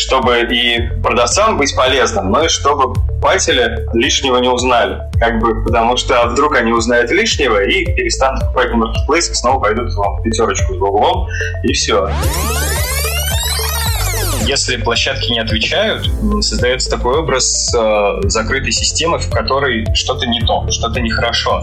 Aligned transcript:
чтобы 0.00 0.40
и 0.50 0.88
продавцам 1.02 1.58
быть 1.58 1.74
полезным, 1.76 2.30
но 2.30 2.44
и 2.44 2.48
чтобы 2.48 2.94
покупатели 2.94 3.86
лишнего 3.92 4.38
не 4.38 4.48
узнали. 4.48 4.98
Как 5.18 5.38
бы, 5.38 5.62
потому 5.62 5.96
что 5.96 6.26
вдруг 6.28 6.56
они 6.56 6.72
узнают 6.72 7.10
лишнего 7.10 7.62
и 7.62 7.84
перестанут 7.84 8.40
покупать 8.40 8.70
на 8.70 8.76
маркетплейсах, 8.78 9.36
снова 9.36 9.60
пойдут 9.60 9.92
в 9.92 10.22
пятерочку 10.22 10.74
за 10.74 10.84
углом, 10.84 11.28
и 11.62 11.72
все. 11.72 12.10
Если 14.42 14.78
площадки 14.78 15.30
не 15.30 15.38
отвечают, 15.38 16.08
создается 16.40 16.90
такой 16.90 17.18
образ 17.18 17.72
э, 17.74 18.28
закрытой 18.28 18.72
системы, 18.72 19.18
в 19.18 19.30
которой 19.30 19.86
что-то 19.94 20.26
не 20.26 20.40
то, 20.40 20.66
что-то 20.70 21.00
нехорошо. 21.00 21.62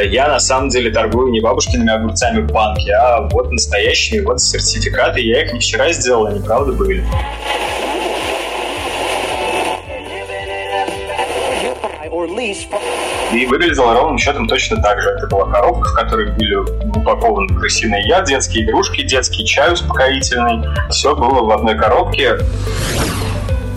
Я 0.00 0.28
на 0.28 0.40
самом 0.40 0.68
деле 0.68 0.90
торгую 0.90 1.30
не 1.30 1.40
бабушкиными 1.40 1.92
огурцами 1.92 2.40
в 2.40 2.52
банке, 2.52 2.92
а 2.92 3.28
вот 3.30 3.50
настоящие, 3.50 4.22
вот 4.22 4.40
сертификаты. 4.40 5.20
Я 5.20 5.44
их 5.44 5.52
не 5.52 5.60
вчера 5.60 5.92
сделал, 5.92 6.26
они 6.26 6.40
правда 6.40 6.72
были. 6.72 7.04
И 13.32 13.44
выглядело 13.46 13.92
ровным 13.92 14.18
счетом 14.18 14.48
точно 14.48 14.80
так 14.82 15.00
же. 15.00 15.10
Это 15.10 15.26
была 15.26 15.46
коробка, 15.50 15.90
в 15.90 15.94
которой 15.94 16.32
были 16.32 16.54
упакованы 16.54 17.48
крысиный 17.58 18.02
яд, 18.06 18.24
детские 18.24 18.64
игрушки, 18.64 19.02
детский 19.02 19.44
чай 19.44 19.72
успокоительный. 19.72 20.66
Все 20.90 21.14
было 21.14 21.44
в 21.44 21.50
одной 21.50 21.76
коробке. 21.76 22.38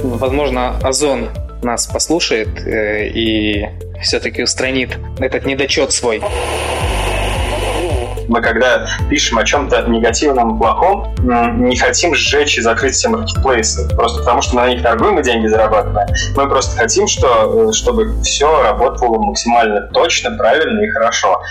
Возможно, 0.03 0.77
Озон 0.83 1.29
нас 1.63 1.87
послушает 1.87 2.49
э, 2.65 3.07
и 3.07 3.67
все-таки 4.01 4.43
устранит 4.43 4.97
этот 5.19 5.45
недочет 5.45 5.91
свой. 5.91 6.21
Мы 8.27 8.41
когда 8.41 8.87
пишем 9.09 9.39
о 9.39 9.43
чем-то 9.43 9.87
негативном, 9.89 10.57
плохом, 10.57 11.13
не 11.19 11.75
хотим 11.77 12.15
сжечь 12.15 12.57
и 12.57 12.61
закрыть 12.61 12.93
все 12.93 13.09
маркетплейсы, 13.09 13.93
просто 13.95 14.19
потому 14.19 14.41
что 14.41 14.55
на 14.55 14.69
них 14.69 14.81
торгуем 14.81 15.19
и 15.19 15.23
деньги 15.23 15.47
зарабатываем. 15.47 16.07
Мы 16.35 16.47
просто 16.47 16.77
хотим, 16.77 17.07
что, 17.07 17.69
э, 17.69 17.73
чтобы 17.73 18.21
все 18.21 18.61
работало 18.61 19.21
максимально 19.21 19.89
точно, 19.93 20.37
правильно 20.37 20.81
и 20.81 20.89
хорошо. 20.91 21.41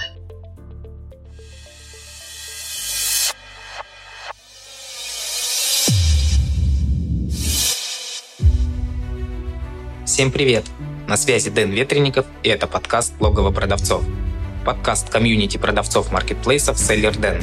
Всем 10.21 10.33
привет! 10.33 10.65
На 11.09 11.17
связи 11.17 11.49
Дэн 11.49 11.71
Ветренников 11.71 12.27
и 12.43 12.51
это 12.51 12.67
подкаст 12.67 13.15
«Логово 13.21 13.53
продавцов». 13.53 14.05
Подкаст 14.67 15.09
комьюнити 15.09 15.57
продавцов 15.57 16.13
маркетплейсов 16.13 16.79
«Селлер 16.79 17.17
Дэн», 17.17 17.41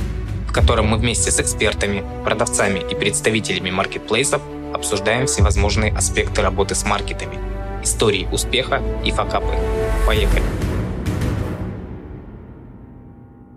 в 0.47 0.53
котором 0.53 0.85
мы 0.89 0.99
вместе 0.99 1.31
с 1.31 1.39
экспертами, 1.39 2.05
продавцами 2.23 2.77
и 2.77 2.93
представителями 2.93 3.71
маркетплейсов 3.71 4.43
обсуждаем 4.75 5.25
всевозможные 5.25 5.91
аспекты 5.91 6.43
работы 6.43 6.75
с 6.75 6.85
маркетами, 6.85 7.39
истории 7.81 8.27
успеха 8.31 8.79
и 9.03 9.09
факапы. 9.09 9.55
Поехали! 10.05 10.43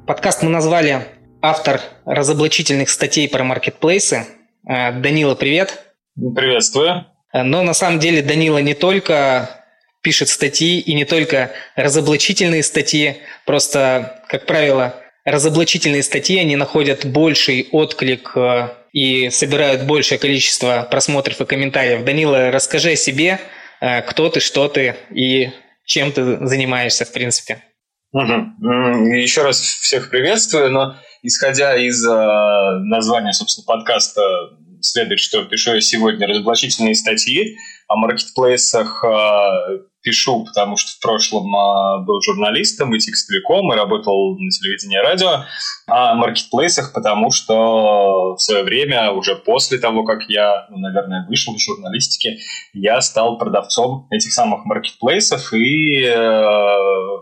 Подкаст 0.06 0.42
мы 0.42 0.48
назвали 0.48 1.04
«Автор 1.42 1.82
разоблачительных 2.06 2.88
статей 2.88 3.28
про 3.28 3.44
маркетплейсы». 3.44 4.24
Э, 4.66 4.98
Данила, 4.98 5.34
привет! 5.34 5.92
Приветствую! 6.14 7.09
Но 7.32 7.62
на 7.62 7.74
самом 7.74 8.00
деле 8.00 8.22
Данила 8.22 8.58
не 8.58 8.74
только 8.74 9.60
пишет 10.02 10.28
статьи, 10.28 10.80
и 10.80 10.94
не 10.94 11.04
только 11.04 11.52
разоблачительные 11.76 12.62
статьи, 12.62 13.18
просто, 13.44 14.22
как 14.28 14.46
правило, 14.46 14.94
разоблачительные 15.24 16.02
статьи, 16.02 16.38
они 16.38 16.56
находят 16.56 17.04
больший 17.04 17.68
отклик 17.70 18.32
э, 18.34 18.68
и 18.92 19.30
собирают 19.30 19.82
большее 19.82 20.18
количество 20.18 20.86
просмотров 20.90 21.40
и 21.40 21.44
комментариев. 21.46 22.04
Данила, 22.04 22.50
расскажи 22.50 22.92
о 22.92 22.96
себе, 22.96 23.38
э, 23.80 24.02
кто 24.02 24.30
ты, 24.30 24.40
что 24.40 24.68
ты 24.68 24.96
и 25.14 25.50
чем 25.84 26.12
ты 26.12 26.44
занимаешься, 26.46 27.04
в 27.04 27.12
принципе. 27.12 27.62
Угу. 28.12 29.14
Еще 29.14 29.42
раз 29.42 29.60
всех 29.60 30.10
приветствую, 30.10 30.72
но 30.72 30.96
исходя 31.22 31.76
из 31.76 32.04
э, 32.04 32.78
названия, 32.84 33.32
собственно, 33.32 33.66
подкаста, 33.66 34.22
следует, 34.82 35.20
что 35.20 35.44
пишу 35.44 35.74
я 35.74 35.80
сегодня 35.80 36.26
разоблачительные 36.26 36.94
статьи 36.94 37.56
о 37.88 37.96
маркетплейсах, 37.96 39.04
э, 39.04 39.78
пишу, 40.02 40.44
потому 40.44 40.76
что 40.76 40.92
в 40.92 41.00
прошлом 41.00 41.54
а, 41.54 41.98
был 41.98 42.20
журналистом 42.22 42.94
и 42.94 42.98
текстовиком, 42.98 43.72
и 43.72 43.76
работал 43.76 44.36
на 44.38 44.50
телевидении 44.50 44.98
и 44.98 45.02
радио, 45.02 45.44
а 45.86 46.12
о 46.12 46.14
маркетплейсах, 46.14 46.92
потому 46.92 47.30
что 47.30 48.34
в 48.34 48.38
свое 48.38 48.62
время, 48.62 49.12
уже 49.12 49.36
после 49.36 49.78
того, 49.78 50.04
как 50.04 50.22
я, 50.28 50.66
ну, 50.70 50.78
наверное, 50.78 51.26
вышел 51.28 51.54
из 51.54 51.64
журналистики, 51.64 52.38
я 52.72 53.00
стал 53.00 53.38
продавцом 53.38 54.06
этих 54.10 54.32
самых 54.32 54.64
маркетплейсов 54.64 55.52
и 55.52 56.04
э, 56.04 56.70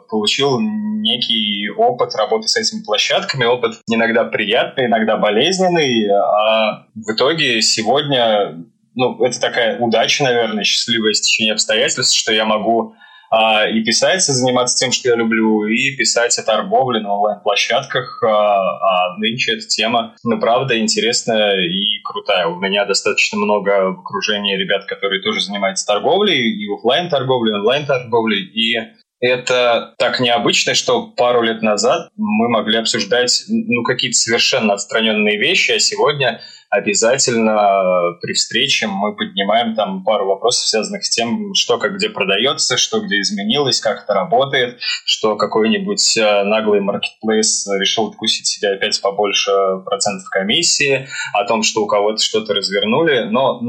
получил 0.08 0.60
некий 0.60 1.68
опыт 1.70 2.14
работы 2.14 2.48
с 2.48 2.56
этими 2.56 2.84
площадками, 2.84 3.44
опыт 3.44 3.80
иногда 3.88 4.24
приятный, 4.24 4.86
иногда 4.86 5.16
болезненный, 5.16 6.08
а 6.10 6.86
в 6.94 7.12
итоге 7.12 7.62
сегодня 7.62 8.64
ну, 8.98 9.24
это 9.24 9.40
такая 9.40 9.78
удача, 9.78 10.24
наверное, 10.24 10.64
счастливое 10.64 11.12
стечение 11.12 11.52
обстоятельств, 11.52 12.16
что 12.16 12.32
я 12.32 12.44
могу 12.44 12.94
а, 13.30 13.68
и 13.68 13.84
писать, 13.84 14.28
и 14.28 14.32
заниматься 14.32 14.76
тем, 14.76 14.90
что 14.90 15.10
я 15.10 15.14
люблю, 15.14 15.64
и 15.66 15.94
писать 15.94 16.36
о 16.36 16.42
торговле 16.42 17.00
на 17.00 17.14
онлайн-площадках. 17.14 18.20
А, 18.24 18.58
а 18.58 19.16
нынче 19.18 19.52
эта 19.52 19.68
тема, 19.68 20.16
ну, 20.24 20.40
правда, 20.40 20.80
интересная 20.80 21.60
и 21.64 22.02
крутая. 22.02 22.48
У 22.48 22.58
меня 22.58 22.86
достаточно 22.86 23.38
много 23.38 23.92
в 23.92 24.00
окружении 24.00 24.56
ребят, 24.56 24.86
которые 24.86 25.22
тоже 25.22 25.42
занимаются 25.42 25.86
торговлей, 25.86 26.36
и 26.36 26.66
офлайн 26.68 27.08
торговлей, 27.08 27.52
и 27.52 27.58
онлайн-торговлей, 27.58 28.46
и 28.46 28.78
это 29.20 29.94
так 29.98 30.18
необычно, 30.20 30.74
что 30.74 31.08
пару 31.08 31.42
лет 31.42 31.62
назад 31.62 32.08
мы 32.16 32.48
могли 32.48 32.78
обсуждать 32.78 33.44
ну, 33.48 33.82
какие-то 33.84 34.16
совершенно 34.16 34.74
отстраненные 34.74 35.38
вещи, 35.38 35.72
а 35.72 35.78
сегодня 35.78 36.40
обязательно 36.70 38.16
при 38.20 38.32
встрече 38.32 38.86
мы 38.86 39.16
поднимаем 39.16 39.74
там 39.74 40.04
пару 40.04 40.26
вопросов, 40.26 40.66
связанных 40.66 41.04
с 41.04 41.10
тем, 41.10 41.54
что 41.54 41.78
как 41.78 41.94
где 41.94 42.10
продается, 42.10 42.76
что 42.76 43.00
где 43.00 43.20
изменилось, 43.20 43.80
как 43.80 44.04
это 44.04 44.14
работает, 44.14 44.78
что 45.04 45.36
какой-нибудь 45.36 46.16
э, 46.16 46.42
наглый 46.44 46.80
маркетплейс 46.80 47.66
решил 47.78 48.08
откусить 48.08 48.46
себе 48.46 48.74
опять 48.74 49.00
побольше 49.00 49.50
процентов 49.84 50.28
комиссии, 50.28 51.08
о 51.32 51.44
том, 51.44 51.62
что 51.62 51.82
у 51.82 51.86
кого-то 51.86 52.22
что-то 52.22 52.54
развернули. 52.54 53.24
Но 53.30 53.60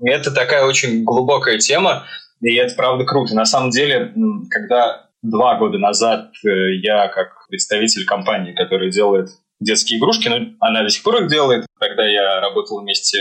это 0.00 0.30
такая 0.30 0.64
очень 0.64 1.04
глубокая 1.04 1.58
тема, 1.58 2.04
и 2.40 2.54
это 2.54 2.74
правда 2.74 3.04
круто. 3.04 3.34
На 3.34 3.44
самом 3.44 3.70
деле, 3.70 4.12
когда 4.50 5.06
два 5.22 5.58
года 5.58 5.78
назад 5.78 6.30
э, 6.44 6.76
я, 6.82 7.08
как 7.08 7.46
представитель 7.48 8.06
компании, 8.06 8.54
которая 8.54 8.90
делает 8.90 9.28
детские 9.60 9.98
игрушки, 9.98 10.28
но 10.28 10.36
она 10.60 10.82
до 10.82 10.88
сих 10.90 11.02
пор 11.02 11.22
их 11.22 11.28
делает. 11.28 11.66
Когда 11.78 12.06
я 12.06 12.40
работал 12.40 12.80
вместе 12.80 13.18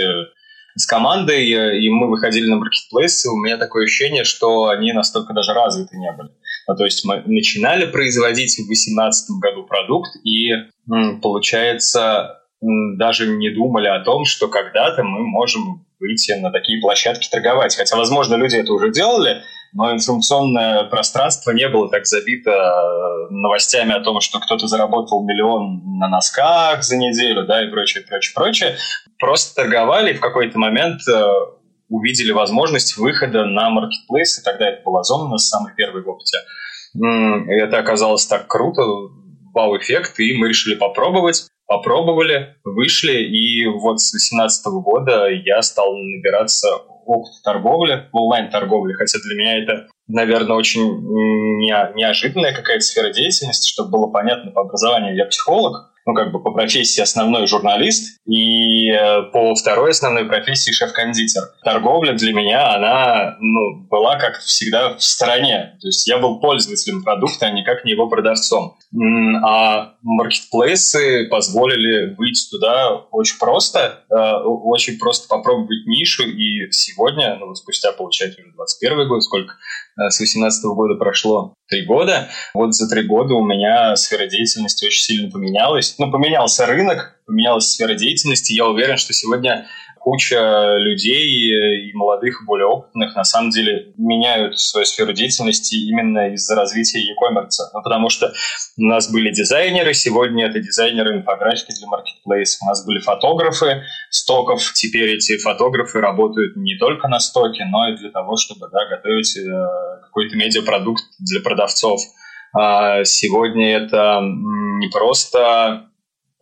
с 0.75 0.85
командой, 0.85 1.45
и 1.45 1.89
мы 1.89 2.09
выходили 2.09 2.49
на 2.49 2.57
маркетплейсы, 2.57 3.29
у 3.29 3.37
меня 3.37 3.57
такое 3.57 3.85
ощущение, 3.85 4.23
что 4.23 4.67
они 4.67 4.91
настолько 4.91 5.33
даже 5.33 5.53
развиты 5.53 5.97
не 5.97 6.11
были. 6.11 6.29
Ну, 6.67 6.75
то 6.75 6.83
есть 6.83 7.05
мы 7.05 7.21
начинали 7.25 7.85
производить 7.85 8.53
в 8.53 8.65
2018 8.65 9.29
году 9.39 9.63
продукт, 9.65 10.09
и, 10.25 10.49
получается, 11.21 12.41
даже 12.61 13.27
не 13.27 13.51
думали 13.51 13.87
о 13.87 13.99
том, 14.01 14.25
что 14.25 14.47
когда-то 14.47 15.03
мы 15.03 15.25
можем 15.25 15.85
выйти 15.99 16.33
на 16.33 16.51
такие 16.51 16.81
площадки 16.81 17.29
торговать. 17.29 17.75
Хотя, 17.75 17.95
возможно, 17.95 18.35
люди 18.35 18.57
это 18.57 18.73
уже 18.73 18.91
делали, 18.91 19.43
но 19.75 19.93
информационное 19.93 20.85
пространство 20.85 21.51
не 21.51 21.67
было 21.67 21.89
так 21.89 22.05
забито 22.05 22.49
э, 22.49 23.27
новостями 23.29 23.93
о 23.93 23.99
том, 23.99 24.21
что 24.21 24.39
кто-то 24.39 24.67
заработал 24.67 25.21
миллион 25.25 25.81
на 25.99 26.07
носках 26.07 26.81
за 26.81 26.95
неделю, 26.95 27.45
да, 27.45 27.61
и 27.61 27.69
прочее, 27.69 28.05
прочее, 28.07 28.33
прочее. 28.33 28.77
Просто 29.19 29.53
торговали 29.53 30.11
и 30.11 30.15
в 30.15 30.21
какой-то 30.21 30.57
момент 30.57 31.01
э, 31.09 31.25
увидели 31.89 32.31
возможность 32.31 32.95
выхода 32.95 33.45
на 33.45 33.69
маркетплейс, 33.69 34.39
и 34.39 34.43
тогда 34.43 34.69
это 34.69 34.81
был 34.85 34.97
Озон 34.97 35.27
у 35.27 35.29
нас 35.29 35.49
самый 35.49 35.73
первый 35.75 36.03
в 36.03 36.09
опыте. 36.09 36.37
И 36.97 37.59
это 37.59 37.77
оказалось 37.77 38.25
так 38.25 38.47
круто, 38.47 38.81
вау-эффект, 39.53 40.17
и 40.21 40.37
мы 40.37 40.47
решили 40.47 40.75
попробовать. 40.75 41.47
Попробовали, 41.67 42.55
вышли, 42.63 43.23
и 43.23 43.65
вот 43.65 43.99
с 43.99 44.11
2018 44.11 44.65
года 44.67 45.27
я 45.27 45.61
стал 45.61 45.97
набираться 45.97 46.69
опыт 47.05 47.31
торговли, 47.43 48.07
онлайн-торговли, 48.11 48.93
хотя 48.93 49.19
для 49.19 49.35
меня 49.35 49.63
это, 49.63 49.87
наверное, 50.07 50.55
очень 50.55 50.81
не, 50.81 51.93
неожиданная 51.95 52.53
какая-то 52.53 52.83
сфера 52.83 53.11
деятельности, 53.11 53.71
чтобы 53.71 53.91
было 53.91 54.07
понятно 54.07 54.51
по 54.51 54.61
образованию. 54.61 55.15
Я 55.15 55.25
психолог, 55.25 55.91
ну, 56.05 56.13
как 56.13 56.31
бы 56.31 56.41
по 56.41 56.51
профессии 56.51 57.01
основной 57.01 57.47
журналист 57.47 58.19
и 58.27 58.91
э, 58.91 59.23
по 59.33 59.55
второй 59.55 59.91
основной 59.91 60.25
профессии 60.25 60.71
шеф-кондитер. 60.71 61.41
Торговля 61.63 62.13
для 62.13 62.31
меня, 62.31 62.75
она 62.75 63.37
ну, 63.39 63.87
была 63.89 64.17
как 64.19 64.39
всегда 64.39 64.95
в 64.95 65.01
стороне. 65.01 65.77
То 65.81 65.87
есть 65.87 66.07
я 66.07 66.19
был 66.19 66.39
пользователем 66.39 67.03
продукта, 67.03 67.47
а 67.47 67.51
никак 67.51 67.85
не 67.85 67.93
его 67.93 68.07
продавцом. 68.07 68.77
А 69.43 69.95
маркетплейсы 70.03 71.27
позволили 71.27 72.13
выйти 72.13 72.51
туда 72.51 72.97
очень 73.11 73.39
просто, 73.39 74.03
э, 74.09 74.43
очень 74.45 74.99
просто 74.99 75.27
попробовать 75.27 75.87
нишу. 75.87 76.23
И 76.23 76.69
сегодня, 76.71 77.35
ну, 77.37 77.55
спустя, 77.55 77.91
получается, 77.91 78.41
уже 78.41 78.51
21 78.51 79.07
год, 79.07 79.23
сколько 79.23 79.55
с 79.97 80.19
18 80.19 80.63
года 80.65 80.95
прошло, 80.95 81.53
три 81.69 81.85
года. 81.85 82.29
Вот 82.53 82.73
за 82.73 82.89
три 82.89 83.03
года 83.03 83.33
у 83.33 83.45
меня 83.45 83.95
сфера 83.95 84.27
деятельности 84.27 84.85
очень 84.85 85.01
сильно 85.01 85.31
поменялась. 85.31 85.95
Ну, 85.97 86.11
поменялся 86.11 86.65
рынок, 86.65 87.19
поменялась 87.25 87.69
сфера 87.69 87.93
деятельности. 87.95 88.53
Я 88.53 88.67
уверен, 88.67 88.97
что 88.97 89.13
сегодня 89.13 89.67
куча 90.05 90.75
людей 90.77 91.89
и 91.89 91.93
молодых, 91.93 92.45
более 92.45 92.67
опытных 92.67 93.15
на 93.15 93.23
самом 93.23 93.49
деле 93.49 93.91
меняют 93.97 94.59
свою 94.59 94.85
сферу 94.85 95.13
деятельности 95.13 95.73
именно 95.73 96.31
из-за 96.35 96.55
развития 96.55 96.99
e-commerce. 96.99 97.57
Ну, 97.73 97.81
потому 97.81 98.11
что 98.11 98.31
у 98.77 98.83
нас 98.83 99.11
были 99.11 99.31
дизайнеры, 99.31 99.95
сегодня 99.95 100.45
это 100.45 100.59
дизайнеры 100.59 101.17
инфографики 101.17 101.73
для 101.79 101.87
маркетплейсов, 101.87 102.61
у 102.61 102.65
нас 102.67 102.85
были 102.85 102.99
фотографы 102.99 103.81
стоков, 104.11 104.61
теперь 104.75 105.15
эти 105.15 105.39
фотографы 105.39 105.99
работают 105.99 106.55
не 106.55 106.77
только 106.77 107.07
на 107.07 107.19
стоке, 107.19 107.65
но 107.65 107.89
и 107.89 107.97
для 107.97 108.11
того, 108.11 108.37
чтобы 108.37 108.69
да, 108.71 108.87
готовить 108.87 109.35
э, 109.35 110.01
какой-то 110.03 110.37
медиапродукт 110.37 111.03
для 111.17 111.41
продавцов. 111.41 111.99
А 112.53 113.03
сегодня 113.05 113.77
это 113.77 114.19
не 114.21 114.87
просто 114.89 115.89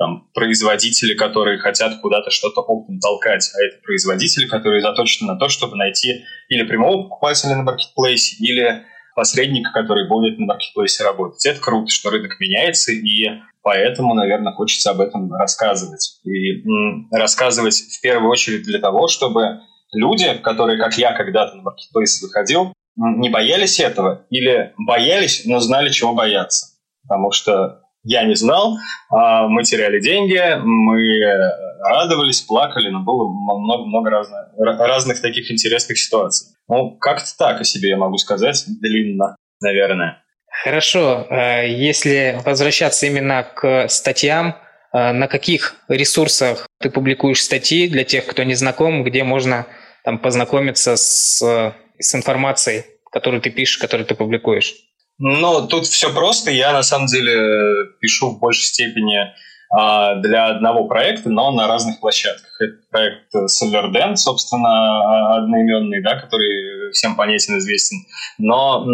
там, 0.03 0.27
производители, 0.33 1.13
которые 1.13 1.59
хотят 1.59 2.01
куда-то 2.01 2.29
что-то 2.29 2.59
оптом 2.59 3.00
толкать, 3.00 3.50
а 3.55 3.63
это 3.65 3.81
производители, 3.83 4.47
которые 4.47 4.81
заточены 4.81 5.31
на 5.31 5.39
то, 5.39 5.47
чтобы 5.47 5.77
найти 5.77 6.25
или 6.50 6.63
прямого 6.63 7.03
покупателя 7.03 7.55
на 7.55 7.63
маркетплейсе, 7.63 8.35
или 8.44 8.83
посредника, 9.15 9.71
который 9.71 10.09
будет 10.09 10.39
на 10.39 10.47
маркетплейсе 10.47 11.05
работать. 11.05 11.45
Это 11.45 11.61
круто, 11.61 11.89
что 11.89 12.09
рынок 12.09 12.38
меняется, 12.41 12.91
и 12.91 13.29
поэтому, 13.61 14.13
наверное, 14.13 14.51
хочется 14.51 14.91
об 14.91 15.00
этом 15.00 15.31
рассказывать. 15.31 16.19
И 16.25 16.65
рассказывать 17.11 17.75
в 17.75 18.01
первую 18.01 18.29
очередь 18.29 18.63
для 18.63 18.79
того, 18.79 19.07
чтобы 19.07 19.61
люди, 19.94 20.33
которые, 20.44 20.77
как 20.77 20.97
я 20.97 21.13
когда-то 21.13 21.55
на 21.55 21.61
маркетплейсе 21.61 22.25
выходил, 22.25 22.73
не 22.97 23.29
боялись 23.29 23.79
этого 23.79 24.25
или 24.29 24.73
боялись, 24.77 25.44
но 25.45 25.61
знали, 25.61 25.91
чего 25.91 26.13
бояться. 26.13 26.77
Потому 27.03 27.31
что 27.31 27.82
я 28.03 28.23
не 28.25 28.35
знал, 28.35 28.77
а 29.09 29.47
мы 29.47 29.63
теряли 29.63 30.00
деньги, 30.00 30.39
мы 30.61 31.25
радовались, 31.81 32.41
плакали, 32.41 32.89
но 32.89 33.00
было 33.00 33.27
много-много 33.29 34.09
разных, 34.09 34.47
разных 34.57 35.21
таких 35.21 35.51
интересных 35.51 35.97
ситуаций. 35.97 36.55
Ну, 36.67 36.97
как-то 36.97 37.29
так 37.38 37.61
о 37.61 37.63
себе 37.63 37.89
я 37.89 37.97
могу 37.97 38.17
сказать, 38.17 38.63
длинно, 38.81 39.35
наверное. 39.61 40.23
Хорошо, 40.63 41.25
а 41.29 41.61
если 41.63 42.39
возвращаться 42.45 43.05
именно 43.07 43.44
к 43.44 43.88
статьям, 43.89 44.55
а 44.91 45.11
на 45.11 45.27
каких 45.27 45.75
ресурсах 45.88 46.67
ты 46.79 46.89
публикуешь 46.89 47.41
статьи 47.41 47.88
для 47.88 48.03
тех, 48.03 48.27
кто 48.27 48.44
не 48.44 48.53
знаком, 48.53 49.03
где 49.03 49.23
можно 49.23 49.65
там, 50.03 50.19
познакомиться 50.19 50.95
с, 50.95 51.41
с 52.00 52.15
информацией, 52.15 52.83
которую 53.11 53.41
ты 53.41 53.50
пишешь, 53.50 53.77
которую 53.77 54.05
ты 54.05 54.13
публикуешь? 54.13 54.75
Ну, 55.19 55.68
тут 55.68 55.86
все 55.86 56.12
просто. 56.13 56.51
Я, 56.51 56.74
на 56.74 56.83
самом 56.83 57.07
деле, 57.07 57.86
пишу 58.00 58.31
в 58.31 58.39
большей 58.39 58.63
степени 58.63 59.18
а, 59.75 60.15
для 60.15 60.48
одного 60.48 60.88
проекта, 60.88 61.30
но 61.30 61.51
на 61.51 61.68
разных 61.68 62.00
площадках. 62.00 62.50
Это 62.60 62.75
проект 62.92 63.33
SolarDen, 63.36 64.15
собственно, 64.15 65.36
одноименный, 65.36 66.01
да, 66.04 66.19
который 66.19 66.92
всем 66.92 67.15
понятен, 67.15 67.57
известен. 67.57 67.98
Но 68.38 68.86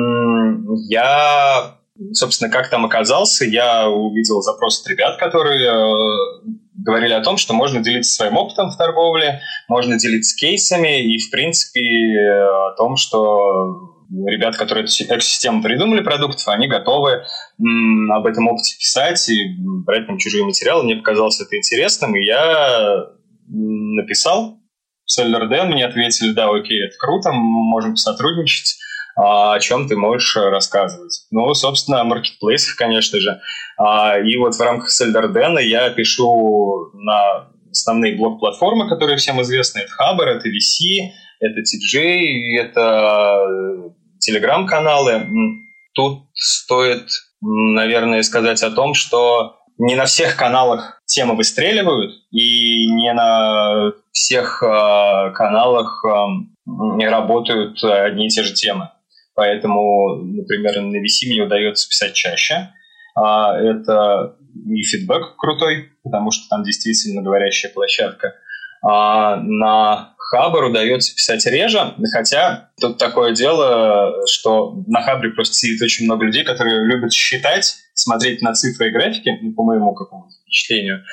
я, 0.89 1.75
собственно, 2.13 2.49
как 2.49 2.69
там 2.69 2.85
оказался, 2.85 3.45
я 3.45 3.89
увидел 3.89 4.41
запрос 4.41 4.81
от 4.81 4.87
ребят, 4.87 5.17
которые 5.17 5.69
э, 5.69 6.51
говорили 6.75 7.13
о 7.13 7.23
том, 7.23 7.37
что 7.37 7.53
можно 7.53 7.81
делиться 7.81 8.13
своим 8.13 8.37
опытом 8.37 8.71
в 8.71 8.77
торговле, 8.77 9.41
можно 9.67 9.99
делиться 9.99 10.35
кейсами 10.37 11.01
и, 11.01 11.19
в 11.19 11.29
принципе, 11.29 11.81
о 11.81 12.75
том, 12.77 12.95
что 12.95 13.98
ребят, 14.09 14.57
которые 14.57 14.85
эту 14.85 15.03
экосистему 15.03 15.61
придумали 15.61 16.01
продуктов, 16.01 16.47
они 16.47 16.67
готовы 16.67 17.23
м, 17.59 18.11
об 18.11 18.25
этом 18.25 18.47
опыте 18.47 18.75
писать 18.77 19.29
и 19.29 19.55
брать 19.85 20.07
там 20.07 20.17
чужие 20.17 20.45
материалы. 20.45 20.83
Мне 20.83 20.95
показалось 20.95 21.39
это 21.39 21.55
интересным, 21.55 22.15
и 22.15 22.25
я 22.25 23.05
написал 23.47 24.59
в 25.05 25.19
SellerDen, 25.19 25.65
мне 25.65 25.85
ответили, 25.85 26.33
да, 26.33 26.49
окей, 26.49 26.85
это 26.85 26.95
круто, 26.99 27.31
мы 27.31 27.63
можем 27.63 27.95
сотрудничать, 27.95 28.77
а 29.15 29.55
о 29.55 29.59
чем 29.59 29.87
ты 29.87 29.95
можешь 29.95 30.35
рассказывать. 30.35 31.25
Ну, 31.31 31.53
собственно, 31.53 32.01
о 32.01 32.03
маркетплейсах, 32.03 32.75
конечно 32.75 33.19
же. 33.19 33.41
А, 33.77 34.19
и 34.19 34.37
вот 34.37 34.55
в 34.55 34.61
рамках 34.61 34.89
SellerDen 34.89 35.61
я 35.61 35.89
пишу 35.89 36.91
на 36.93 37.49
основные 37.71 38.15
блок-платформы, 38.15 38.87
которые 38.87 39.17
всем 39.17 39.41
известны. 39.41 39.79
Это 39.79 39.91
Хабр, 39.91 40.27
это 40.27 40.47
VC, 40.47 41.11
это 41.39 41.61
TJ, 41.61 42.57
это 42.59 43.93
телеграм-каналы. 44.19 45.27
Тут 45.93 46.27
стоит, 46.33 47.07
наверное, 47.41 48.23
сказать 48.23 48.61
о 48.63 48.71
том, 48.71 48.93
что 48.93 49.57
не 49.77 49.95
на 49.95 50.05
всех 50.05 50.35
каналах 50.35 51.01
темы 51.05 51.35
выстреливают, 51.35 52.11
и 52.31 52.85
не 52.91 53.13
на 53.13 53.93
всех 54.11 54.61
э, 54.61 55.31
каналах 55.33 56.03
э, 56.05 57.09
работают 57.09 57.83
одни 57.83 58.27
и 58.27 58.29
те 58.29 58.43
же 58.43 58.53
темы. 58.53 58.89
Поэтому, 59.35 60.17
например, 60.17 60.81
на 60.81 60.97
VC 60.97 61.27
мне 61.27 61.41
удается 61.41 61.87
писать 61.87 62.13
чаще. 62.13 62.69
А 63.15 63.57
это 63.57 64.35
и 64.65 64.81
фидбэк 64.83 65.37
крутой, 65.37 65.91
потому 66.03 66.31
что 66.31 66.49
там 66.49 66.63
действительно 66.63 67.21
говорящая 67.21 67.71
площадка. 67.71 68.35
А 68.83 69.37
на 69.37 70.13
Хабр 70.29 70.65
удается 70.65 71.15
писать 71.15 71.43
реже, 71.47 71.95
хотя 72.13 72.69
тут 72.79 72.99
такое 72.99 73.33
дело, 73.33 74.27
что 74.27 74.75
на 74.85 75.01
Хабре 75.01 75.31
просто 75.31 75.55
сидит 75.55 75.81
очень 75.81 76.05
много 76.05 76.25
людей, 76.25 76.43
которые 76.43 76.85
любят 76.85 77.11
считать, 77.11 77.77
смотреть 77.95 78.43
на 78.43 78.53
цифры 78.53 78.89
и 78.89 78.91
графики, 78.91 79.39
ну, 79.41 79.53
по 79.53 79.63
моему 79.63 79.95
какому-то 79.95 80.29
впечатлению. 80.43 81.03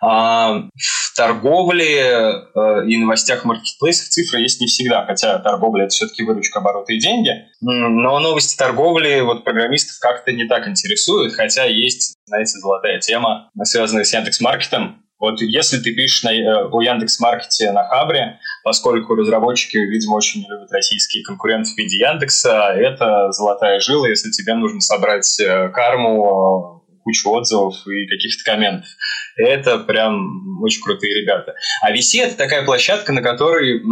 А 0.00 0.68
в 0.76 1.16
торговле 1.16 1.98
э, 1.98 2.86
и 2.86 2.96
новостях 2.96 3.44
маркетплейсов 3.44 4.08
цифры 4.08 4.40
есть 4.40 4.60
не 4.60 4.68
всегда, 4.68 5.04
хотя 5.04 5.40
торговля– 5.40 5.84
это 5.86 5.90
все-таки 5.90 6.22
выручка, 6.22 6.60
обороты 6.60 6.94
и 6.94 7.00
деньги. 7.00 7.32
Но 7.60 8.20
новости 8.20 8.56
торговли 8.56 9.20
вот 9.20 9.42
программистов 9.42 9.98
как-то 10.00 10.30
не 10.30 10.46
так 10.46 10.68
интересуют, 10.68 11.34
хотя 11.34 11.64
есть, 11.64 12.14
знаете, 12.24 12.56
золотая 12.60 13.00
тема, 13.00 13.50
связанная 13.64 14.04
с 14.04 14.14
Яндекс.Маркетом, 14.14 15.02
вот 15.20 15.40
если 15.42 15.78
ты 15.78 15.92
пишешь 15.92 16.22
на, 16.22 16.32
э, 16.32 16.68
о 16.70 16.82
Яндекс.Маркете 16.82 17.70
на 17.72 17.86
Хабре, 17.86 18.40
поскольку 18.64 19.14
разработчики, 19.14 19.76
видимо, 19.76 20.16
очень 20.16 20.40
любят 20.48 20.72
российские 20.72 21.22
конкуренты 21.22 21.70
в 21.72 21.76
виде 21.76 21.98
Яндекса, 21.98 22.72
это 22.74 23.30
золотая 23.30 23.80
жила, 23.80 24.08
если 24.08 24.30
тебе 24.30 24.54
нужно 24.54 24.80
собрать 24.80 25.38
э, 25.38 25.68
карму, 25.68 26.86
кучу 27.04 27.30
отзывов 27.30 27.74
и 27.86 28.06
каких-то 28.06 28.44
комментов. 28.44 28.88
Это 29.36 29.78
прям 29.78 30.62
очень 30.62 30.82
крутые 30.82 31.22
ребята. 31.22 31.54
А 31.82 31.92
VC— 31.92 32.20
это 32.22 32.36
такая 32.36 32.64
площадка, 32.64 33.12
на 33.12 33.22
которой 33.22 33.82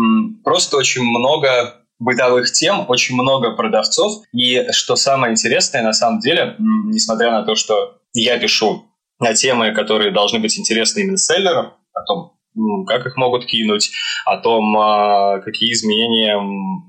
просто 0.45 0.77
очень 0.77 1.03
много 1.03 1.75
бытовых 1.99 2.53
тем, 2.53 2.85
очень 2.89 3.15
много 3.15 3.53
продавцов. 3.53 4.23
И 4.33 4.67
что 4.73 4.97
самое 4.97 5.33
интересное, 5.33 5.83
на 5.83 5.93
самом 5.93 6.21
деле, 6.21 6.57
несмотря 6.59 7.31
на 7.31 7.43
то, 7.45 7.55
что 7.55 7.99
я 8.13 8.39
пишу 8.39 8.88
на 9.21 9.35
темы, 9.35 9.73
которые 9.73 10.11
должны 10.11 10.39
быть 10.39 10.59
интересны 10.59 11.01
именно 11.01 11.17
селлерам, 11.17 11.75
о 11.93 12.03
том, 12.03 12.39
как 12.87 13.07
их 13.07 13.17
могут 13.17 13.47
кинуть, 13.47 13.91
о 14.25 14.39
том, 14.39 14.77
а, 14.77 15.41
какие 15.41 15.73
изменения 15.73 16.39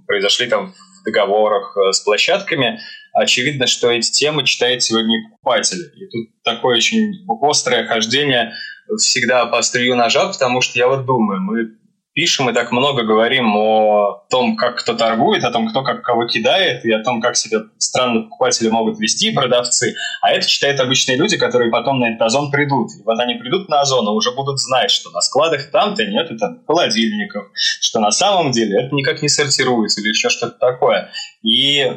произошли 0.05 0.47
там 0.47 0.73
в 0.73 1.03
договорах 1.05 1.77
э, 1.77 1.91
с 1.91 2.01
площадками, 2.01 2.79
очевидно, 3.13 3.67
что 3.67 3.89
эти 3.89 4.11
темы 4.11 4.43
читает 4.45 4.83
сегодня 4.83 5.29
покупатель. 5.29 5.79
И 5.95 6.05
тут 6.07 6.43
такое 6.43 6.77
очень 6.77 7.25
острое 7.41 7.85
хождение 7.85 8.53
всегда 8.97 9.45
по 9.45 9.59
острию 9.59 9.95
ножа, 9.95 10.27
потому 10.27 10.61
что 10.61 10.77
я 10.77 10.87
вот 10.87 11.05
думаю, 11.05 11.41
мы 11.41 11.78
пишем 12.19 12.49
и 12.49 12.53
так 12.53 12.73
много 12.73 13.03
говорим 13.03 13.55
о 13.55 14.25
том, 14.29 14.57
как 14.57 14.79
кто 14.79 14.93
торгует, 14.93 15.45
о 15.45 15.51
том, 15.51 15.69
кто 15.69 15.83
как 15.83 16.01
кого 16.01 16.27
кидает, 16.27 16.83
и 16.83 16.91
о 16.91 17.01
том, 17.01 17.21
как 17.21 17.37
себя 17.37 17.59
странно 17.77 18.23
покупатели 18.23 18.67
могут 18.67 18.99
вести, 18.99 19.31
продавцы. 19.31 19.95
А 20.21 20.31
это 20.31 20.45
читают 20.45 20.81
обычные 20.81 21.17
люди, 21.17 21.37
которые 21.37 21.71
потом 21.71 22.01
на 22.01 22.09
этот 22.09 22.23
озон 22.23 22.51
придут. 22.51 22.91
И 22.99 23.03
вот 23.05 23.17
они 23.21 23.35
придут 23.35 23.69
на 23.69 23.79
озон 23.79 24.05
и 24.05 24.09
уже 24.09 24.31
будут 24.31 24.59
знать, 24.59 24.91
что 24.91 25.11
на 25.11 25.21
складах 25.21 25.71
там-то 25.71 26.05
нет 26.05 26.29
это 26.29 26.57
холодильников, 26.67 27.45
что 27.79 28.01
на 28.01 28.11
самом 28.11 28.51
деле 28.51 28.83
это 28.83 28.93
никак 28.93 29.21
не 29.21 29.29
сортируется 29.29 30.01
или 30.01 30.09
еще 30.09 30.27
что-то 30.27 30.59
такое. 30.59 31.11
И 31.41 31.89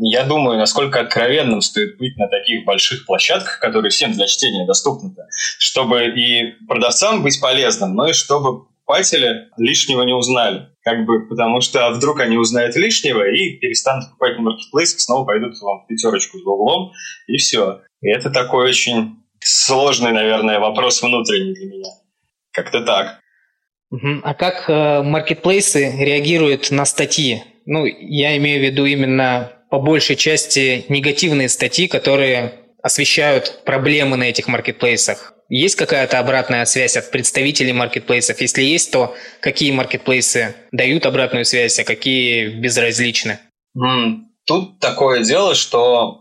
я 0.00 0.24
думаю, 0.24 0.58
насколько 0.58 0.98
откровенным 0.98 1.60
стоит 1.60 1.98
быть 1.98 2.16
на 2.16 2.26
таких 2.28 2.64
больших 2.64 3.04
площадках, 3.04 3.60
которые 3.60 3.90
всем 3.90 4.12
для 4.12 4.26
чтения 4.26 4.66
доступны, 4.66 5.14
чтобы 5.58 6.06
и 6.06 6.52
продавцам 6.66 7.22
быть 7.22 7.38
полезным, 7.38 7.94
но 7.94 8.08
и 8.08 8.14
чтобы 8.14 8.69
покупатели 8.90 9.48
лишнего 9.56 10.02
не 10.02 10.12
узнали. 10.12 10.68
Как 10.82 11.04
бы, 11.04 11.28
потому 11.28 11.60
что 11.60 11.86
а 11.86 11.90
вдруг 11.90 12.20
они 12.20 12.36
узнают 12.36 12.74
лишнего 12.76 13.28
и 13.28 13.58
перестанут 13.58 14.06
покупать 14.06 14.36
на 14.36 14.42
маркетплейсах, 14.44 15.00
снова 15.00 15.24
пойдут 15.26 15.54
вам 15.60 15.86
пятерочку 15.86 16.38
с 16.38 16.42
углом, 16.42 16.92
и 17.26 17.36
все. 17.36 17.82
И 18.00 18.08
это 18.10 18.30
такой 18.30 18.68
очень 18.68 19.16
сложный, 19.40 20.12
наверное, 20.12 20.58
вопрос 20.58 21.02
внутренний 21.02 21.54
для 21.54 21.66
меня. 21.66 21.90
Как-то 22.52 22.84
так. 22.84 23.20
А 24.22 24.34
как 24.34 24.68
э, 24.68 25.02
маркетплейсы 25.02 25.92
реагируют 25.98 26.70
на 26.70 26.84
статьи? 26.84 27.42
Ну, 27.66 27.84
я 27.84 28.36
имею 28.38 28.60
в 28.60 28.64
виду 28.64 28.86
именно 28.86 29.52
по 29.70 29.80
большей 29.80 30.16
части 30.16 30.84
негативные 30.88 31.48
статьи, 31.48 31.88
которые 31.88 32.54
освещают 32.82 33.62
проблемы 33.64 34.16
на 34.16 34.24
этих 34.24 34.48
маркетплейсах. 34.48 35.34
Есть 35.50 35.74
какая-то 35.74 36.20
обратная 36.20 36.64
связь 36.64 36.96
от 36.96 37.10
представителей 37.10 37.72
маркетплейсов? 37.72 38.40
Если 38.40 38.62
есть, 38.62 38.92
то 38.92 39.16
какие 39.40 39.72
маркетплейсы 39.72 40.54
дают 40.70 41.06
обратную 41.06 41.44
связь, 41.44 41.78
а 41.80 41.84
какие 41.84 42.48
безразличны? 42.48 43.40
Тут 44.46 44.78
такое 44.78 45.24
дело, 45.24 45.56
что 45.56 46.18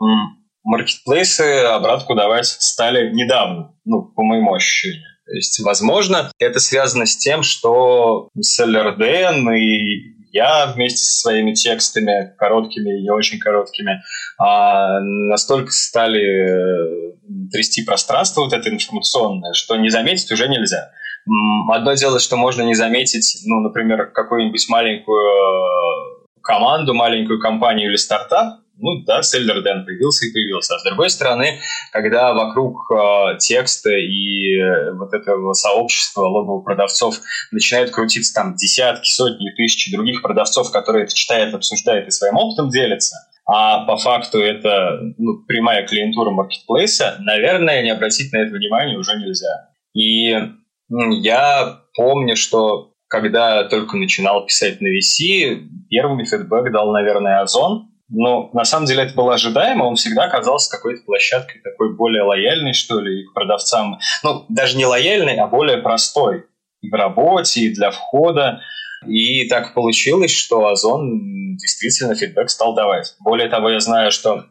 маркетплейсы 0.63 1.61
обратку 1.63 2.15
давать 2.15 2.47
стали 2.47 3.13
недавно, 3.13 3.75
ну, 3.85 4.01
по 4.01 4.23
моему 4.23 4.53
ощущению. 4.53 5.05
То 5.25 5.35
есть, 5.35 5.59
возможно, 5.59 6.31
это 6.39 6.59
связано 6.59 7.05
с 7.05 7.15
тем, 7.15 7.43
что 7.43 8.29
SellerDN 8.35 9.55
и 9.55 10.19
я 10.31 10.71
вместе 10.73 10.97
со 10.97 11.21
своими 11.21 11.53
текстами, 11.53 12.33
короткими 12.37 12.97
и 12.97 13.03
не 13.03 13.11
очень 13.11 13.39
короткими, 13.39 14.01
а, 14.39 15.01
настолько 15.01 15.71
стали 15.71 16.21
э, 16.21 17.11
трясти 17.51 17.83
пространство 17.83 18.41
вот 18.41 18.53
это 18.53 18.69
информационное, 18.69 19.53
что 19.53 19.75
не 19.75 19.89
заметить 19.89 20.31
уже 20.31 20.47
нельзя. 20.47 20.91
Одно 21.69 21.93
дело, 21.93 22.19
что 22.19 22.37
можно 22.37 22.61
не 22.61 22.73
заметить, 22.73 23.41
ну, 23.45 23.59
например, 23.59 24.11
какую-нибудь 24.11 24.65
маленькую 24.69 25.19
э, 25.19 26.25
команду, 26.41 26.93
маленькую 26.93 27.39
компанию 27.39 27.89
или 27.89 27.97
стартап, 27.97 28.61
ну 28.81 29.03
да, 29.05 29.21
селлер 29.21 29.61
Дэн 29.61 29.85
появился 29.85 30.25
и 30.25 30.31
появился. 30.31 30.75
А 30.75 30.79
с 30.79 30.83
другой 30.83 31.09
стороны, 31.09 31.59
когда 31.91 32.33
вокруг 32.33 32.89
э, 32.91 33.37
текста 33.39 33.91
и 33.91 34.57
э, 34.57 34.93
вот 34.93 35.13
этого 35.13 35.53
сообщества 35.53 36.21
логовых 36.21 36.63
продавцов 36.63 37.19
начинают 37.51 37.91
крутиться 37.91 38.33
там 38.33 38.55
десятки, 38.55 39.09
сотни, 39.09 39.51
тысячи 39.51 39.91
других 39.91 40.21
продавцов, 40.21 40.71
которые 40.71 41.03
это 41.03 41.13
читают, 41.13 41.53
обсуждают 41.53 42.07
и 42.07 42.11
своим 42.11 42.35
опытом 42.37 42.69
делятся, 42.69 43.17
а 43.51 43.85
по 43.85 43.97
факту 43.97 44.39
это 44.39 44.99
ну, 45.17 45.43
прямая 45.47 45.85
клиентура 45.87 46.29
маркетплейса, 46.29 47.15
наверное, 47.19 47.81
не 47.81 47.89
обратить 47.89 48.31
на 48.31 48.37
это 48.37 48.53
внимание 48.53 48.97
уже 48.97 49.17
нельзя. 49.17 49.69
И 49.93 50.37
я 50.89 51.79
помню, 51.95 52.35
что 52.35 52.93
когда 53.07 53.63
только 53.63 53.97
начинал 53.97 54.45
писать 54.45 54.81
на 54.81 54.87
VC, 54.87 55.63
первый 55.89 56.25
фидбэк 56.25 56.71
дал, 56.71 56.91
наверное, 56.91 57.41
Озон, 57.41 57.89
но 58.07 58.51
на 58.53 58.65
самом 58.65 58.85
деле 58.85 59.03
это 59.03 59.15
было 59.15 59.33
ожидаемо, 59.33 59.85
он 59.85 59.95
всегда 59.95 60.25
оказался 60.25 60.69
какой-то 60.69 61.03
площадкой 61.03 61.61
такой 61.63 61.95
более 61.95 62.23
лояльной, 62.23 62.73
что 62.73 62.99
ли, 62.99 63.25
к 63.25 63.33
продавцам. 63.33 63.99
Ну, 64.23 64.45
даже 64.49 64.77
не 64.77 64.85
лояльной, 64.85 65.37
а 65.37 65.47
более 65.47 65.77
простой 65.77 66.45
и 66.81 66.89
в 66.89 66.93
работе, 66.93 67.61
и 67.61 67.73
для 67.73 67.89
входа. 67.91 68.61
И 69.07 69.47
так 69.47 69.73
получилось, 69.73 70.31
что 70.31 70.67
Озон 70.67 71.55
действительно 71.57 72.15
фидбэк 72.15 72.49
стал 72.49 72.73
давать. 72.75 73.15
Более 73.19 73.49
того, 73.49 73.69
я 73.69 73.79
знаю, 73.79 74.11
что 74.11 74.45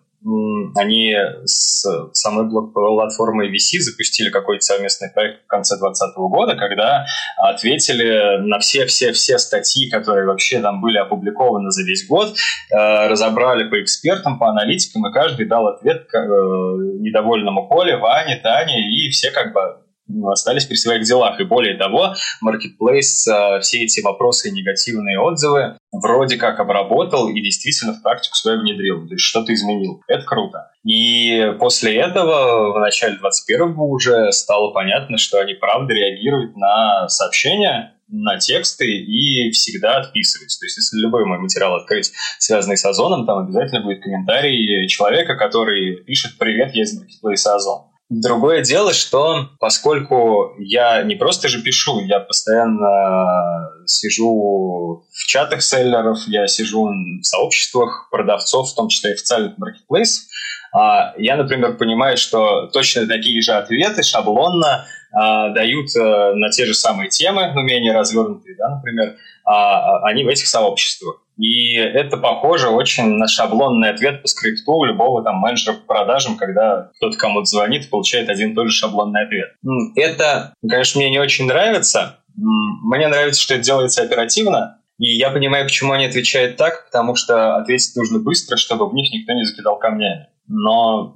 они 0.77 1.15
с 1.45 1.85
самой 2.13 2.49
блок-платформой 2.49 3.51
VC 3.51 3.79
запустили 3.79 4.31
какой-то 4.31 4.63
совместный 4.63 5.11
проект 5.11 5.45
в 5.45 5.47
конце 5.47 5.77
2020 5.79 6.17
года, 6.17 6.57
когда 6.57 7.07
ответили 7.37 8.39
на 8.39 8.59
все-все-все 8.59 9.39
статьи, 9.39 9.89
которые 9.89 10.27
вообще 10.27 10.61
там 10.61 10.81
были 10.81 10.99
опубликованы 10.99 11.71
за 11.71 11.85
весь 11.85 12.07
год, 12.09 12.35
э, 12.71 13.09
разобрали 13.09 13.69
по 13.69 13.81
экспертам, 13.81 14.39
по 14.39 14.49
аналитикам, 14.49 15.07
и 15.07 15.13
каждый 15.13 15.47
дал 15.47 15.69
ответ 15.69 16.09
э, 16.13 16.19
недовольному 16.19 17.69
Коле, 17.69 17.97
Ване, 17.97 18.41
Тане, 18.43 18.91
и 18.91 19.11
все 19.11 19.31
как 19.31 19.53
бы 19.53 19.88
остались 20.31 20.67
при 20.67 20.77
своих 20.77 21.05
делах. 21.05 21.41
И 21.41 21.45
более 21.45 21.77
того, 21.77 22.15
Marketplace 22.45 23.31
э, 23.31 23.61
все 23.61 23.85
эти 23.85 24.01
вопросы 24.01 24.49
и 24.49 24.53
негативные 24.53 25.19
отзывы 25.19 25.77
вроде 25.93 26.37
как 26.37 26.61
обработал 26.61 27.29
и 27.29 27.41
действительно 27.41 27.95
в 27.95 28.03
практику 28.03 28.37
свою 28.37 28.61
внедрил, 28.61 29.07
то 29.07 29.15
есть 29.15 29.25
что-то 29.25 29.55
изменил. 29.55 30.03
Это 30.07 30.25
круто. 30.25 30.71
И 30.85 31.53
после 31.59 31.97
этого 31.97 32.73
в 32.73 32.81
начале 32.81 33.17
21-го 33.17 33.91
уже 33.91 34.33
стало 34.33 34.73
понятно, 34.73 35.19
что 35.19 35.39
они 35.39 35.55
правда 35.55 35.93
реагируют 35.93 36.57
на 36.57 37.09
сообщения, 37.09 37.95
на 38.09 38.39
тексты 38.39 38.87
и 38.87 39.51
всегда 39.51 39.99
отписываются. 39.99 40.61
То 40.61 40.67
есть, 40.67 40.79
если 40.79 40.97
любой 40.99 41.27
мой 41.27 41.39
материал 41.39 41.75
открыть, 41.75 42.13
связанный 42.39 42.77
с 42.77 42.85
Озоном, 42.85 43.27
там 43.27 43.39
обязательно 43.41 43.83
будет 43.83 44.03
комментарий 44.03 44.89
человека, 44.89 45.37
который 45.37 45.97
пишет 46.05 46.39
«Привет, 46.39 46.75
я 46.75 46.85
из 46.85 46.99
Marketplace 46.99 47.47
Озон». 47.55 47.88
Другое 48.11 48.63
дело, 48.63 48.95
что 48.95 49.51
поскольку 49.61 50.55
я 50.59 51.03
не 51.03 51.15
просто 51.15 51.49
же 51.49 51.63
пишу, 51.63 52.01
я 52.01 52.21
постоянно 52.21 53.71
сижу 53.87 55.05
в 55.13 55.27
чатах 55.27 55.63
селлеров, 55.63 56.19
я 56.27 56.47
сижу 56.47 56.87
в 56.87 57.23
сообществах 57.23 58.09
продавцов, 58.11 58.71
в 58.71 58.75
том 58.75 58.89
числе 58.89 59.13
официальных 59.13 59.59
маркетплейсов, 59.59 60.25
а, 60.73 61.15
я, 61.19 61.37
например, 61.37 61.77
понимаю, 61.77 62.17
что 62.17 62.69
точно 62.69 63.07
такие 63.07 63.41
же 63.43 63.53
ответы 63.53 64.03
шаблонно 64.03 64.87
а, 65.13 65.51
дают 65.51 65.89
а, 65.97 66.33
на 66.35 66.51
те 66.51 66.67
же 66.67 66.75
самые 66.75 67.11
темы, 67.11 67.53
но 67.55 67.63
менее 67.63 67.93
развернутые, 67.93 68.57
да, 68.57 68.69
например, 68.77 69.17
они 69.45 70.25
в 70.25 70.29
этих 70.29 70.47
сообществах. 70.47 71.23
И 71.39 71.75
это 71.77 72.17
похоже 72.17 72.69
очень 72.69 73.17
на 73.17 73.29
шаблонный 73.29 73.91
ответ 73.91 74.23
по 74.23 74.29
скрипту 74.29 74.85
любого 74.85 75.23
там 75.23 75.37
менеджера 75.37 75.75
по 75.75 75.95
продажам, 75.95 76.37
когда 76.37 76.91
кто-то 76.97 77.17
кому-то 77.17 77.45
звонит 77.45 77.87
и 77.87 77.89
получает 77.89 78.29
один 78.29 78.51
и 78.51 78.55
тот 78.55 78.69
же 78.69 78.73
шаблонный 78.73 79.23
ответ. 79.23 79.51
Это, 79.95 80.53
конечно, 80.69 81.01
мне 81.01 81.11
не 81.11 81.21
очень 81.21 81.47
нравится. 81.47 82.19
Мне 82.35 83.07
нравится, 83.07 83.41
что 83.41 83.55
это 83.55 83.63
делается 83.63 84.03
оперативно, 84.03 84.79
и 84.99 85.17
я 85.17 85.31
понимаю, 85.31 85.65
почему 85.65 85.93
они 85.93 86.07
отвечают 86.07 86.57
так, 86.57 86.87
потому 86.87 87.15
что 87.15 87.57
ответить 87.57 87.95
нужно 87.97 88.19
быстро, 88.19 88.57
чтобы 88.57 88.89
в 88.89 88.95
них 88.95 89.13
никто 89.13 89.33
не 89.33 89.45
закидал 89.45 89.79
камнями. 89.79 90.27
Но 90.49 91.15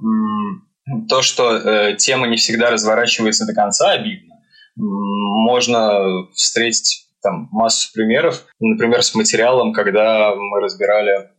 то, 1.08 1.22
что 1.22 1.56
э, 1.56 1.96
тема 1.96 2.28
не 2.28 2.36
всегда 2.36 2.70
разворачивается 2.70 3.44
до 3.44 3.54
конца, 3.54 3.90
обидно. 3.90 4.36
Можно 4.76 6.28
встретить 6.34 7.08
там 7.22 7.48
массу 7.52 7.92
примеров. 7.92 8.44
Например, 8.60 9.02
с 9.02 9.14
материалом, 9.14 9.72
когда 9.72 10.34
мы 10.34 10.60
разбирали 10.60 11.30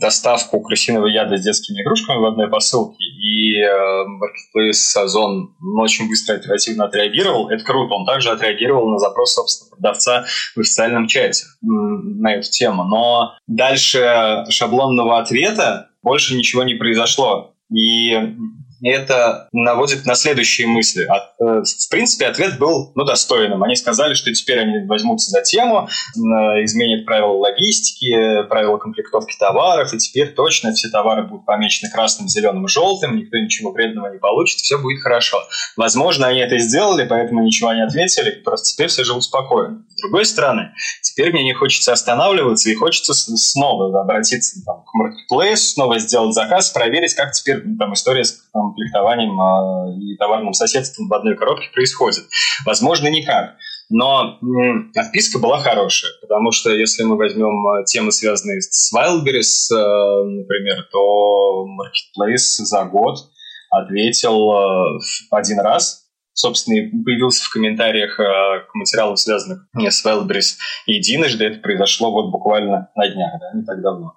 доставку 0.00 0.60
крысиного 0.60 1.06
яда 1.06 1.36
с 1.36 1.42
детскими 1.42 1.82
игрушками 1.82 2.18
в 2.18 2.24
одной 2.24 2.48
посылке, 2.48 3.04
и 3.04 3.60
э, 3.60 3.68
Marketplace 3.68 5.02
Озон 5.02 5.54
очень 5.76 6.08
быстро 6.08 6.36
оперативно 6.36 6.84
отреагировал. 6.84 7.50
Это 7.50 7.62
круто. 7.64 7.94
Он 7.94 8.06
также 8.06 8.30
отреагировал 8.30 8.88
на 8.88 8.98
запрос, 8.98 9.34
собственно, 9.34 9.70
продавца 9.70 10.24
в 10.54 10.60
официальном 10.60 11.08
чате 11.08 11.44
на 11.62 12.34
эту 12.34 12.50
тему. 12.50 12.84
Но 12.84 13.34
дальше 13.46 14.44
шаблонного 14.48 15.18
ответа 15.18 15.90
больше 16.02 16.36
ничего 16.36 16.62
не 16.62 16.74
произошло. 16.74 17.54
И 17.70 18.12
это 18.82 19.48
наводит 19.52 20.06
на 20.06 20.14
следующие 20.14 20.66
мысли. 20.66 21.02
Э, 21.04 21.62
в 21.62 21.90
принципе, 21.90 22.26
ответ 22.26 22.58
был 22.58 22.92
ну, 22.94 23.04
достойным. 23.04 23.62
Они 23.62 23.76
сказали, 23.76 24.14
что 24.14 24.32
теперь 24.32 24.60
они 24.60 24.86
возьмутся 24.86 25.30
за 25.30 25.42
тему, 25.42 25.88
э, 25.88 26.20
изменят 26.64 27.06
правила 27.06 27.32
логистики, 27.32 28.42
правила 28.48 28.78
комплектовки 28.78 29.36
товаров, 29.38 29.92
и 29.94 29.98
теперь 29.98 30.32
точно 30.34 30.72
все 30.72 30.88
товары 30.88 31.24
будут 31.24 31.46
помечены 31.46 31.90
красным, 31.90 32.28
зеленым, 32.28 32.68
желтым, 32.68 33.16
никто 33.16 33.38
ничего 33.38 33.72
вредного 33.72 34.12
не 34.12 34.18
получит, 34.18 34.60
все 34.60 34.78
будет 34.78 35.02
хорошо. 35.02 35.38
Возможно, 35.76 36.26
они 36.26 36.40
это 36.40 36.58
сделали, 36.58 37.06
поэтому 37.06 37.42
ничего 37.42 37.72
не 37.72 37.84
ответили, 37.84 38.30
просто 38.30 38.66
теперь 38.66 38.88
все 38.88 39.04
живут 39.04 39.24
спокойно. 39.24 39.84
С 39.88 40.02
другой 40.02 40.24
стороны, 40.24 40.72
теперь 41.02 41.32
мне 41.32 41.44
не 41.44 41.54
хочется 41.54 41.92
останавливаться 41.92 42.70
и 42.70 42.74
хочется 42.74 43.14
снова 43.14 44.00
обратиться 44.00 44.62
там, 44.64 44.84
к 44.84 44.90
Marketplace, 44.96 45.56
снова 45.56 45.98
сделать 45.98 46.34
заказ, 46.34 46.70
проверить, 46.70 47.14
как 47.14 47.32
теперь 47.32 47.62
там, 47.78 47.94
история 47.94 48.24
с 48.24 48.42
там, 48.52 48.63
комплектованием 48.64 49.40
а, 49.40 49.94
и 49.98 50.16
товарным 50.16 50.52
соседством 50.52 51.08
в 51.08 51.14
одной 51.14 51.36
коробке 51.36 51.68
происходит. 51.72 52.24
Возможно, 52.64 53.08
никак. 53.08 53.56
Но 53.90 54.38
отписка 54.96 55.38
была 55.38 55.60
хорошая, 55.60 56.12
потому 56.22 56.52
что 56.52 56.70
если 56.70 57.02
мы 57.04 57.16
возьмем 57.16 57.66
а, 57.66 57.84
темы, 57.84 58.12
связанные 58.12 58.60
с 58.60 58.92
Wildberries, 58.94 59.74
а, 59.74 60.24
например, 60.24 60.88
то 60.90 61.66
Marketplace 61.66 62.64
за 62.64 62.84
год 62.84 63.16
ответил 63.70 64.52
один 65.30 65.58
раз, 65.58 66.04
собственно, 66.32 66.76
появился 67.04 67.44
в 67.44 67.50
комментариях 67.50 68.16
к 68.16 68.74
материалам, 68.74 69.16
связанным 69.16 69.66
с 69.76 70.06
Wildberries 70.06 70.56
единожды. 70.86 71.44
Это 71.44 71.60
произошло 71.60 72.12
вот 72.12 72.30
буквально 72.30 72.90
на 72.94 73.08
днях, 73.08 73.32
да, 73.40 73.58
не 73.58 73.64
так 73.64 73.82
давно. 73.82 74.14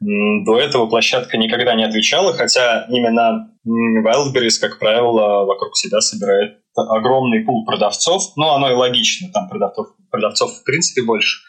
До 0.00 0.58
этого 0.58 0.86
площадка 0.86 1.36
никогда 1.36 1.74
не 1.74 1.84
отвечала, 1.84 2.32
хотя 2.32 2.86
именно 2.88 3.50
Wildberries, 3.66 4.58
как 4.58 4.78
правило, 4.78 5.44
вокруг 5.44 5.76
себя 5.76 6.00
собирает 6.00 6.58
огромный 6.74 7.44
пул 7.44 7.66
продавцов. 7.66 8.22
Ну, 8.36 8.48
оно 8.48 8.70
и 8.70 8.74
логично, 8.74 9.28
там 9.32 9.48
продавцов, 9.48 9.88
продавцов 10.10 10.52
в 10.52 10.64
принципе 10.64 11.02
больше. 11.02 11.40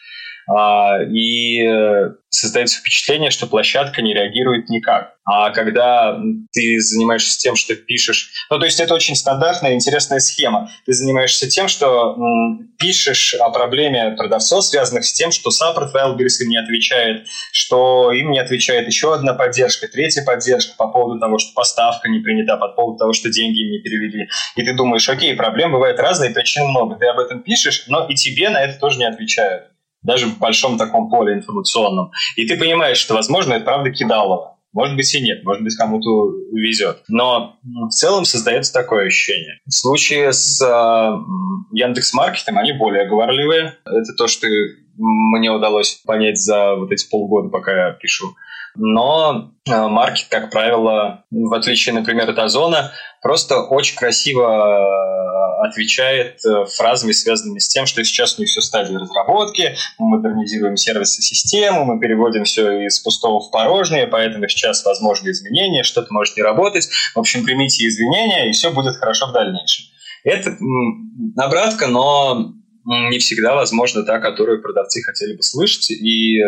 А, 0.48 1.02
и 1.02 1.62
э, 1.62 2.14
создается 2.28 2.78
впечатление, 2.78 3.30
что 3.30 3.46
площадка 3.46 4.02
не 4.02 4.14
реагирует 4.14 4.68
никак. 4.68 5.14
А 5.24 5.50
когда 5.50 6.18
ты 6.52 6.80
занимаешься 6.80 7.38
тем, 7.38 7.54
что 7.54 7.76
пишешь... 7.76 8.32
Ну, 8.50 8.58
то 8.58 8.64
есть 8.64 8.80
это 8.80 8.94
очень 8.94 9.14
стандартная 9.14 9.74
интересная 9.74 10.18
схема. 10.18 10.70
Ты 10.84 10.94
занимаешься 10.94 11.48
тем, 11.48 11.68
что 11.68 12.16
пишешь 12.78 13.34
о 13.34 13.50
проблеме 13.50 14.16
продавцов, 14.16 14.64
связанных 14.64 15.04
с 15.04 15.12
тем, 15.12 15.30
что 15.30 15.50
саппорт 15.50 15.94
Wildberries 15.94 16.42
им 16.42 16.48
не 16.48 16.56
отвечает, 16.56 17.26
что 17.52 18.10
им 18.10 18.32
не 18.32 18.40
отвечает 18.40 18.88
еще 18.88 19.14
одна 19.14 19.34
поддержка, 19.34 19.86
третья 19.86 20.24
поддержка 20.24 20.74
по 20.76 20.88
поводу 20.88 21.20
того, 21.20 21.38
что 21.38 21.52
поставка 21.54 22.08
не 22.08 22.18
принята, 22.18 22.56
по 22.56 22.68
поводу 22.68 22.98
того, 22.98 23.12
что 23.12 23.30
деньги 23.30 23.60
им 23.60 23.70
не 23.70 23.78
перевели. 23.78 24.28
И 24.56 24.64
ты 24.64 24.74
думаешь, 24.74 25.08
окей, 25.08 25.36
проблем 25.36 25.72
бывает 25.72 26.00
разные, 26.00 26.30
причин 26.30 26.66
много. 26.66 26.96
Ты 26.96 27.06
об 27.06 27.20
этом 27.20 27.42
пишешь, 27.42 27.84
но 27.86 28.06
и 28.08 28.14
тебе 28.14 28.48
на 28.48 28.60
это 28.60 28.80
тоже 28.80 28.98
не 28.98 29.04
отвечают 29.04 29.71
даже 30.02 30.26
в 30.26 30.38
большом 30.38 30.78
таком 30.78 31.10
поле 31.10 31.34
информационном. 31.34 32.10
И 32.36 32.46
ты 32.46 32.56
понимаешь, 32.56 32.98
что, 32.98 33.14
возможно, 33.14 33.54
это 33.54 33.64
правда 33.64 33.90
кидалово. 33.90 34.58
Может 34.72 34.96
быть 34.96 35.14
и 35.14 35.20
нет, 35.20 35.44
может 35.44 35.62
быть 35.62 35.76
кому-то 35.76 36.32
везет. 36.52 37.02
Но 37.08 37.56
в 37.62 37.90
целом 37.90 38.24
создается 38.24 38.72
такое 38.72 39.06
ощущение. 39.06 39.58
В 39.66 39.72
случае 39.72 40.32
с 40.32 40.62
э, 40.62 40.66
Яндекс.Маркетом 41.72 42.56
они 42.56 42.72
более 42.72 43.06
говорливые. 43.06 43.74
Это 43.84 44.14
то, 44.16 44.28
что 44.28 44.46
мне 44.96 45.50
удалось 45.50 46.00
понять 46.06 46.38
за 46.38 46.76
вот 46.76 46.90
эти 46.90 47.08
полгода, 47.08 47.50
пока 47.50 47.88
я 47.88 47.92
пишу. 47.92 48.34
Но 48.74 49.52
э, 49.68 49.88
маркет, 49.88 50.26
как 50.30 50.50
правило, 50.50 51.24
в 51.30 51.54
отличие, 51.54 51.94
например, 51.94 52.30
от 52.30 52.38
Озона, 52.38 52.92
просто 53.20 53.60
очень 53.60 53.96
красиво 53.96 54.44
э, 54.44 55.66
отвечает 55.66 56.38
э, 56.44 56.64
фразами, 56.76 57.12
связанными 57.12 57.58
с 57.58 57.68
тем, 57.68 57.86
что 57.86 58.02
сейчас 58.02 58.38
у 58.38 58.40
них 58.40 58.50
все 58.50 58.60
стадии 58.60 58.94
разработки, 58.94 59.76
мы 59.98 60.16
модернизируем 60.16 60.76
сервисы 60.76 61.20
систему, 61.20 61.84
мы 61.84 62.00
переводим 62.00 62.44
все 62.44 62.86
из 62.86 62.98
пустого 63.00 63.40
в 63.40 63.50
порожнее, 63.50 64.06
поэтому 64.06 64.48
сейчас 64.48 64.84
возможны 64.84 65.30
изменения, 65.30 65.82
что-то 65.82 66.08
может 66.10 66.36
не 66.36 66.42
работать. 66.42 66.88
В 67.14 67.18
общем, 67.18 67.44
примите 67.44 67.86
извинения, 67.86 68.48
и 68.48 68.52
все 68.52 68.70
будет 68.70 68.96
хорошо 68.96 69.28
в 69.28 69.32
дальнейшем. 69.32 69.86
Это 70.24 70.56
обратка, 71.36 71.88
но 71.88 72.54
не 72.84 73.18
всегда 73.18 73.54
возможно 73.54 74.02
та, 74.02 74.18
которую 74.18 74.62
продавцы 74.62 75.02
хотели 75.02 75.36
бы 75.36 75.42
слышать, 75.42 75.90
и, 75.90 76.40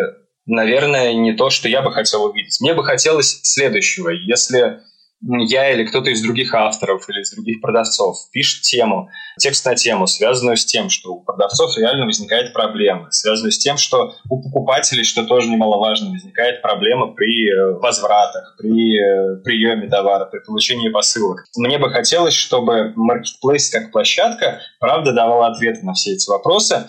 наверное, 0.46 1.14
не 1.14 1.32
то, 1.32 1.50
что 1.50 1.68
я 1.68 1.82
бы 1.82 1.92
хотел 1.92 2.24
увидеть. 2.24 2.60
Мне 2.60 2.74
бы 2.74 2.84
хотелось 2.84 3.40
следующего. 3.42 4.10
Если 4.10 4.80
я 5.26 5.70
или 5.70 5.84
кто-то 5.84 6.10
из 6.10 6.22
других 6.22 6.52
авторов 6.54 7.08
или 7.08 7.22
из 7.22 7.30
других 7.32 7.60
продавцов 7.60 8.16
пишет 8.30 8.62
тему, 8.62 9.08
текст 9.38 9.64
на 9.64 9.74
тему, 9.74 10.06
связанную 10.06 10.56
с 10.56 10.64
тем, 10.64 10.90
что 10.90 11.14
у 11.14 11.20
продавцов 11.22 11.76
реально 11.78 12.04
возникает 12.04 12.52
проблема, 12.52 13.10
связанную 13.10 13.52
с 13.52 13.58
тем, 13.58 13.78
что 13.78 14.14
у 14.28 14.42
покупателей, 14.42 15.04
что 15.04 15.24
тоже 15.24 15.48
немаловажно, 15.48 16.10
возникает 16.10 16.60
проблема 16.60 17.12
при 17.14 17.48
э, 17.48 17.78
возвратах, 17.78 18.56
при 18.58 18.98
э, 18.98 19.36
приеме 19.42 19.88
товара, 19.88 20.26
при 20.26 20.40
получении 20.40 20.90
посылок. 20.90 21.44
Мне 21.56 21.78
бы 21.78 21.90
хотелось, 21.90 22.34
чтобы 22.34 22.94
Marketplace 22.94 23.70
как 23.72 23.92
площадка 23.92 24.60
правда 24.78 25.12
давала 25.12 25.48
ответы 25.48 25.84
на 25.84 25.94
все 25.94 26.12
эти 26.12 26.28
вопросы, 26.28 26.86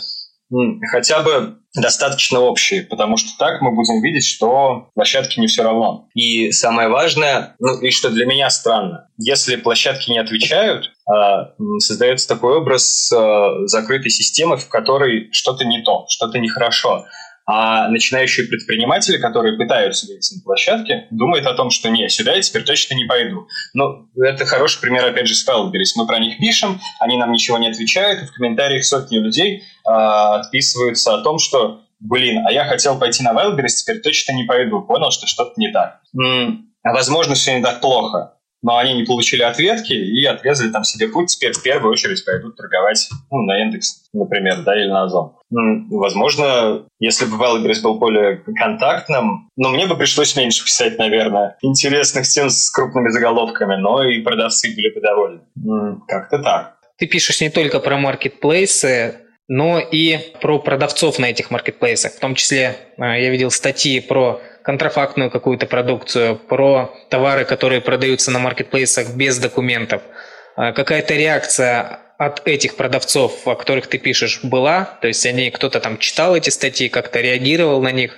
хотя 0.92 1.22
бы 1.22 1.58
достаточно 1.76 2.40
общие, 2.40 2.84
потому 2.84 3.18
что 3.18 3.30
так 3.38 3.62
мы 3.62 3.72
будем 3.72 4.02
видеть, 4.02 4.26
что 4.26 4.90
площадке 4.94 5.42
не 5.42 5.48
все 5.48 5.64
равно. 5.64 6.08
И 6.14 6.52
самое 6.52 6.88
важное, 6.88 7.56
ну 7.60 7.80
и 7.80 7.90
что 7.92 8.10
для 8.10 8.26
меня 8.26 8.50
странно, 8.50 9.10
если 9.18 9.56
площадки 9.58 10.12
не 10.12 10.20
отвечают, 10.20 10.92
а, 11.08 11.54
создается 11.80 12.28
такой 12.28 12.58
образ 12.58 13.12
а, 13.12 13.68
закрытой 13.68 14.10
системы, 14.10 14.58
в 14.58 14.70
которой 14.70 15.30
что-то 15.32 15.66
не 15.66 15.84
то, 15.84 16.06
что-то 16.08 16.40
нехорошо. 16.40 17.06
А 17.48 17.88
начинающие 17.90 18.48
предприниматели, 18.48 19.18
которые 19.18 19.58
пытаются 19.58 20.08
выйти 20.08 20.36
на 20.36 20.42
площадке, 20.42 21.08
думают 21.12 21.46
о 21.46 21.54
том, 21.54 21.70
что 21.70 21.90
не, 21.90 22.10
сюда 22.10 22.34
я 22.34 22.42
теперь 22.42 22.64
точно 22.64 22.96
не 22.96 23.06
пойду. 23.06 23.48
Но 23.74 24.08
это 24.18 24.46
хороший 24.46 24.82
пример, 24.82 25.06
опять 25.06 25.28
же, 25.28 25.36
с 25.36 25.48
Wildberries. 25.48 25.94
Мы 25.96 26.08
про 26.08 26.20
них 26.20 26.40
пишем, 26.40 26.82
они 27.00 27.18
нам 27.18 27.32
ничего 27.32 27.58
не 27.58 27.70
отвечают, 27.70 28.24
и 28.24 28.26
в 28.26 28.34
комментариях 28.34 28.84
сотни 28.84 29.18
людей 29.18 29.62
э, 29.62 29.92
отписываются 29.92 31.14
о 31.14 31.22
том, 31.22 31.38
что 31.38 31.82
блин, 32.00 32.46
а 32.46 32.52
я 32.52 32.66
хотел 32.66 32.98
пойти 32.98 33.24
на 33.24 33.34
Wildberries, 33.34 33.78
теперь 33.78 34.02
точно 34.02 34.34
не 34.34 34.44
пойду. 34.44 34.82
Понял, 34.82 35.12
что 35.12 35.28
что-то 35.28 35.54
не 35.58 35.72
так. 35.72 36.02
М-м, 36.18 36.72
возможно, 36.84 37.36
все 37.36 37.58
не 37.58 37.64
так 37.64 37.80
плохо 37.82 38.35
но 38.66 38.78
они 38.78 38.96
не 38.96 39.04
получили 39.04 39.44
ответки 39.44 39.94
и 39.94 40.26
отрезали 40.26 40.72
там 40.72 40.84
себе 40.84 41.08
путь. 41.08 41.30
Теперь 41.30 41.54
в 41.54 41.62
первую 41.62 41.92
очередь 41.92 42.26
пойдут 42.26 42.58
торговать 42.58 43.08
ну, 43.30 43.44
на 43.44 43.62
индекс, 43.62 44.10
например, 44.12 44.64
да, 44.64 44.76
или 44.76 44.90
на 44.90 45.04
Озон. 45.04 45.34
Возможно, 45.52 46.88
если 47.00 47.26
бы 47.26 47.38
Wildberries 47.38 47.84
был 47.84 48.00
более 48.00 48.38
контактным, 48.56 49.52
но 49.56 49.70
ну, 49.70 49.76
мне 49.76 49.86
бы 49.86 49.96
пришлось 49.96 50.36
меньше 50.36 50.66
писать, 50.66 50.98
наверное, 50.98 51.58
интересных 51.62 52.28
тем 52.28 52.50
с 52.50 52.72
крупными 52.72 53.10
заголовками, 53.10 53.76
но 53.76 54.04
и 54.04 54.22
продавцы 54.22 54.74
были 54.76 54.92
бы 54.96 55.00
довольны. 55.00 55.42
Как-то 56.08 56.40
так. 56.40 56.78
Ты 56.98 57.06
пишешь 57.06 57.42
не 57.42 57.52
только 57.52 57.80
про 57.80 57.98
маркетплейсы, 57.98 59.20
но 59.48 59.78
и 59.78 60.18
про 60.42 60.58
продавцов 60.58 61.20
на 61.20 61.26
этих 61.26 61.52
маркетплейсах. 61.52 62.14
В 62.14 62.20
том 62.20 62.34
числе 62.34 62.78
а, 62.98 63.16
я 63.16 63.30
видел 63.30 63.52
статьи 63.52 64.00
про 64.00 64.42
контрафактную 64.66 65.30
какую-то 65.30 65.68
продукцию, 65.68 66.38
про 66.38 66.92
товары, 67.10 67.46
которые 67.46 67.82
продаются 67.82 68.32
на 68.32 68.40
маркетплейсах 68.40 69.16
без 69.16 69.38
документов. 69.38 70.02
А 70.56 70.72
какая-то 70.72 71.14
реакция 71.14 72.00
от 72.18 72.48
этих 72.48 72.76
продавцов, 72.76 73.48
о 73.48 73.56
которых 73.56 73.88
ты 73.88 74.00
пишешь, 74.00 74.40
была? 74.44 74.98
То 75.02 75.08
есть 75.08 75.26
они 75.26 75.52
кто-то 75.52 75.80
там 75.80 76.00
читал 76.00 76.36
эти 76.36 76.50
статьи, 76.50 76.90
как-то 76.90 77.22
реагировал 77.22 77.82
на 77.82 77.92
них? 77.92 78.18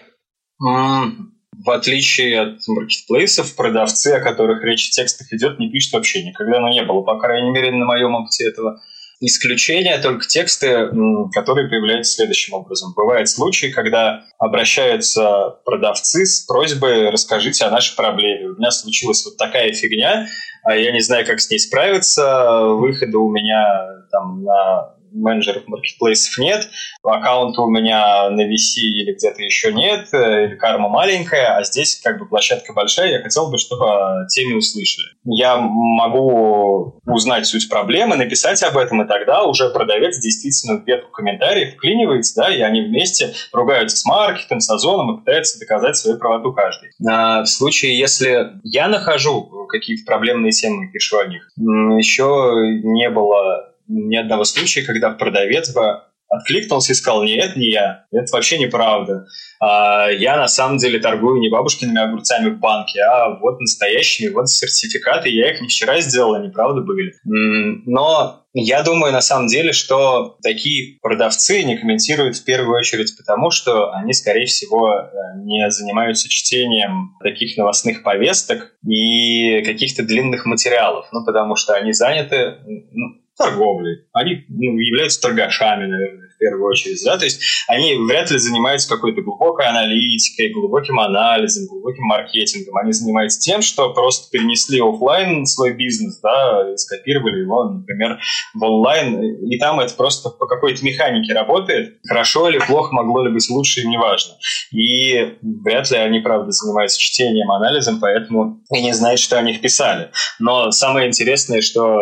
В 0.60 1.72
отличие 1.72 2.40
от 2.40 2.68
маркетплейсов, 2.68 3.56
продавцы, 3.56 4.08
о 4.10 4.22
которых 4.22 4.64
речь 4.64 4.88
в 4.88 4.92
текстах 4.92 5.34
идет, 5.34 5.60
не 5.60 5.70
пишут 5.70 5.94
вообще 5.94 6.24
никогда, 6.24 6.62
но 6.62 6.70
не 6.70 6.84
было, 6.84 7.02
по 7.02 7.20
крайней 7.20 7.50
мере, 7.50 7.72
на 7.72 7.86
моем 7.86 8.16
опыте 8.16 8.48
этого. 8.48 8.80
Исключение 9.20 9.98
только 9.98 10.28
тексты, 10.28 10.90
которые 11.34 11.68
появляются 11.68 12.14
следующим 12.14 12.54
образом. 12.54 12.94
Бывают 12.96 13.28
случаи, 13.30 13.68
когда 13.68 14.26
обращаются 14.38 15.58
продавцы 15.66 16.26
с 16.26 16.42
просьбой 16.42 17.10
«расскажите 17.10 17.66
о 17.66 17.72
нашей 17.72 17.96
проблеме». 17.96 18.50
У 18.50 18.56
меня 18.56 18.70
случилась 18.70 19.26
вот 19.26 19.38
такая 19.38 19.74
фигня, 19.74 20.28
а 20.64 20.76
я 20.76 20.92
не 20.92 21.02
знаю, 21.02 21.26
как 21.26 21.40
с 21.40 21.50
ней 21.50 21.58
справиться. 21.58 22.62
Выхода 22.76 23.18
у 23.18 23.32
меня 23.32 24.04
там 24.12 24.44
на 24.44 24.97
менеджеров 25.18 25.68
маркетплейсов 25.68 26.38
нет, 26.38 26.70
аккаунта 27.04 27.62
у 27.62 27.70
меня 27.70 28.30
на 28.30 28.42
VC 28.42 28.80
или 28.82 29.14
где-то 29.14 29.42
еще 29.42 29.74
нет, 29.74 30.08
э, 30.14 30.46
или 30.46 30.56
карма 30.56 30.90
маленькая, 30.90 31.58
а 31.58 31.64
здесь 31.64 32.00
как 32.04 32.20
бы 32.20 32.28
площадка 32.28 32.74
большая, 32.74 33.12
я 33.12 33.22
хотел 33.22 33.50
бы, 33.50 33.58
чтобы 33.58 33.86
о 33.86 34.28
теме 34.28 34.56
услышали. 34.56 35.08
Я 35.26 35.58
могу 35.58 37.00
узнать 37.06 37.46
суть 37.46 37.70
проблемы, 37.70 38.16
написать 38.16 38.62
об 38.64 38.78
этом, 38.78 39.02
и 39.02 39.08
тогда 39.08 39.44
уже 39.44 39.70
продавец 39.70 40.20
действительно 40.20 40.80
в 40.80 40.88
ветку 40.88 41.12
комментариев 41.12 41.74
вклинивается, 41.76 42.42
да, 42.42 42.54
и 42.54 42.62
они 42.62 42.82
вместе 42.82 43.34
ругаются 43.52 43.98
с 43.98 44.06
маркетом, 44.06 44.60
с 44.60 44.70
озоном 44.70 45.16
и 45.16 45.20
пытаются 45.20 45.60
доказать 45.60 45.98
свою 45.98 46.18
правоту 46.18 46.54
каждый. 46.54 46.90
А 47.08 47.44
в 47.44 47.48
случае, 47.48 47.98
если 47.98 48.52
я 48.64 48.88
нахожу 48.88 49.68
какие-то 49.68 50.06
проблемные 50.06 50.52
темы 50.52 50.86
и 50.86 50.92
пишу 50.92 51.20
о 51.20 51.28
них, 51.28 51.50
еще 51.58 52.54
не 52.84 53.10
было 53.10 53.74
ни 53.88 54.16
одного 54.16 54.44
случая, 54.44 54.84
когда 54.84 55.12
продавец 55.12 55.74
бы 55.74 56.02
откликнулся 56.30 56.92
и 56.92 56.96
сказал, 56.96 57.24
нет, 57.24 57.56
не 57.56 57.72
я, 57.72 58.06
это 58.12 58.32
вообще 58.34 58.58
неправда. 58.58 59.26
А, 59.60 60.10
я 60.10 60.36
на 60.36 60.48
самом 60.48 60.78
деле 60.78 61.00
торгую 61.00 61.40
не 61.40 61.50
бабушкиными 61.50 62.02
огурцами 62.02 62.50
в 62.50 62.60
банке, 62.60 63.02
а 63.02 63.40
вот 63.40 63.60
настоящими, 63.60 64.30
вот 64.30 64.50
сертификаты, 64.50 65.30
я 65.30 65.52
их 65.52 65.62
не 65.62 65.68
вчера 65.68 66.00
сделал, 66.02 66.36
они 66.36 66.50
правда 66.50 66.82
были. 66.82 67.14
Но 67.24 68.44
я 68.54 68.84
думаю, 68.84 69.14
на 69.14 69.22
самом 69.22 69.48
деле, 69.48 69.72
что 69.72 70.38
такие 70.42 71.00
продавцы 71.02 71.64
не 71.64 71.78
комментируют 71.78 72.38
в 72.38 72.44
первую 72.44 72.78
очередь 72.78 73.16
потому, 73.16 73.52
что 73.52 73.92
они, 73.94 74.14
скорее 74.14 74.48
всего, 74.48 74.96
э, 74.96 75.10
не 75.44 75.70
занимаются 75.70 76.28
чтением 76.28 77.16
таких 77.22 77.56
новостных 77.58 78.04
повесток 78.04 78.74
и 78.86 79.62
каких-то 79.64 80.04
длинных 80.04 80.46
материалов. 80.46 81.08
Ну, 81.12 81.24
потому 81.24 81.56
что 81.56 81.74
они 81.74 81.94
заняты, 81.94 82.58
ну, 82.66 83.22
торговлей. 83.38 84.06
Они 84.14 84.46
ну, 84.50 84.78
являются 84.78 85.22
торгашами, 85.22 85.86
наверное, 85.86 86.28
в 86.28 86.40
первую 86.40 86.68
очередь. 86.70 87.02
Да? 87.06 87.18
То 87.18 87.26
есть 87.26 87.42
они 87.68 87.96
вряд 87.96 88.32
ли 88.32 88.38
занимаются 88.38 88.90
какой-то 88.90 89.22
глубокой 89.22 89.68
аналитикой, 89.68 90.52
глубоким 90.52 91.00
анализом, 91.00 91.68
глубоким 91.68 92.04
маркетингом. 92.04 92.78
Они 92.78 92.92
занимаются 92.92 93.40
тем, 93.40 93.62
что 93.62 93.94
просто 93.94 94.30
перенесли 94.32 94.80
офлайн 94.82 95.46
свой 95.46 95.74
бизнес, 95.74 96.20
да, 96.22 96.72
и 96.72 96.78
скопировали 96.78 97.42
его, 97.42 97.70
например, 97.70 98.20
в 98.54 98.64
онлайн. 98.64 99.22
И 99.50 99.58
там 99.58 99.80
это 99.80 99.94
просто 99.94 100.30
по 100.30 100.48
какой-то 100.48 100.84
механике 100.84 101.34
работает. 101.34 101.98
Хорошо 102.08 102.50
или 102.50 102.60
плохо 102.60 102.94
могло 102.94 103.26
ли 103.26 103.34
быть 103.34 103.50
лучше, 103.50 103.82
им 103.82 103.90
не 103.90 103.98
важно. 103.98 104.34
И 104.72 105.38
вряд 105.42 105.90
ли 105.92 105.98
они, 105.98 106.20
правда, 106.20 106.52
занимаются 106.52 107.00
чтением, 107.00 107.52
анализом, 107.52 108.00
поэтому 108.00 108.62
и 108.74 108.82
не 108.82 108.94
знают, 108.94 109.20
что 109.20 109.38
о 109.38 109.42
них 109.42 109.62
писали. 109.62 110.12
Но 110.40 110.72
самое 110.72 111.08
интересное, 111.08 111.62
что 111.62 111.98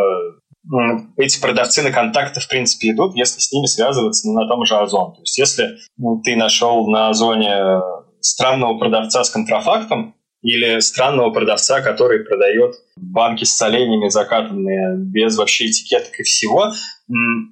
эти 1.18 1.40
продавцы 1.40 1.82
на 1.82 1.92
контакты, 1.92 2.40
в 2.40 2.48
принципе, 2.48 2.92
идут, 2.92 3.16
если 3.16 3.40
с 3.40 3.52
ними 3.52 3.66
связываться 3.66 4.30
на 4.30 4.48
том 4.48 4.66
же 4.66 4.76
Озон. 4.76 5.14
То 5.14 5.22
есть 5.22 5.38
если 5.38 5.78
ну, 5.98 6.22
ты 6.24 6.36
нашел 6.36 6.88
на 6.88 7.10
Озоне 7.10 7.82
странного 8.20 8.78
продавца 8.78 9.24
с 9.24 9.30
контрафактом 9.30 10.16
или 10.42 10.80
странного 10.80 11.32
продавца, 11.32 11.82
который 11.82 12.24
продает 12.24 12.76
банки 12.98 13.44
с 13.44 13.56
соленьями 13.56 14.10
закатанные 14.10 14.96
без 14.98 15.38
вообще 15.38 15.68
этикеток 15.68 16.20
и 16.20 16.24
всего, 16.24 16.72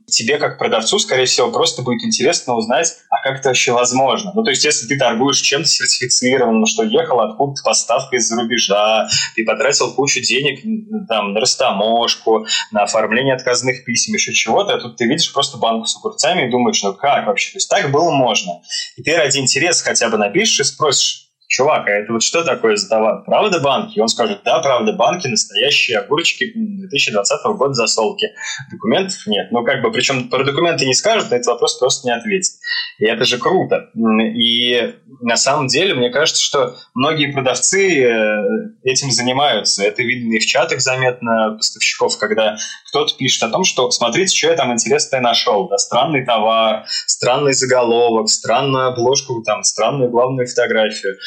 тебе 0.08 0.38
как 0.38 0.58
продавцу, 0.58 0.98
скорее 0.98 1.26
всего, 1.26 1.52
просто 1.52 1.84
будет 1.84 2.04
интересно 2.04 2.56
узнать, 2.56 2.96
а 3.10 3.22
как 3.22 3.39
это 3.39 3.50
вообще 3.50 3.72
возможно. 3.72 4.32
Ну, 4.34 4.44
то 4.44 4.50
есть, 4.50 4.66
если 4.66 4.88
ты 4.88 4.98
торгуешь 4.98 5.42
чем-то 5.42 5.68
сертифицированным, 5.68 6.66
что 6.66 6.84
ехал 6.84 7.20
откуда-то 7.20 7.62
поставка 7.63 8.16
из-за 8.16 8.36
рубежа, 8.36 9.08
ты 9.36 9.46
потратил 9.46 9.94
кучу 9.94 10.22
денег 10.22 10.63
там, 11.08 11.34
на 11.34 11.39
растаможку, 11.39 12.48
на 12.72 12.84
оформление 12.84 13.36
отказных 13.36 13.86
писем, 13.86 14.13
еще 14.16 14.34
чего-то, 14.34 14.74
а 14.74 14.80
тут 14.80 14.98
ты 14.98 15.06
видишь 15.06 15.32
просто 15.32 15.58
банку 15.58 15.86
с 15.86 15.98
огурцами 15.98 16.48
и 16.48 16.52
думаешь, 16.52 16.82
ну 16.82 16.94
как 16.94 17.28
вообще? 17.28 17.52
То 17.52 17.58
есть, 17.58 17.70
так 17.70 17.92
было 17.92 18.10
можно. 18.10 18.62
И 18.98 19.04
ты 19.04 19.16
ради 19.16 19.38
интереса 19.38 19.84
хотя 19.84 20.10
бы 20.10 20.18
напишешь 20.18 20.60
и 20.62 20.63
спросишь, 20.63 21.33
чувак, 21.54 21.88
а 21.88 21.92
это 21.92 22.12
вот 22.12 22.24
что 22.24 22.44
такое 22.44 22.76
за 22.76 22.89
товар? 22.89 23.24
Правда 23.26 23.60
банки? 23.60 24.00
Он 24.00 24.08
скажет, 24.08 24.42
да, 24.44 24.60
правда 24.60 24.94
банки, 24.94 25.28
настоящие 25.28 26.00
огурчики 26.00 26.52
2020 26.56 27.46
года 27.58 27.74
засолки. 27.74 28.28
Документов 28.72 29.20
нет. 29.28 29.52
Ну, 29.52 29.63
как 29.63 29.84
бы, 29.84 29.92
причем 29.92 30.30
про 30.30 30.44
документы 30.44 30.86
не 30.86 30.96
скажут, 30.96 31.30
на 31.30 31.36
этот 31.36 31.48
вопрос 31.48 31.78
просто 31.78 32.08
не 32.08 32.16
ответит. 32.16 32.54
И 32.98 33.06
это 33.06 33.26
же 33.26 33.38
круто. 33.38 33.92
И 34.36 34.96
на 35.22 35.38
самом 35.38 35.68
деле, 35.68 35.94
мне 35.94 36.10
кажется, 36.10 36.42
что 36.44 36.76
многие 36.96 37.32
продавцы 37.32 38.04
э, 38.04 38.44
этим 38.84 39.12
занимаются. 39.12 39.84
Это 39.84 40.02
видно 40.02 40.34
и 40.34 40.39
в 40.39 40.46
чатах 40.48 40.82
заметно 40.82 41.56
поставщиков, 41.56 42.18
когда 42.18 42.58
кто-то 42.89 43.16
пишет 43.16 43.44
о 43.44 43.50
том, 43.50 43.63
что 43.63 43.92
смотрите, 43.92 44.36
что 44.36 44.48
я 44.48 44.56
там 44.56 44.74
интересное 44.74 45.22
нашел. 45.22 45.70
Да, 45.70 45.78
странный 45.78 46.26
товар, 46.26 46.86
странный 47.06 47.54
заголовок, 47.54 48.28
странную 48.30 48.88
обложку, 48.88 49.44
там, 49.44 49.63
странную 49.63 50.10
главную 50.10 50.48
фотографию 50.48 51.18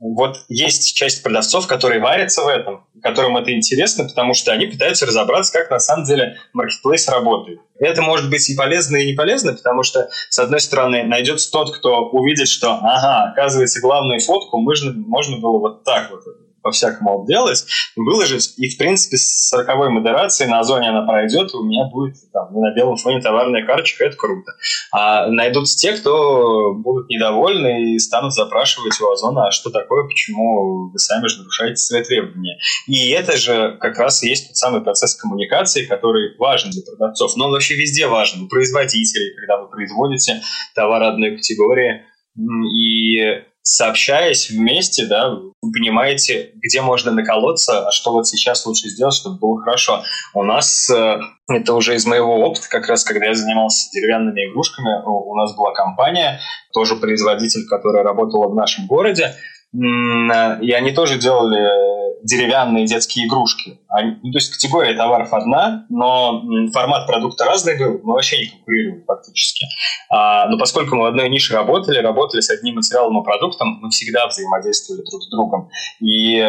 вот 0.00 0.36
есть 0.48 0.96
часть 0.96 1.22
продавцов, 1.22 1.66
которые 1.66 2.00
варятся 2.00 2.42
в 2.42 2.48
этом, 2.48 2.86
которым 3.02 3.36
это 3.36 3.54
интересно, 3.54 4.04
потому 4.04 4.32
что 4.32 4.50
они 4.50 4.66
пытаются 4.66 5.04
разобраться, 5.04 5.52
как 5.52 5.70
на 5.70 5.78
самом 5.78 6.04
деле 6.04 6.38
маркетплейс 6.54 7.06
работает. 7.08 7.60
Это 7.78 8.00
может 8.00 8.30
быть 8.30 8.48
и 8.48 8.56
полезно, 8.56 8.96
и 8.96 9.08
не 9.08 9.12
полезно, 9.12 9.52
потому 9.52 9.82
что, 9.82 10.08
с 10.30 10.38
одной 10.38 10.60
стороны, 10.60 11.02
найдется 11.02 11.50
тот, 11.50 11.76
кто 11.76 12.08
увидит, 12.08 12.48
что, 12.48 12.78
ага, 12.80 13.30
оказывается, 13.30 13.80
главную 13.80 14.20
фотку 14.20 14.58
можно, 14.58 14.92
можно 14.92 15.36
было 15.36 15.58
вот 15.58 15.84
так 15.84 16.10
вот 16.10 16.22
по-всякому 16.62 17.24
делать, 17.26 17.64
выложить, 17.96 18.54
и, 18.58 18.68
в 18.68 18.78
принципе, 18.78 19.16
с 19.16 19.48
40 19.48 19.90
модерацией 19.90 20.50
на 20.50 20.60
озоне 20.60 20.90
она 20.90 21.06
пройдет, 21.06 21.52
и 21.52 21.56
у 21.56 21.64
меня 21.64 21.84
будет 21.84 22.16
там, 22.32 22.52
на 22.52 22.74
белом 22.74 22.96
фоне 22.96 23.20
товарная 23.20 23.64
карточка, 23.64 24.04
это 24.04 24.16
круто. 24.16 24.52
А 24.92 25.26
найдутся 25.28 25.76
те, 25.76 25.92
кто 25.92 26.74
будут 26.74 27.08
недовольны 27.08 27.94
и 27.94 27.98
станут 27.98 28.34
запрашивать 28.34 29.00
у 29.00 29.10
озона, 29.10 29.48
а 29.48 29.50
что 29.50 29.70
такое, 29.70 30.04
почему 30.04 30.90
вы 30.90 30.98
сами 30.98 31.26
же 31.26 31.38
нарушаете 31.38 31.76
свои 31.76 32.02
требования. 32.02 32.58
И 32.86 33.10
это 33.10 33.36
же 33.36 33.76
как 33.80 33.98
раз 33.98 34.22
и 34.22 34.28
есть 34.28 34.48
тот 34.48 34.56
самый 34.56 34.80
процесс 34.80 35.14
коммуникации, 35.16 35.86
который 35.86 36.36
важен 36.38 36.70
для 36.70 36.82
продавцов. 36.82 37.36
Но 37.36 37.46
он 37.46 37.52
вообще 37.52 37.74
везде 37.74 38.06
важен. 38.06 38.42
У 38.42 38.48
производителей, 38.48 39.34
когда 39.36 39.60
вы 39.60 39.68
производите 39.68 40.42
товар 40.74 41.02
одной 41.02 41.36
категории, 41.36 42.02
и 42.36 43.42
сообщаясь 43.62 44.50
вместе, 44.50 45.06
да, 45.06 45.30
вы 45.30 45.72
понимаете, 45.72 46.52
где 46.56 46.80
можно 46.80 47.12
наколоться, 47.12 47.88
а 47.88 47.92
что 47.92 48.12
вот 48.12 48.26
сейчас 48.26 48.64
лучше 48.66 48.88
сделать, 48.88 49.14
чтобы 49.14 49.38
было 49.38 49.60
хорошо. 49.60 50.02
У 50.34 50.42
нас, 50.42 50.88
э, 50.90 51.20
это 51.48 51.74
уже 51.74 51.94
из 51.94 52.06
моего 52.06 52.36
опыта, 52.40 52.68
как 52.68 52.88
раз 52.88 53.04
когда 53.04 53.26
я 53.26 53.34
занимался 53.34 53.90
деревянными 53.92 54.50
игрушками, 54.50 55.02
у 55.04 55.34
нас 55.36 55.54
была 55.54 55.72
компания, 55.72 56.40
тоже 56.72 56.96
производитель, 56.96 57.66
которая 57.68 58.02
работала 58.02 58.48
в 58.48 58.54
нашем 58.54 58.86
городе, 58.86 59.34
и 59.72 60.72
они 60.72 60.92
тоже 60.92 61.18
делали 61.18 61.99
деревянные 62.22 62.86
детские 62.86 63.26
игрушки. 63.26 63.80
Они, 63.88 64.16
ну, 64.22 64.32
то 64.32 64.38
есть 64.38 64.52
категория 64.52 64.94
товаров 64.94 65.32
одна, 65.32 65.86
но 65.88 66.42
формат 66.72 67.06
продукта 67.06 67.44
разный 67.44 67.78
был, 67.78 68.00
мы 68.02 68.14
вообще 68.14 68.38
не 68.38 68.46
конкурировали 68.46 69.04
фактически. 69.06 69.66
А, 70.10 70.48
но 70.48 70.58
поскольку 70.58 70.96
мы 70.96 71.02
в 71.02 71.06
одной 71.06 71.28
нише 71.28 71.54
работали, 71.54 71.98
работали 71.98 72.40
с 72.40 72.50
одним 72.50 72.76
материалом 72.76 73.20
и 73.20 73.24
продуктом, 73.24 73.78
мы 73.80 73.90
всегда 73.90 74.26
взаимодействовали 74.26 75.02
друг 75.08 75.22
с 75.22 75.30
другом. 75.30 75.70
И 76.00 76.42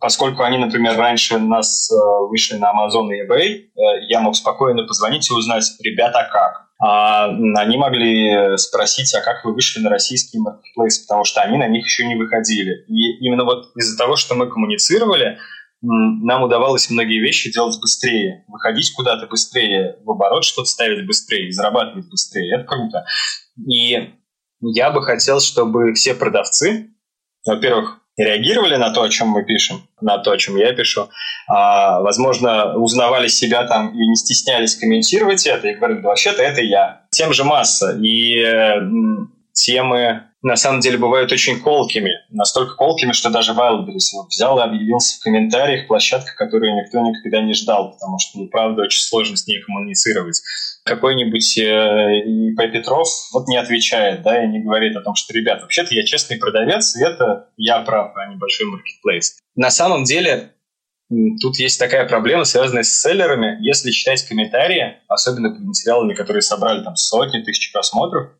поскольку 0.00 0.42
они, 0.42 0.58
например, 0.58 0.96
раньше 0.96 1.38
нас 1.38 1.90
э, 1.90 1.94
вышли 2.28 2.56
на 2.56 2.72
Amazon 2.72 3.08
и 3.12 3.26
eBay, 3.26 3.54
э, 3.54 4.04
я 4.08 4.20
мог 4.20 4.36
спокойно 4.36 4.84
позвонить 4.84 5.30
и 5.30 5.34
узнать, 5.34 5.64
ребята, 5.80 6.28
как? 6.32 6.67
А 6.80 7.26
они 7.26 7.76
могли 7.76 8.56
спросить, 8.56 9.12
а 9.14 9.20
как 9.20 9.44
вы 9.44 9.52
вышли 9.52 9.80
на 9.80 9.90
российский 9.90 10.38
маркетплейс, 10.38 10.98
потому 11.00 11.24
что 11.24 11.40
они 11.42 11.58
на 11.58 11.66
них 11.68 11.84
еще 11.84 12.06
не 12.06 12.14
выходили. 12.14 12.84
И 12.86 13.18
именно 13.26 13.44
вот 13.44 13.72
из-за 13.76 13.98
того, 13.98 14.16
что 14.16 14.34
мы 14.34 14.48
коммуницировали, 14.48 15.38
нам 15.80 16.42
удавалось 16.42 16.90
многие 16.90 17.20
вещи 17.20 17.52
делать 17.52 17.80
быстрее, 17.80 18.44
выходить 18.48 18.92
куда-то 18.94 19.26
быстрее, 19.26 19.96
в 20.04 20.10
оборот 20.10 20.44
что-то 20.44 20.68
ставить 20.68 21.06
быстрее, 21.06 21.52
зарабатывать 21.52 22.08
быстрее. 22.08 22.56
Это 22.56 22.64
круто. 22.64 23.04
И 23.66 24.14
я 24.60 24.90
бы 24.90 25.02
хотел, 25.02 25.40
чтобы 25.40 25.94
все 25.94 26.14
продавцы, 26.14 26.90
во-первых, 27.46 27.97
реагировали 28.18 28.76
на 28.76 28.90
то, 28.90 29.02
о 29.02 29.08
чем 29.08 29.28
мы 29.28 29.44
пишем, 29.44 29.88
на 30.00 30.18
то, 30.18 30.32
о 30.32 30.38
чем 30.38 30.56
я 30.56 30.72
пишу. 30.72 31.08
А, 31.46 32.00
возможно, 32.00 32.74
узнавали 32.74 33.28
себя 33.28 33.64
там 33.64 33.94
и 33.94 34.06
не 34.06 34.16
стеснялись 34.16 34.76
комментировать 34.76 35.46
это, 35.46 35.68
и 35.68 35.74
говорили, 35.74 36.00
вообще-то 36.00 36.42
это 36.42 36.60
я. 36.60 37.02
Тем 37.10 37.32
же 37.32 37.44
масса. 37.44 37.96
И 38.02 38.44
темы 39.52 40.22
на 40.42 40.56
самом 40.56 40.80
деле 40.80 40.98
бывают 40.98 41.32
очень 41.32 41.60
колкими. 41.60 42.12
Настолько 42.30 42.74
колкими, 42.74 43.12
что 43.12 43.30
даже 43.30 43.52
Wildberries 43.52 44.14
вот 44.14 44.28
взял 44.28 44.58
и 44.58 44.62
объявился 44.62 45.18
в 45.18 45.22
комментариях 45.22 45.88
площадка, 45.88 46.32
которую 46.36 46.76
никто 46.76 47.00
никогда 47.00 47.40
не 47.40 47.54
ждал, 47.54 47.92
потому 47.92 48.18
что, 48.18 48.38
ну, 48.38 48.48
правда, 48.48 48.82
очень 48.82 49.00
сложно 49.00 49.36
с 49.36 49.46
ней 49.46 49.60
коммуницировать. 49.60 50.40
Какой-нибудь 50.88 51.58
э, 51.58 52.70
Петров 52.72 53.08
вот 53.32 53.46
не 53.46 53.56
отвечает, 53.56 54.22
да, 54.22 54.42
и 54.42 54.48
не 54.48 54.60
говорит 54.60 54.96
о 54.96 55.02
том, 55.02 55.14
что, 55.14 55.34
ребят, 55.34 55.60
вообще-то 55.60 55.94
я 55.94 56.04
честный 56.04 56.38
продавец, 56.38 56.96
и 56.96 57.04
это 57.04 57.50
я 57.56 57.80
прав, 57.80 58.12
а 58.16 58.26
не 58.26 58.36
большой 58.36 58.66
маркетплейс. 58.66 59.38
На 59.54 59.70
самом 59.70 60.04
деле, 60.04 60.52
Тут 61.40 61.58
есть 61.58 61.78
такая 61.78 62.06
проблема, 62.06 62.44
связанная 62.44 62.82
с 62.82 63.00
селлерами. 63.00 63.56
Если 63.60 63.90
читать 63.92 64.28
комментарии, 64.28 64.98
особенно 65.08 65.48
под 65.48 65.60
материалами, 65.60 66.12
которые 66.12 66.42
собрали 66.42 66.84
там 66.84 66.96
сотни 66.96 67.40
тысяч 67.40 67.72
просмотров, 67.72 68.32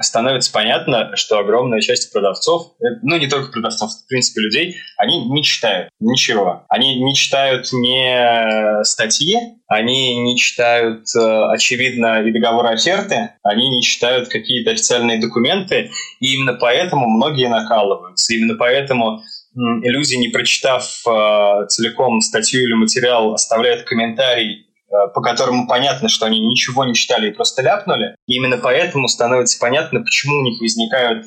становится 0.00 0.52
понятно, 0.52 1.14
что 1.16 1.38
огромная 1.38 1.80
часть 1.80 2.12
продавцов, 2.12 2.72
э, 2.80 2.98
ну 3.02 3.16
не 3.16 3.26
только 3.26 3.52
продавцов, 3.52 3.90
в 3.90 4.06
принципе 4.08 4.40
людей, 4.40 4.76
они 4.96 5.28
не 5.28 5.42
читают 5.42 5.90
ничего. 6.00 6.64
Они 6.68 7.00
не 7.00 7.14
читают 7.14 7.72
не 7.72 8.82
статьи, 8.84 9.36
они 9.68 10.18
не 10.20 10.36
читают, 10.36 11.04
э, 11.16 11.44
очевидно, 11.50 12.22
и 12.22 12.32
договоры 12.32 12.68
оферты, 12.70 13.30
они 13.42 13.68
не 13.68 13.82
читают 13.82 14.28
какие-то 14.28 14.72
официальные 14.72 15.20
документы, 15.20 15.90
и 16.20 16.34
именно 16.34 16.54
поэтому 16.54 17.08
многие 17.08 17.48
накалываются. 17.48 18.34
Именно 18.34 18.56
поэтому 18.56 19.22
люди, 19.54 20.14
не 20.16 20.28
прочитав 20.28 21.02
э, 21.06 21.66
целиком 21.68 22.20
статью 22.20 22.62
или 22.62 22.74
материал, 22.74 23.34
оставляют 23.34 23.82
комментарий 23.82 24.66
Э, 24.71 24.71
по 25.14 25.20
которому 25.20 25.66
понятно, 25.66 26.08
что 26.08 26.26
они 26.26 26.40
ничего 26.40 26.84
не 26.84 26.94
читали 26.94 27.28
и 27.28 27.32
просто 27.32 27.62
ляпнули. 27.62 28.14
И 28.26 28.34
именно 28.34 28.58
поэтому 28.58 29.08
становится 29.08 29.58
понятно, 29.58 30.00
почему 30.00 30.40
у 30.40 30.42
них 30.42 30.60
возникают 30.60 31.26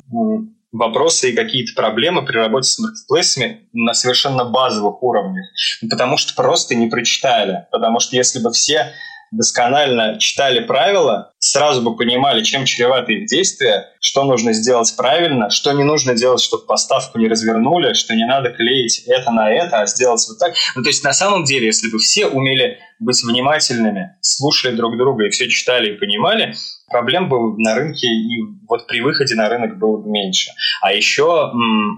вопросы 0.72 1.30
и 1.30 1.36
какие-то 1.36 1.74
проблемы 1.74 2.24
при 2.24 2.36
работе 2.36 2.68
с 2.68 2.78
маркетплейсами 2.78 3.68
на 3.72 3.94
совершенно 3.94 4.44
базовых 4.44 5.02
уровнях. 5.02 5.46
Потому 5.90 6.16
что 6.16 6.34
просто 6.34 6.74
не 6.74 6.88
прочитали. 6.88 7.66
Потому 7.70 8.00
что 8.00 8.16
если 8.16 8.40
бы 8.40 8.52
все 8.52 8.92
досконально 9.36 10.18
читали 10.18 10.60
правила, 10.60 11.32
сразу 11.38 11.82
бы 11.82 11.96
понимали, 11.96 12.42
чем 12.42 12.64
чреваты 12.64 13.14
их 13.14 13.26
действия, 13.26 13.86
что 14.00 14.24
нужно 14.24 14.52
сделать 14.52 14.92
правильно, 14.96 15.50
что 15.50 15.72
не 15.72 15.84
нужно 15.84 16.14
делать, 16.14 16.40
чтобы 16.40 16.66
поставку 16.66 17.18
не 17.18 17.28
развернули, 17.28 17.92
что 17.92 18.14
не 18.14 18.26
надо 18.26 18.50
клеить 18.50 19.04
это 19.06 19.30
на 19.30 19.50
это, 19.50 19.80
а 19.80 19.86
сделать 19.86 20.24
вот 20.28 20.38
так. 20.38 20.54
Ну, 20.74 20.82
то 20.82 20.88
есть, 20.88 21.04
на 21.04 21.12
самом 21.12 21.44
деле, 21.44 21.66
если 21.66 21.90
бы 21.90 21.98
все 21.98 22.26
умели 22.26 22.78
быть 22.98 23.22
внимательными, 23.22 24.16
слушали 24.20 24.74
друг 24.74 24.96
друга 24.96 25.26
и 25.26 25.30
все 25.30 25.48
читали 25.48 25.92
и 25.92 25.98
понимали, 25.98 26.54
проблем 26.88 27.28
бы 27.28 27.58
на 27.58 27.74
рынке 27.74 28.06
и 28.06 28.42
вот 28.68 28.86
при 28.86 29.00
выходе 29.00 29.34
на 29.34 29.48
рынок 29.48 29.78
было 29.78 29.98
бы 29.98 30.08
меньше. 30.08 30.50
А 30.80 30.92
еще, 30.92 31.50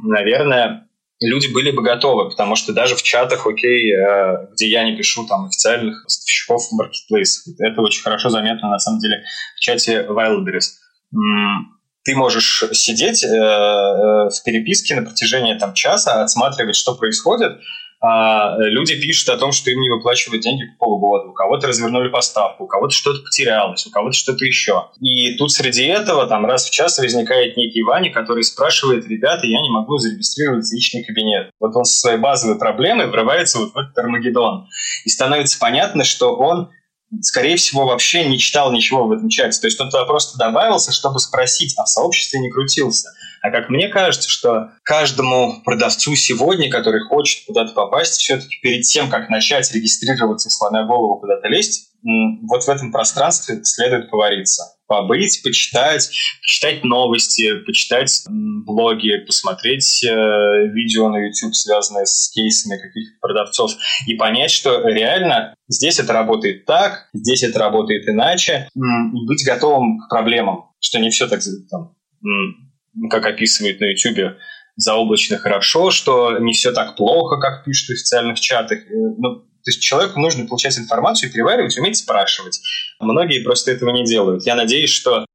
наверное, 0.03 0.88
люди 1.21 1.53
были 1.53 1.71
бы 1.71 1.83
готовы, 1.83 2.31
потому 2.31 2.57
что 2.57 2.73
даже 2.73 2.95
в 2.95 3.03
чатах, 3.03 3.47
окей, 3.47 3.93
э, 3.93 4.49
где 4.53 4.69
я 4.69 4.85
не 4.85 4.97
пишу 4.97 5.27
там 5.27 5.47
официальных 5.47 6.05
поставщиков 6.05 6.63
Marketplace, 6.73 7.53
это 7.59 7.81
очень 7.81 8.03
хорошо 8.03 8.31
заметно 8.31 8.71
на 8.71 8.79
самом 8.79 9.01
деле 9.01 9.25
в 9.57 9.61
чате 9.61 10.07
Wildberries. 10.09 10.79
Ты 12.05 12.15
можешь 12.15 12.65
сидеть 12.73 13.23
э, 13.25 13.29
э, 13.29 13.31
в 13.31 14.43
переписке 14.45 14.95
на 14.95 15.03
протяжении 15.03 15.59
там 15.59 15.75
часа, 15.75 16.23
отсматривать, 16.23 16.77
что 16.77 16.95
происходит, 16.95 17.59
люди 18.01 19.01
пишут 19.01 19.29
о 19.31 19.39
том, 19.39 19.53
что 19.53 19.71
им 19.71 19.81
не 19.81 19.91
выплачивают 19.91 20.43
деньги 20.43 20.65
по 20.79 20.87
полгода, 20.87 21.29
у 21.29 21.33
кого-то 21.33 21.67
развернули 21.67 22.09
поставку, 22.09 22.65
у 22.65 22.67
кого-то 22.67 22.95
что-то 22.95 23.23
потерялось, 23.23 23.87
у 23.87 23.91
кого-то 23.91 24.15
что-то 24.17 24.45
еще. 24.45 24.91
И 25.01 25.37
тут 25.37 25.51
среди 25.53 25.85
этого 25.85 26.27
там 26.27 26.47
раз 26.47 26.67
в 26.67 26.71
час 26.71 26.99
возникает 26.99 27.57
некий 27.57 27.83
Ваня, 27.83 28.13
который 28.13 28.45
спрашивает, 28.45 29.07
ребята, 29.07 29.47
я 29.47 29.61
не 29.61 29.71
могу 29.71 29.99
зарегистрировать 29.99 30.71
личный 30.73 31.05
кабинет. 31.05 31.51
Вот 31.59 31.75
он 31.75 31.85
со 31.85 31.99
своей 31.99 32.19
базовой 32.19 32.59
проблемой 32.59 33.07
врывается 33.07 33.59
вот 33.59 33.73
в 33.73 33.77
этот 33.77 33.97
Армагеддон. 33.99 34.69
И 35.05 35.09
становится 35.09 35.59
понятно, 35.59 36.05
что 36.05 36.37
он 36.37 36.71
скорее 37.23 37.57
всего, 37.57 37.87
вообще 37.87 38.29
не 38.29 38.39
читал 38.39 38.73
ничего 38.73 39.07
в 39.07 39.13
этом 39.13 39.29
чате. 39.29 39.59
То 39.61 39.67
есть 39.67 39.81
он 39.81 39.91
туда 39.91 40.05
просто 40.05 40.39
добавился, 40.39 40.93
чтобы 40.93 41.19
спросить, 41.19 41.75
а 41.79 41.85
в 41.85 41.89
сообществе 41.89 42.41
не 42.41 42.51
крутился. 42.51 43.09
А 43.43 43.51
как 43.51 43.69
мне 43.69 43.89
кажется, 43.89 44.29
что 44.29 44.71
каждому 44.83 45.63
продавцу 45.65 46.15
сегодня, 46.17 46.71
который 46.71 47.01
хочет 47.05 47.47
куда-то 47.47 47.73
попасть, 47.73 48.21
все-таки 48.21 48.57
перед 48.63 48.85
тем, 48.85 49.09
как 49.09 49.31
начать 49.31 49.73
регистрироваться 49.73 50.49
и 50.49 50.53
сломя 50.53 50.85
голову 50.85 51.21
куда-то 51.21 51.49
лезть, 51.49 51.89
вот 52.03 52.63
в 52.63 52.69
этом 52.69 52.93
пространстве 52.93 53.61
следует 53.65 54.11
повариться. 54.11 54.65
Побыть, 54.87 55.43
почитать, 55.43 56.11
почитать 56.41 56.85
новости, 56.85 57.59
почитать 57.67 58.25
блоги, 58.29 59.19
посмотреть 59.27 60.03
э, 60.05 60.09
видео 60.69 61.09
на 61.11 61.19
YouTube, 61.19 61.55
связанные 61.55 62.07
с 62.07 62.31
кейсами 62.31 62.79
каких-то 62.79 63.19
продавцов, 63.21 63.73
и 64.07 64.15
понять, 64.15 64.51
что 64.51 64.89
реально 64.89 65.55
здесь 65.69 65.99
это 65.99 66.13
работает 66.13 66.65
так, 66.65 67.09
здесь 67.13 67.43
это 67.43 67.59
работает 67.59 68.09
иначе, 68.09 68.69
и 68.75 69.27
быть 69.27 69.45
готовым 69.45 69.99
к 69.99 70.09
проблемам, 70.09 70.71
что 70.81 70.99
не 71.01 71.11
все 71.11 71.27
так 71.29 71.43
там, 71.69 71.95
как 73.11 73.27
описывают 73.27 73.81
на 73.81 73.87
YouTube, 73.87 74.37
заоблачно 74.77 75.39
хорошо, 75.39 75.91
что 75.91 76.39
не 76.39 76.53
все 76.53 76.73
так 76.73 76.97
плохо, 76.97 77.37
как 77.39 77.65
пишут 77.65 77.89
в 77.89 77.93
официальных 77.93 78.41
чатах. 78.41 78.79
Э, 78.79 78.95
ну, 79.19 79.41
то 79.41 79.71
есть 79.71 79.83
человеку 79.83 80.21
нужно 80.21 80.47
получать 80.47 80.79
информацию, 80.79 81.33
переваривать, 81.33 81.77
уметь 81.77 81.97
спрашивать. 81.97 82.61
Многие 83.01 83.43
просто 83.43 83.73
этого 83.73 83.91
не 83.91 84.05
делают. 84.05 84.47
Я 84.47 84.55
надеюсь, 84.55 84.91
что 84.91 85.27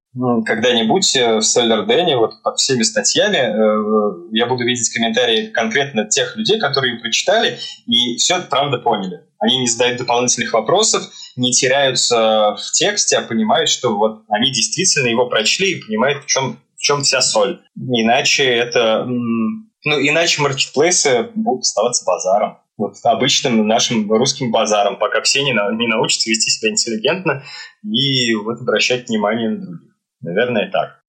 когда-нибудь 0.46 1.16
э, 1.16 1.38
в 1.38 1.42
Селлердене, 1.42 2.18
вот 2.18 2.42
под 2.44 2.58
всеми 2.58 2.84
статьями, 2.84 3.38
э, 3.38 4.30
я 4.32 4.46
буду 4.46 4.64
видеть 4.64 4.94
комментарии 4.94 5.48
конкретно 5.48 6.06
тех 6.06 6.36
людей, 6.38 6.60
которые 6.60 7.00
прочитали 7.00 7.58
и 7.88 8.18
все 8.18 8.40
правда 8.50 8.78
поняли. 8.78 9.22
Они 9.40 9.58
не 9.58 9.68
задают 9.68 9.98
дополнительных 9.98 10.54
вопросов, 10.54 11.04
не 11.36 11.52
теряются 11.52 12.56
в 12.56 12.72
тексте, 12.74 13.18
а 13.18 13.24
понимают, 13.24 13.70
что 13.70 13.98
вот 13.98 14.24
они 14.30 14.52
действительно 14.52 15.08
его 15.08 15.28
прочли 15.28 15.72
и 15.72 15.84
понимают, 15.84 16.24
в 16.24 16.28
чем 16.28 16.60
чем 16.84 17.02
вся 17.02 17.22
соль. 17.22 17.62
Иначе 17.76 18.44
это... 18.44 19.06
Ну, 19.06 20.00
иначе 20.00 20.42
маркетплейсы 20.42 21.30
будут 21.34 21.62
оставаться 21.64 22.06
базаром. 22.06 22.60
Вот 22.78 22.96
обычным 23.04 23.68
нашим 23.68 24.12
русским 24.12 24.52
базаром, 24.52 24.98
пока 24.98 25.22
все 25.22 25.44
не, 25.44 25.54
на, 25.54 25.72
не 25.72 25.88
научатся 25.88 26.30
вести 26.30 26.50
себя 26.50 26.72
интеллигентно 26.72 27.44
и 27.84 28.34
вот 28.36 28.62
обращать 28.62 29.10
внимание 29.10 29.50
на 29.50 29.58
других. 29.58 29.94
Наверное, 30.22 30.72
так. 30.72 31.02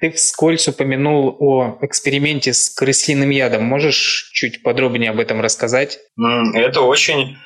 Ты 0.00 0.10
вскользь 0.10 0.68
упомянул 0.68 1.36
о 1.38 1.78
эксперименте 1.80 2.52
с 2.52 2.70
крысиным 2.70 3.30
ядом. 3.30 3.64
Можешь 3.64 4.30
чуть 4.32 4.62
подробнее 4.62 5.10
об 5.10 5.18
этом 5.18 5.40
рассказать? 5.40 5.98
Это 6.54 6.80
очень 6.80 7.36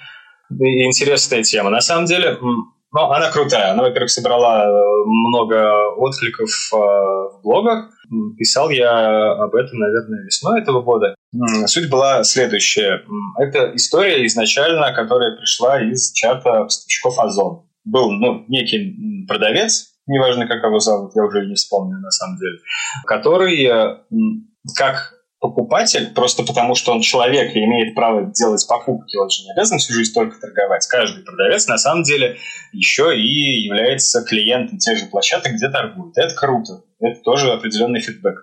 интересная 0.51 1.43
тема. 1.43 1.71
На 1.71 1.81
самом 1.81 2.07
деле, 2.07 2.39
ну, 2.97 3.11
она 3.13 3.31
крутая. 3.31 3.73
Она, 3.73 3.83
во-первых, 3.83 4.11
собрала 4.11 4.65
э, 4.65 5.05
много 5.05 5.91
откликов 5.97 6.49
э, 6.73 6.77
в 6.77 7.41
блогах. 7.43 7.91
Писал 8.39 8.71
я 8.71 9.33
об 9.33 9.55
этом, 9.55 9.79
наверное, 9.79 10.25
весной 10.25 10.63
этого 10.63 10.81
года. 10.81 11.15
Суть 11.67 11.91
была 11.91 12.25
следующая. 12.25 13.03
Это 13.39 13.75
история 13.75 14.25
изначально, 14.27 14.95
которая 14.95 15.37
пришла 15.37 15.83
из 15.83 16.13
чата 16.13 16.63
поставщиков 16.65 17.19
Озон. 17.19 17.67
Был 17.85 18.11
ну, 18.13 18.45
некий 18.49 19.27
продавец, 19.29 19.91
неважно, 20.07 20.47
как 20.47 20.65
его 20.65 20.79
зовут, 20.79 21.13
я 21.15 21.25
уже 21.25 21.47
не 21.47 21.55
вспомню 21.55 21.99
на 21.99 22.11
самом 22.11 22.39
деле, 22.39 22.59
который 23.05 23.65
э, 23.65 23.99
как 24.77 25.16
покупатель, 25.49 26.13
просто 26.15 26.43
потому 26.43 26.75
что 26.75 26.93
он 26.93 27.01
человек 27.01 27.55
и 27.55 27.65
имеет 27.65 27.95
право 27.95 28.31
делать 28.33 28.67
покупки, 28.69 29.17
он 29.17 29.31
же 29.31 29.45
не 29.45 29.53
обязан 29.53 29.79
всю 29.79 29.93
жизнь 29.93 30.13
только 30.13 30.41
торговать. 30.41 30.87
Каждый 30.87 31.25
продавец 31.25 31.67
на 31.67 31.79
самом 31.79 32.03
деле 32.03 32.37
еще 32.73 33.17
и 33.17 33.65
является 33.65 34.23
клиентом 34.23 34.79
тех 34.79 34.99
же 34.99 35.07
площадок, 35.07 35.53
где 35.53 35.69
торгует. 35.69 36.17
Это 36.17 36.35
круто. 36.35 36.83
Это 37.01 37.21
тоже 37.21 37.53
определенный 37.53 38.01
фидбэк. 38.01 38.37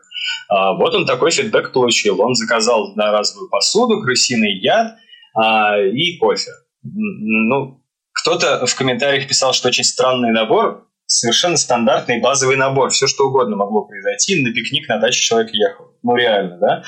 А, 0.50 0.74
вот 0.74 0.94
он 0.96 1.06
такой 1.06 1.32
фидбэк 1.32 1.72
получил. 1.72 2.22
Он 2.22 2.36
заказал 2.36 2.94
на 2.96 3.12
разовую 3.12 3.50
посуду, 3.50 4.02
крысиный 4.02 4.60
яд 4.60 4.96
а, 5.36 5.80
и 5.80 6.18
кофе. 6.18 6.52
Ну, 6.84 7.82
кто-то 8.12 8.66
в 8.66 8.76
комментариях 8.76 9.28
писал, 9.28 9.54
что 9.54 9.70
очень 9.70 9.84
странный 9.84 10.32
набор 10.32 10.88
совершенно 11.19 11.58
стандартный 11.58 12.19
базовый 12.19 12.58
набор. 12.58 12.89
Все, 12.89 13.08
что 13.08 13.28
угодно 13.28 13.56
могло 13.56 13.86
произойти. 13.86 14.43
На 14.43 14.52
пикник 14.52 14.88
на 14.88 14.99
даче 14.99 15.21
человек 15.21 15.54
ехал. 15.54 15.86
Ну, 16.02 16.15
реально, 16.15 16.58
да? 16.58 16.84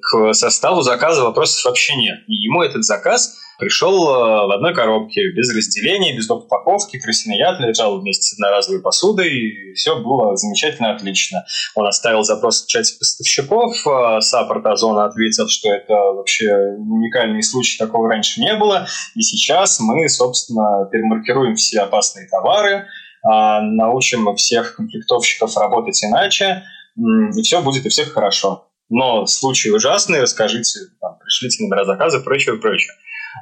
К 0.00 0.32
составу 0.34 0.82
заказа 0.82 1.22
вопросов 1.22 1.64
вообще 1.64 1.94
нет. 1.96 2.20
И 2.26 2.34
ему 2.34 2.62
этот 2.62 2.84
заказ 2.84 3.38
пришел 3.62 3.94
э, 3.94 4.46
в 4.46 4.50
одной 4.50 4.74
коробке, 4.74 5.30
без 5.30 5.54
разделения, 5.56 6.16
без 6.16 6.28
упаковки, 6.28 6.98
крысиный 6.98 7.38
яд 7.38 7.60
лежал 7.60 8.00
вместе 8.00 8.22
с 8.22 8.32
одноразовой 8.32 8.82
посудой, 8.82 9.30
и 9.30 9.74
все 9.74 10.00
было 10.02 10.36
замечательно, 10.36 10.94
отлично. 10.94 11.44
Он 11.76 11.86
оставил 11.86 12.24
запрос 12.24 12.64
в 12.64 12.66
чате 12.66 12.94
поставщиков, 12.98 13.74
э, 13.86 14.20
саппорт 14.20 14.66
Озона 14.66 15.04
ответил, 15.04 15.48
что 15.48 15.72
это 15.72 15.94
вообще 15.94 16.52
уникальный 16.76 17.42
случай, 17.44 17.78
такого 17.78 18.08
раньше 18.08 18.40
не 18.40 18.54
было, 18.56 18.88
и 19.14 19.22
сейчас 19.22 19.78
мы, 19.78 20.08
собственно, 20.08 20.88
перемаркируем 20.90 21.54
все 21.54 21.82
опасные 21.82 22.26
товары, 22.28 22.86
научим 23.24 24.34
всех 24.36 24.76
комплектовщиков 24.76 25.56
работать 25.56 26.02
иначе, 26.04 26.64
и 26.96 27.42
все 27.42 27.62
будет 27.62 27.86
у 27.86 27.88
всех 27.88 28.12
хорошо. 28.12 28.68
Но 28.88 29.26
случай 29.26 29.70
ужасный, 29.70 30.20
расскажите, 30.20 30.80
там, 31.00 31.18
пришлите 31.18 31.64
номера 31.64 31.84
заказа, 31.84 32.20
прочее, 32.20 32.56
прочее. 32.58 32.92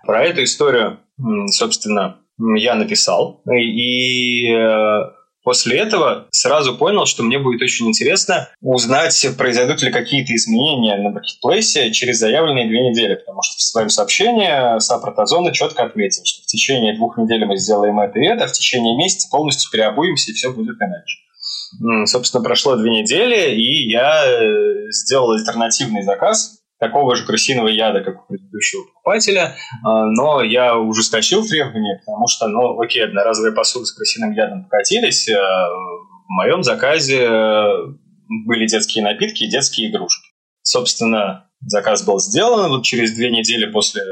Про 0.06 0.22
эту 0.24 0.44
историю, 0.44 1.00
собственно, 1.48 2.18
я 2.56 2.74
написал. 2.74 3.42
И 3.52 4.48
э, 4.48 5.00
после 5.42 5.78
этого 5.78 6.28
сразу 6.30 6.76
понял, 6.76 7.06
что 7.06 7.22
мне 7.22 7.38
будет 7.38 7.62
очень 7.62 7.88
интересно 7.88 8.48
узнать, 8.60 9.26
произойдут 9.36 9.82
ли 9.82 9.90
какие-то 9.90 10.34
изменения 10.34 10.96
на 10.96 11.10
маркетплейсе 11.10 11.92
через 11.92 12.18
заявленные 12.18 12.68
две 12.68 12.90
недели, 12.90 13.14
потому 13.14 13.42
что 13.42 13.56
в 13.56 13.62
своем 13.62 13.88
сообщении 13.88 14.78
Саппорт 14.80 15.18
Озона 15.18 15.52
четко 15.52 15.84
отметил, 15.84 16.22
что 16.24 16.42
в 16.42 16.46
течение 16.46 16.96
двух 16.96 17.18
недель 17.18 17.44
мы 17.44 17.56
сделаем 17.56 18.00
это 18.00 18.18
и 18.18 18.26
это, 18.26 18.44
а 18.44 18.48
в 18.48 18.52
течение 18.52 18.96
месяца 18.96 19.28
полностью 19.30 19.70
переобуемся, 19.70 20.30
и 20.30 20.34
все 20.34 20.52
будет 20.52 20.76
иначе. 20.80 21.18
Собственно, 22.06 22.42
прошло 22.42 22.76
две 22.76 23.02
недели, 23.02 23.54
и 23.54 23.88
я 23.90 24.24
э, 24.26 24.90
сделал 24.90 25.30
альтернативный 25.32 26.02
заказ, 26.02 26.59
такого 26.80 27.14
же 27.14 27.26
крысиного 27.26 27.68
яда, 27.68 28.00
как 28.00 28.22
у 28.22 28.26
предыдущего 28.26 28.84
покупателя, 28.86 29.54
а, 29.84 30.06
но 30.06 30.42
я 30.42 30.76
ужесточил 30.76 31.46
требования, 31.46 32.00
потому 32.04 32.26
что, 32.26 32.48
ну, 32.48 32.80
окей, 32.80 33.04
одноразовые 33.04 33.54
посуды 33.54 33.84
с 33.86 33.92
крысиным 33.92 34.32
ядом 34.32 34.64
покатились, 34.64 35.28
а 35.28 35.68
в 35.68 36.30
моем 36.30 36.62
заказе 36.62 37.28
были 38.46 38.66
детские 38.66 39.04
напитки 39.04 39.44
и 39.44 39.50
детские 39.50 39.90
игрушки. 39.90 40.30
Собственно, 40.62 41.50
заказ 41.60 42.04
был 42.04 42.18
сделан, 42.18 42.70
вот 42.70 42.84
через 42.84 43.12
две 43.14 43.30
недели 43.30 43.70
после 43.70 44.02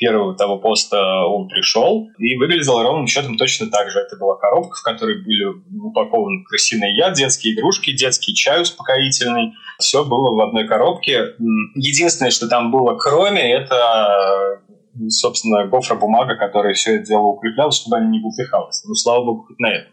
первого 0.00 0.34
того 0.34 0.58
поста 0.58 1.26
он 1.26 1.46
пришел 1.48 2.08
и 2.18 2.36
выглядел 2.38 2.82
ровным 2.82 3.06
счетом 3.06 3.36
точно 3.36 3.70
так 3.70 3.90
же. 3.90 4.00
Это 4.00 4.16
была 4.16 4.36
коробка, 4.36 4.76
в 4.76 4.82
которой 4.82 5.22
были 5.22 5.62
упакованы 5.78 6.42
крысиный 6.44 6.96
яд, 6.96 7.14
детские 7.14 7.54
игрушки, 7.54 7.92
детский 7.92 8.34
чай 8.34 8.62
успокоительный. 8.62 9.52
Все 9.78 10.04
было 10.04 10.34
в 10.34 10.40
одной 10.40 10.66
коробке. 10.66 11.34
Единственное, 11.74 12.30
что 12.30 12.48
там 12.48 12.70
было 12.70 12.96
кроме, 12.96 13.52
это 13.52 14.60
собственно, 15.08 15.66
гофра-бумага, 15.66 16.34
которая 16.36 16.74
все 16.74 16.96
это 16.96 17.06
дело 17.06 17.28
укрепляла, 17.28 17.70
чтобы 17.70 17.98
они 17.98 18.08
не 18.08 18.20
бултыхалось. 18.20 18.82
Ну, 18.86 18.94
слава 18.94 19.24
богу, 19.24 19.44
хоть 19.46 19.58
на 19.58 19.68
это 19.68 19.88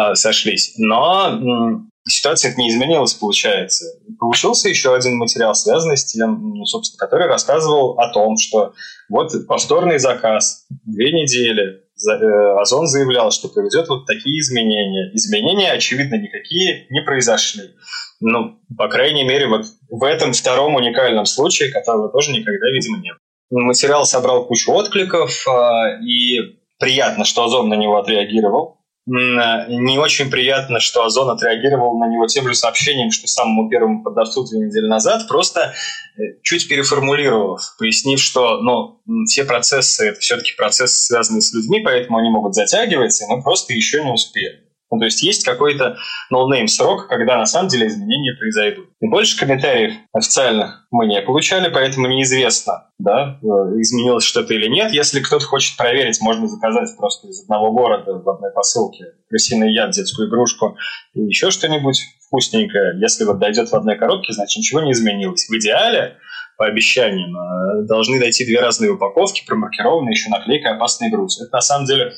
э, 0.00 0.14
сошлись. 0.14 0.74
Но 0.78 1.82
ситуация 2.08 2.54
не 2.56 2.70
изменилась, 2.70 3.14
получается. 3.14 3.84
Получился 4.18 4.68
еще 4.68 4.94
один 4.94 5.16
материал, 5.16 5.54
связанный 5.54 5.96
с 5.96 6.04
тем, 6.04 6.54
ну, 6.54 6.64
собственно, 6.64 6.98
который 6.98 7.28
рассказывал 7.28 7.98
о 7.98 8.12
том, 8.12 8.36
что 8.36 8.72
вот 9.08 9.32
повторный 9.46 9.98
заказ, 9.98 10.66
две 10.84 11.12
недели, 11.12 11.82
э, 12.08 12.60
Озон 12.60 12.86
заявлял, 12.86 13.30
что 13.30 13.48
проведет 13.48 13.88
вот 13.88 14.06
такие 14.06 14.40
изменения. 14.40 15.10
Изменения, 15.14 15.72
очевидно, 15.72 16.16
никакие 16.16 16.86
не 16.90 17.02
произошли. 17.02 17.74
Ну, 18.20 18.58
по 18.76 18.88
крайней 18.88 19.24
мере, 19.24 19.46
вот 19.46 19.66
в 19.90 20.02
этом 20.02 20.32
втором 20.32 20.74
уникальном 20.74 21.26
случае, 21.26 21.70
которого 21.70 22.08
тоже 22.08 22.32
никогда, 22.32 22.66
видимо, 22.72 22.98
не 22.98 23.10
было. 23.10 23.62
Материал 23.62 24.04
собрал 24.04 24.46
кучу 24.46 24.72
откликов, 24.72 25.46
а, 25.48 25.98
и 26.02 26.58
приятно, 26.78 27.24
что 27.24 27.44
Озон 27.44 27.68
на 27.68 27.74
него 27.74 27.96
отреагировал. 27.96 28.77
Не 29.10 29.98
очень 29.98 30.30
приятно, 30.30 30.80
что 30.80 31.02
Озон 31.02 31.30
отреагировал 31.30 31.98
на 31.98 32.08
него 32.08 32.26
тем 32.26 32.46
же 32.46 32.54
сообщением, 32.54 33.10
что 33.10 33.26
самому 33.26 33.70
первому 33.70 34.02
продавцу 34.02 34.44
две 34.44 34.58
недели 34.58 34.86
назад, 34.86 35.26
просто 35.28 35.72
э, 36.18 36.20
чуть 36.42 36.68
переформулировав, 36.68 37.74
пояснив, 37.78 38.20
что 38.20 38.60
ну, 38.60 39.00
все 39.24 39.46
процессы– 39.46 40.08
это 40.10 40.20
все-таки 40.20 40.52
процессы, 40.58 41.06
связанные 41.06 41.40
с 41.40 41.54
людьми, 41.54 41.80
поэтому 41.82 42.18
они 42.18 42.28
могут 42.28 42.54
затягиваться, 42.54 43.24
и 43.24 43.28
мы 43.28 43.42
просто 43.42 43.72
еще 43.72 44.04
не 44.04 44.10
успели. 44.10 44.67
Ну, 44.90 44.98
то 44.98 45.04
есть 45.04 45.22
есть 45.22 45.44
какой-то 45.44 45.96
no-name 46.32 46.66
срок, 46.66 47.08
когда 47.08 47.36
на 47.36 47.46
самом 47.46 47.68
деле 47.68 47.88
изменения 47.88 48.34
произойдут. 48.38 48.88
И 49.00 49.08
больше 49.08 49.38
комментариев 49.38 49.94
официальных 50.12 50.86
мы 50.90 51.06
не 51.06 51.20
получали, 51.20 51.70
поэтому 51.70 52.08
неизвестно, 52.08 52.90
да, 52.98 53.38
э, 53.42 53.46
изменилось 53.80 54.24
что-то 54.24 54.54
или 54.54 54.66
нет. 54.68 54.92
Если 54.92 55.20
кто-то 55.20 55.44
хочет 55.44 55.76
проверить, 55.76 56.20
можно 56.20 56.48
заказать 56.48 56.96
просто 56.96 57.28
из 57.28 57.42
одного 57.42 57.72
города 57.72 58.14
в 58.14 58.28
одной 58.28 58.50
посылке 58.52 59.04
крысиный 59.28 59.72
яд, 59.72 59.90
детскую 59.90 60.28
игрушку 60.28 60.76
и 61.14 61.20
еще 61.20 61.50
что-нибудь 61.50 62.00
вкусненькое. 62.26 62.98
Если 63.00 63.24
вот 63.24 63.38
дойдет 63.38 63.68
в 63.68 63.74
одной 63.74 63.96
коробке, 63.96 64.32
значит 64.32 64.58
ничего 64.58 64.80
не 64.80 64.92
изменилось. 64.92 65.48
В 65.48 65.56
идеале 65.56 66.16
по 66.58 66.66
обещаниям, 66.66 67.36
э, 67.36 67.86
должны 67.86 68.18
дойти 68.18 68.44
две 68.44 68.60
разные 68.60 68.90
упаковки, 68.90 69.44
промаркированные 69.46 70.10
еще 70.10 70.28
наклейкой 70.28 70.72
«Опасный 70.72 71.08
груз». 71.08 71.40
Это 71.40 71.52
на 71.52 71.60
самом 71.60 71.86
деле 71.86 72.14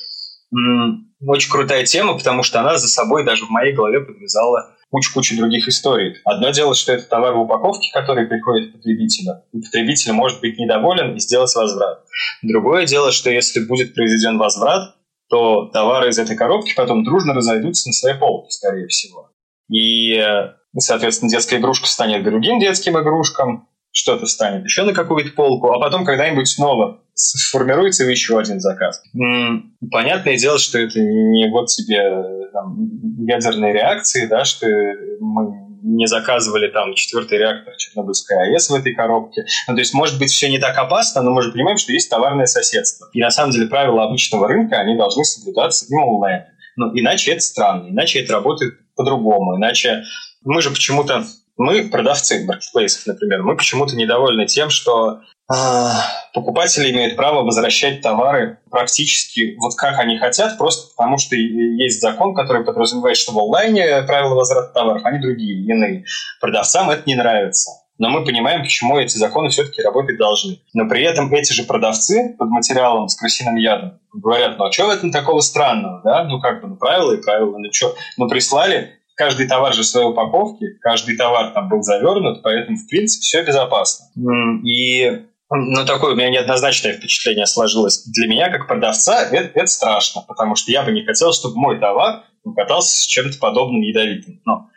очень 1.27 1.51
крутая 1.51 1.85
тема, 1.85 2.17
потому 2.17 2.43
что 2.43 2.61
она 2.61 2.77
за 2.77 2.89
собой 2.89 3.25
даже 3.25 3.47
в 3.47 3.51
моей 3.51 3.75
голове 3.75 4.01
подвязала 4.01 4.77
кучу-кучу 4.91 5.37
других 5.37 5.69
историй. 5.69 6.17
Одно 6.25 6.51
дело, 6.51 6.75
что 6.75 6.93
это 6.93 7.09
товар 7.09 7.35
в 7.35 7.41
упаковке, 7.41 7.91
который 7.93 8.27
приходит 8.27 8.71
к 8.71 8.73
потребителю, 8.77 9.43
и 9.53 9.61
потребитель 9.61 10.13
может 10.13 10.41
быть 10.41 10.59
недоволен 10.59 11.15
и 11.15 11.21
сделать 11.21 11.55
возврат. 11.55 12.05
Другое 12.43 12.87
дело, 12.87 13.13
что 13.13 13.31
если 13.31 13.61
будет 13.61 13.95
произведен 13.95 14.39
возврат, 14.39 14.97
то 15.29 15.67
товары 15.67 16.09
из 16.09 16.19
этой 16.19 16.37
коробки 16.37 16.75
потом 16.75 17.05
дружно 17.05 17.35
разойдутся 17.35 17.89
на 17.89 17.93
своей 17.93 18.19
полке, 18.19 18.51
скорее 18.51 18.89
всего. 18.89 19.31
И, 19.73 20.21
соответственно, 20.77 21.31
детская 21.31 21.59
игрушка 21.59 21.87
станет 21.87 22.25
другим 22.25 22.59
детским 22.59 22.99
игрушкам, 22.99 23.69
что-то 23.93 24.27
станет 24.27 24.65
еще 24.65 24.85
на 24.85 24.93
какую-то 24.93 25.33
полку, 25.33 25.73
а 25.73 25.81
потом 25.81 26.05
когда-нибудь 26.05 26.49
снова 26.49 27.03
сформируется 27.15 28.05
еще 28.05 28.39
один 28.39 28.61
заказ. 28.61 29.03
Понятное 29.91 30.37
дело, 30.37 30.59
что 30.59 30.79
это 30.79 31.01
не 31.01 31.51
вот 31.51 31.67
тебе 31.67 32.49
там, 32.53 32.77
ядерные 33.27 33.73
реакции, 33.73 34.27
да, 34.27 34.45
что 34.45 34.67
мы 35.21 35.71
не 35.83 36.07
заказывали 36.07 36.69
там 36.69 36.95
четвертый 36.95 37.39
реактор 37.39 37.75
Чернобыльской 37.77 38.37
АЭС 38.37 38.71
в 38.71 38.75
этой 38.75 38.95
коробке. 38.95 39.45
Ну, 39.67 39.75
то 39.75 39.81
есть, 39.81 39.95
может 39.95 40.19
быть, 40.19 40.31
все 40.31 40.51
не 40.51 40.59
так 40.59 40.77
опасно, 40.77 41.23
но 41.23 41.31
мы 41.31 41.43
же 41.43 41.53
понимаем, 41.53 41.79
что 41.79 41.93
есть 41.93 42.11
товарное 42.11 42.47
соседство. 42.47 43.09
И 43.13 43.21
на 43.21 43.31
самом 43.31 43.53
деле 43.53 43.67
правила 43.67 44.05
обычного 44.05 44.47
рынка, 44.47 44.77
они 44.77 44.97
должны 44.97 45.25
соблюдаться 45.25 45.87
и 45.87 45.95
онлайн. 45.95 46.43
Ну, 46.77 46.91
иначе 46.95 47.33
это 47.33 47.41
странно, 47.41 47.89
иначе 47.89 48.21
это 48.21 48.35
работает 48.35 48.75
по-другому, 48.95 49.57
иначе 49.57 50.03
мы 50.45 50.61
же 50.63 50.71
почему-то 50.71 51.25
мы, 51.61 51.91
продавцы 51.91 52.43
маркетплейсов, 52.47 53.07
например, 53.07 53.43
мы 53.43 53.55
почему-то 53.55 53.95
недовольны 53.95 54.47
тем, 54.47 54.71
что 54.71 55.21
э, 55.53 55.55
покупатели 56.33 56.91
имеют 56.91 57.17
право 57.17 57.43
возвращать 57.43 58.01
товары 58.01 58.61
практически 58.71 59.57
вот 59.59 59.75
как 59.77 59.99
они 59.99 60.17
хотят, 60.17 60.57
просто 60.57 60.91
потому 60.97 61.19
что 61.19 61.37
есть 61.37 62.01
закон, 62.01 62.35
который 62.35 62.65
подразумевает, 62.65 63.19
что 63.19 63.33
в 63.33 63.39
онлайне 63.39 64.03
правила 64.07 64.37
возврата 64.37 64.73
товаров, 64.73 65.05
они 65.05 65.19
другие, 65.19 65.63
иные. 65.67 66.05
Продавцам 66.41 66.89
это 66.89 67.03
не 67.05 67.15
нравится. 67.15 67.73
Но 67.99 68.09
мы 68.09 68.25
понимаем, 68.25 68.63
почему 68.63 68.99
эти 68.99 69.19
законы 69.19 69.51
все-таки 69.51 69.83
работать 69.83 70.17
должны. 70.17 70.63
Но 70.73 70.89
при 70.89 71.03
этом 71.03 71.31
эти 71.35 71.53
же 71.53 71.65
продавцы 71.65 72.35
под 72.39 72.49
материалом 72.49 73.09
с 73.09 73.17
крысиным 73.17 73.57
ядом 73.57 74.01
говорят, 74.15 74.57
ну 74.57 74.65
а 74.65 74.73
что 74.73 74.87
в 74.87 74.91
этом 74.91 75.13
такого 75.13 75.41
странного, 75.41 76.01
да? 76.03 76.25
Ну 76.25 76.41
как 76.41 76.63
бы, 76.63 76.69
ну 76.69 76.77
правила 76.77 77.13
и 77.13 77.21
правила, 77.23 77.59
ну 77.59 77.69
что? 77.71 77.95
Ну 78.17 78.27
прислали 78.27 79.00
каждый 79.21 79.47
товар 79.47 79.75
же 79.75 79.83
в 79.83 79.87
своей 79.87 80.07
упаковке, 80.07 80.79
каждый 80.81 81.15
товар 81.15 81.53
там 81.53 81.69
был 81.69 81.83
завернут, 81.83 82.43
поэтому, 82.43 82.79
в 82.79 82.89
принципе, 82.89 83.21
все 83.21 83.45
безопасно. 83.45 84.07
И 84.65 85.27
ну, 85.51 85.85
такое 85.85 86.15
у 86.15 86.17
меня 86.17 86.31
неоднозначное 86.31 86.95
впечатление 86.95 87.45
сложилось. 87.45 88.03
Для 88.07 88.27
меня, 88.29 88.49
как 88.49 88.67
продавца, 88.67 89.23
это, 89.23 89.51
это 89.53 89.67
страшно, 89.67 90.23
потому 90.27 90.57
что 90.57 90.73
я 90.73 90.83
бы 90.83 90.93
не 90.93 91.05
хотел, 91.05 91.35
чтобы 91.35 91.57
мой 91.57 91.79
товар 91.79 92.23
катался 92.57 92.97
с 92.97 93.07
чем-то 93.07 93.37
подобным 93.39 93.83
ядовитым. 93.83 94.41
Но 94.47 94.70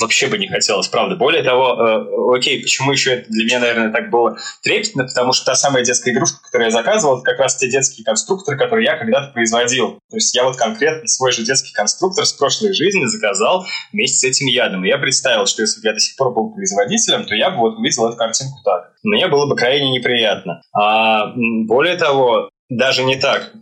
вообще 0.00 0.26
бы 0.26 0.38
не 0.38 0.48
хотелось, 0.48 0.88
правда. 0.88 1.16
Более 1.16 1.42
того, 1.42 1.74
э, 1.74 2.36
окей, 2.36 2.62
почему 2.62 2.92
еще 2.92 3.14
это 3.14 3.30
для 3.30 3.44
меня, 3.44 3.60
наверное, 3.60 3.92
так 3.92 4.10
было 4.10 4.36
трепетно, 4.62 5.04
потому 5.04 5.32
что 5.32 5.46
та 5.46 5.54
самая 5.54 5.84
детская 5.84 6.12
игрушка, 6.12 6.38
которую 6.42 6.68
я 6.68 6.70
заказывал, 6.70 7.18
это 7.18 7.24
как 7.30 7.40
раз 7.40 7.56
те 7.56 7.68
детские 7.68 8.04
конструкторы, 8.04 8.58
которые 8.58 8.84
я 8.86 8.96
когда-то 8.96 9.32
производил. 9.32 9.98
То 10.10 10.16
есть 10.16 10.34
я 10.34 10.44
вот 10.44 10.56
конкретно 10.56 11.06
свой 11.08 11.32
же 11.32 11.44
детский 11.44 11.72
конструктор 11.72 12.24
с 12.26 12.32
прошлой 12.32 12.72
жизни 12.72 13.04
заказал 13.06 13.66
вместе 13.92 14.18
с 14.18 14.24
этим 14.24 14.46
ядом. 14.46 14.84
И 14.84 14.88
я 14.88 14.98
представил, 14.98 15.46
что 15.46 15.62
если 15.62 15.80
бы 15.80 15.88
я 15.88 15.94
до 15.94 16.00
сих 16.00 16.16
пор 16.16 16.32
был 16.32 16.52
производителем, 16.52 17.24
то 17.24 17.34
я 17.34 17.50
бы 17.50 17.58
вот 17.58 17.78
увидел 17.78 18.08
эту 18.08 18.16
картинку 18.16 18.58
так. 18.64 18.92
Мне 19.02 19.28
было 19.28 19.46
бы 19.46 19.56
крайне 19.56 19.90
неприятно. 19.90 20.60
А 20.74 21.32
более 21.36 21.96
того, 21.96 22.50
даже 22.68 23.04
не 23.04 23.16
так. 23.16 23.52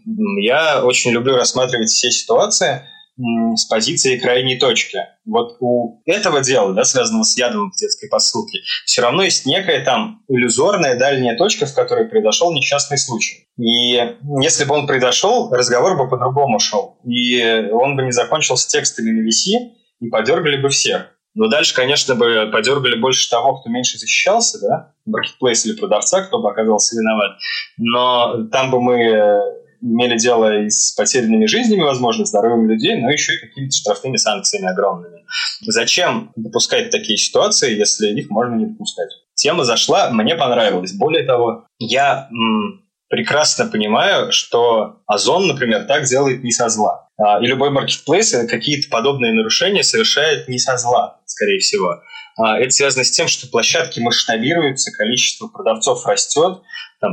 Я 0.40 0.84
очень 0.84 1.12
люблю 1.12 1.36
рассматривать 1.36 1.88
все 1.88 2.10
ситуации, 2.10 2.82
с 3.18 3.64
позиции 3.64 4.18
крайней 4.18 4.59
точки. 4.59 4.98
Вот 5.24 5.57
у 5.61 6.02
этого 6.05 6.42
дела, 6.42 6.72
да, 6.74 6.85
связанного 6.85 7.24
с 7.24 7.37
ядом 7.38 7.70
в 7.70 7.76
детской 7.76 8.09
посылке, 8.09 8.61
все 8.85 9.02
равно 9.02 9.22
есть 9.22 9.46
некая 9.46 9.85
там 9.85 10.22
иллюзорная 10.29 10.98
дальняя 10.98 11.37
точка, 11.37 11.66
в 11.66 11.74
которой 11.74 12.09
произошел 12.09 12.52
несчастный 12.52 12.98
случай. 12.98 13.48
И 13.59 14.16
если 14.42 14.64
бы 14.64 14.74
он 14.74 14.87
произошел, 14.87 15.50
разговор 15.50 15.96
бы 15.96 16.09
по-другому 16.09 16.59
шел. 16.59 16.98
И 17.05 17.42
он 17.72 17.96
бы 17.96 18.02
не 18.02 18.12
закончился 18.12 18.68
текстами 18.68 19.11
на 19.11 19.26
VC, 19.26 19.72
и 20.00 20.09
подергали 20.09 20.61
бы 20.61 20.68
всех. 20.68 21.12
Но 21.35 21.48
дальше, 21.48 21.74
конечно, 21.74 22.14
бы 22.14 22.48
подергали 22.50 22.98
больше 22.98 23.29
того, 23.29 23.57
кто 23.57 23.68
меньше 23.68 23.98
защищался, 23.98 24.59
да, 24.61 24.94
маркетплейс 25.05 25.66
или 25.66 25.76
продавца, 25.76 26.22
кто 26.22 26.40
бы 26.40 26.50
оказался 26.50 26.96
виноват. 26.96 27.37
Но 27.76 28.48
там 28.50 28.70
бы 28.70 28.81
мы 28.81 29.42
имели 29.80 30.18
дело 30.18 30.64
и 30.64 30.70
с 30.70 30.92
потерянными 30.92 31.46
жизнями, 31.46 31.82
возможно, 31.82 32.24
здоровьем 32.24 32.68
людей, 32.68 32.96
но 32.96 33.10
еще 33.10 33.34
и 33.34 33.40
какими-то 33.40 33.76
штрафными 33.76 34.16
санкциями 34.16 34.68
огромными. 34.68 35.24
Зачем 35.62 36.32
допускать 36.36 36.90
такие 36.90 37.18
ситуации, 37.18 37.76
если 37.76 38.08
их 38.08 38.30
можно 38.30 38.54
не 38.56 38.66
допускать? 38.66 39.10
Тема 39.34 39.64
зашла, 39.64 40.10
мне 40.10 40.34
понравилась. 40.34 40.92
Более 40.92 41.24
того, 41.24 41.66
я 41.78 42.28
м, 42.30 42.82
прекрасно 43.08 43.66
понимаю, 43.66 44.32
что 44.32 45.02
Озон, 45.06 45.46
например, 45.46 45.84
так 45.84 46.04
делает 46.04 46.42
не 46.42 46.52
со 46.52 46.68
зла. 46.68 47.08
А, 47.18 47.42
и 47.42 47.46
любой 47.46 47.70
маркетплейс 47.70 48.32
какие-то 48.48 48.88
подобные 48.90 49.32
нарушения 49.32 49.82
совершает 49.82 50.48
не 50.48 50.58
со 50.58 50.76
зла, 50.76 51.20
скорее 51.24 51.58
всего. 51.60 52.02
А, 52.37 52.59
это 52.59 52.70
связано 52.70 53.05
с 53.05 53.11
тем, 53.11 53.29
что 53.29 53.49
площадки 53.49 54.01
масштабируются, 54.01 54.92
количество 54.92 55.49
продавцов 55.49 56.05
растет, 56.07 56.61
там, 57.01 57.12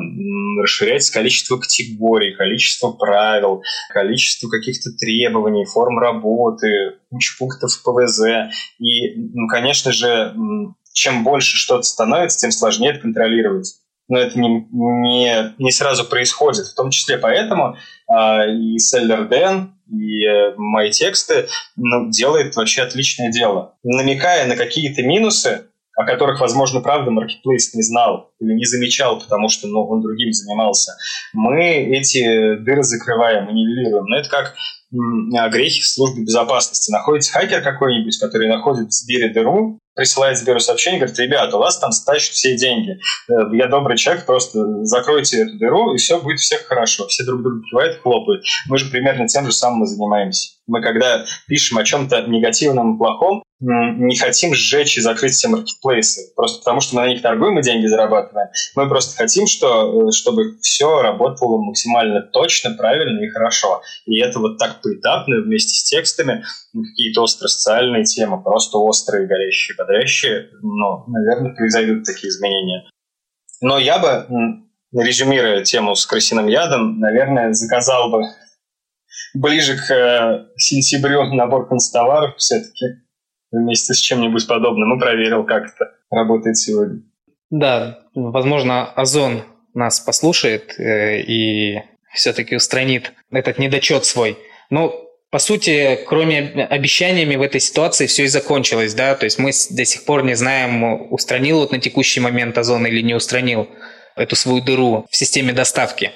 расширяется 0.61 1.13
количество 1.13 1.57
категорий, 1.57 2.35
количество 2.35 2.91
правил, 2.91 3.63
количество 3.89 4.49
каких-то 4.49 4.91
требований, 4.99 5.65
форм 5.65 5.99
работы, 5.99 6.99
куча 7.09 7.35
пунктов 7.37 7.71
ПВЗ. 7.83 8.51
И, 8.79 9.15
ну, 9.15 9.47
конечно 9.47 9.91
же, 9.91 10.35
чем 10.93 11.23
больше 11.23 11.57
что-то 11.57 11.83
становится, 11.83 12.39
тем 12.39 12.51
сложнее 12.51 12.91
это 12.91 12.99
контролировать. 12.99 13.75
Но 14.09 14.19
это 14.19 14.37
не, 14.37 14.67
не, 14.71 15.53
не 15.57 15.71
сразу 15.71 16.03
происходит. 16.03 16.65
В 16.67 16.75
том 16.75 16.89
числе 16.89 17.17
поэтому 17.17 17.77
и 18.09 18.77
Селлер 18.77 19.27
Дэн, 19.27 19.73
и 19.89 20.25
э, 20.25 20.53
мои 20.57 20.91
тексты 20.91 21.47
ну, 21.75 22.09
делает 22.09 22.55
вообще 22.55 22.83
отличное 22.83 23.31
дело. 23.31 23.75
Намекая 23.83 24.47
на 24.47 24.55
какие-то 24.55 25.03
минусы, 25.03 25.65
о 25.95 26.05
которых, 26.05 26.39
возможно, 26.39 26.81
правда, 26.81 27.11
маркетплейс 27.11 27.73
не 27.73 27.83
знал 27.83 28.31
или 28.39 28.53
не 28.53 28.65
замечал, 28.65 29.19
потому 29.19 29.49
что 29.49 29.67
ну, 29.67 29.87
он 29.87 30.01
другим 30.01 30.31
занимался, 30.31 30.93
мы 31.33 31.65
эти 31.65 32.55
дыры 32.55 32.83
закрываем 32.83 33.49
и 33.49 33.53
нивелируем. 33.53 34.05
Но 34.05 34.17
это 34.17 34.29
как 34.29 34.55
грехи 35.51 35.81
в 35.81 35.87
службе 35.87 36.23
безопасности. 36.23 36.91
Находится 36.91 37.33
хакер 37.33 37.61
какой-нибудь, 37.61 38.17
который 38.19 38.47
находит 38.47 38.89
в 38.89 38.93
Сбере 38.93 39.33
дыру, 39.33 39.79
присылает 39.95 40.37
Сберу 40.37 40.59
сообщение, 40.59 40.99
говорит, 40.99 41.19
ребята, 41.19 41.57
у 41.57 41.59
вас 41.59 41.77
там 41.77 41.91
стащат 41.91 42.33
все 42.33 42.57
деньги. 42.57 42.99
Э, 43.29 43.33
я 43.53 43.67
добрый 43.67 43.97
человек, 43.97 44.25
просто 44.25 44.83
закройте 44.83 45.43
эту 45.43 45.57
дыру, 45.57 45.93
и 45.93 45.97
все 45.97 46.19
будет 46.19 46.39
всех 46.39 46.65
хорошо. 46.65 47.07
Все 47.07 47.23
друг 47.23 47.41
друга 47.41 47.61
кивают, 47.69 48.01
хлопают. 48.01 48.43
Мы 48.67 48.77
же 48.77 48.89
примерно 48.89 49.27
тем 49.27 49.45
же 49.45 49.51
самым 49.51 49.83
и 49.83 49.87
занимаемся. 49.87 50.52
Мы 50.67 50.81
когда 50.81 51.25
пишем 51.47 51.77
о 51.77 51.83
чем-то 51.83 52.21
негативном 52.23 52.97
плохом, 52.97 53.43
не 53.63 54.17
хотим 54.17 54.53
сжечь 54.53 54.97
и 54.97 55.01
закрыть 55.01 55.33
все 55.33 55.47
маркетплейсы, 55.47 56.33
просто 56.35 56.59
потому 56.59 56.81
что 56.81 56.95
мы 56.95 57.01
на 57.03 57.07
них 57.07 57.21
торгуем 57.21 57.59
и 57.59 57.63
деньги 57.63 57.87
зарабатываем. 57.87 58.49
Мы 58.75 58.89
просто 58.89 59.15
хотим, 59.15 59.47
что, 59.47 60.09
э, 60.09 60.11
чтобы 60.11 60.57
все 60.61 61.01
работало 61.01 61.57
максимально 61.61 62.21
точно, 62.21 62.71
правильно 62.71 63.23
и 63.23 63.29
хорошо. 63.29 63.81
И 64.05 64.19
это 64.19 64.39
вот 64.39 64.57
так 64.57 64.81
поэтапно 64.81 65.41
вместе 65.41 65.73
с 65.73 65.83
текстами 65.83 66.43
какие-то 66.73 67.21
остро-социальные 67.21 68.03
темы, 68.03 68.41
просто 68.41 68.77
острые, 68.77 69.27
горящие, 69.27 69.77
бодрящие, 69.77 70.49
ну, 70.61 71.05
наверное, 71.07 71.55
произойдут 71.55 72.03
такие 72.03 72.29
изменения. 72.29 72.89
Но 73.61 73.77
я 73.77 73.99
бы, 73.99 74.27
резюмируя 74.93 75.63
тему 75.63 75.95
с 75.95 76.05
крысиным 76.05 76.47
ядом, 76.47 76.99
наверное, 76.99 77.53
заказал 77.53 78.09
бы 78.09 78.23
ближе 79.33 79.77
к 79.77 79.91
э, 79.91 80.45
сентябрю 80.57 81.33
набор 81.33 81.67
констоваров 81.67 82.35
все-таки 82.37 82.85
вместе 83.51 83.93
с 83.93 83.97
чем-нибудь 83.97 84.47
подобным 84.47 84.95
и 84.95 84.99
проверил, 84.99 85.43
как 85.45 85.65
это 85.65 85.91
работает 86.09 86.57
сегодня. 86.57 87.01
Да, 87.49 87.99
возможно, 88.15 88.91
Озон 88.93 89.43
нас 89.73 89.99
послушает 89.99 90.79
э, 90.79 91.21
и 91.21 91.81
все-таки 92.13 92.55
устранит 92.55 93.13
этот 93.31 93.59
недочет 93.59 94.05
свой. 94.05 94.37
Но 94.69 94.93
по 95.29 95.39
сути, 95.39 95.99
кроме 96.07 96.67
обещаниями 96.69 97.35
в 97.35 97.41
этой 97.41 97.59
ситуации 97.59 98.05
все 98.05 98.25
и 98.25 98.27
закончилось, 98.27 98.93
да, 98.93 99.15
то 99.15 99.25
есть 99.25 99.39
мы 99.39 99.51
до 99.71 99.85
сих 99.85 100.05
пор 100.05 100.23
не 100.23 100.35
знаем, 100.35 101.11
устранил 101.11 101.59
вот 101.59 101.71
на 101.71 101.79
текущий 101.79 102.19
момент 102.19 102.57
Озон 102.57 102.85
или 102.85 103.01
не 103.01 103.15
устранил 103.15 103.67
эту 104.15 104.35
свою 104.35 104.61
дыру 104.61 105.07
в 105.09 105.15
системе 105.15 105.53
доставки. 105.53 106.11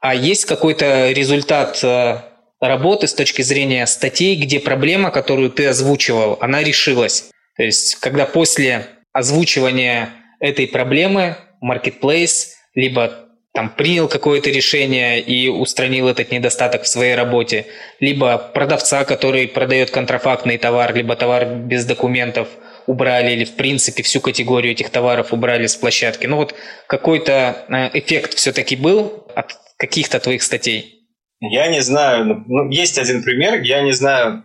А 0.00 0.14
есть 0.14 0.44
какой-то 0.44 1.10
результат 1.12 1.80
э, 1.82 2.20
работы 2.60 3.06
с 3.06 3.14
точки 3.14 3.42
зрения 3.42 3.86
статей, 3.86 4.36
где 4.36 4.60
проблема, 4.60 5.10
которую 5.10 5.50
ты 5.50 5.66
озвучивал, 5.66 6.38
она 6.40 6.62
решилась. 6.62 7.30
То 7.56 7.62
есть, 7.62 7.96
когда 7.96 8.26
после 8.26 8.86
озвучивания 9.12 10.10
этой 10.40 10.66
проблемы 10.68 11.36
Marketplace 11.62 12.48
либо 12.74 13.28
там 13.52 13.70
принял 13.70 14.06
какое-то 14.06 14.50
решение 14.50 15.20
и 15.20 15.48
устранил 15.48 16.06
этот 16.08 16.30
недостаток 16.30 16.82
в 16.82 16.86
своей 16.86 17.16
работе, 17.16 17.66
либо 17.98 18.38
продавца, 18.38 19.04
который 19.04 19.48
продает 19.48 19.90
контрафактный 19.90 20.58
товар, 20.58 20.94
либо 20.94 21.16
товар 21.16 21.46
без 21.46 21.84
документов 21.84 22.48
убрали, 22.86 23.32
или 23.32 23.44
в 23.44 23.56
принципе 23.56 24.02
всю 24.02 24.20
категорию 24.20 24.72
этих 24.72 24.90
товаров 24.90 25.32
убрали 25.32 25.66
с 25.66 25.74
площадки. 25.74 26.26
Ну 26.26 26.36
вот 26.36 26.54
какой-то 26.86 27.64
э, 27.68 27.98
эффект 27.98 28.34
все-таки 28.34 28.76
был 28.76 29.26
от 29.34 29.56
каких-то 29.76 30.20
твоих 30.20 30.42
статей? 30.42 30.97
Я 31.40 31.68
не 31.68 31.80
знаю, 31.80 32.24
ну, 32.24 32.44
ну, 32.46 32.70
есть 32.70 32.98
один 32.98 33.22
пример, 33.22 33.62
я 33.62 33.82
не 33.82 33.92
знаю, 33.92 34.44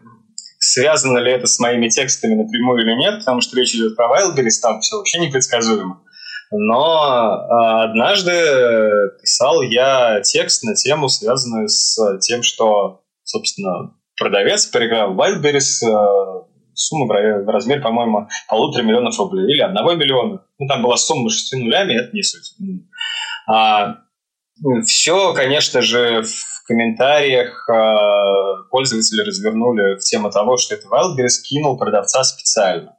связано 0.60 1.18
ли 1.18 1.32
это 1.32 1.48
с 1.48 1.60
моими 1.60 1.90
текстами 1.90 2.36
напрямую 2.36 2.84
или 2.84 2.96
нет, 2.96 3.20
потому 3.20 3.42
что 3.42 3.58
речь 3.58 3.74
идет 3.74 3.96
про 3.96 4.08
Wildberries, 4.08 4.62
там 4.62 4.80
все 4.80 4.98
вообще 4.98 5.20
непредсказуемо. 5.20 6.02
Но 6.52 7.36
э, 7.36 7.84
однажды 7.86 8.32
писал 9.20 9.64
я 9.64 10.22
текст 10.22 10.64
на 10.64 10.76
тему, 10.76 11.10
связанную 11.10 11.68
с 11.68 11.98
тем, 12.20 12.44
что, 12.44 13.02
собственно, 13.24 13.96
продавец 14.16 14.68
проиграл 14.68 15.16
Wildberries 15.16 15.84
э, 15.84 16.44
сумму 16.76 17.08
в 17.08 17.50
размере, 17.50 17.82
по-моему, 17.82 18.28
полутора 18.48 18.84
миллионов 18.84 19.18
рублей 19.18 19.52
или 19.52 19.62
одного 19.62 19.94
миллиона. 19.94 20.44
Ну, 20.60 20.68
там 20.68 20.84
была 20.84 20.98
сумма 20.98 21.30
шести 21.30 21.56
нулями, 21.56 21.94
это 21.94 22.16
не 22.16 22.22
суть. 22.22 22.54
А, 23.48 23.98
все, 24.86 25.34
конечно 25.34 25.82
же, 25.82 26.22
в 26.24 26.54
в 26.64 26.68
комментариях 26.68 27.70
э, 27.70 28.70
пользователи 28.72 29.22
развернули 29.22 29.96
в 29.96 30.00
тему 30.00 30.32
того, 30.32 30.56
что 30.58 30.76
это 30.76 30.88
Wildberries 30.88 31.42
кинул 31.44 31.78
продавца 31.78 32.24
специально. 32.24 32.96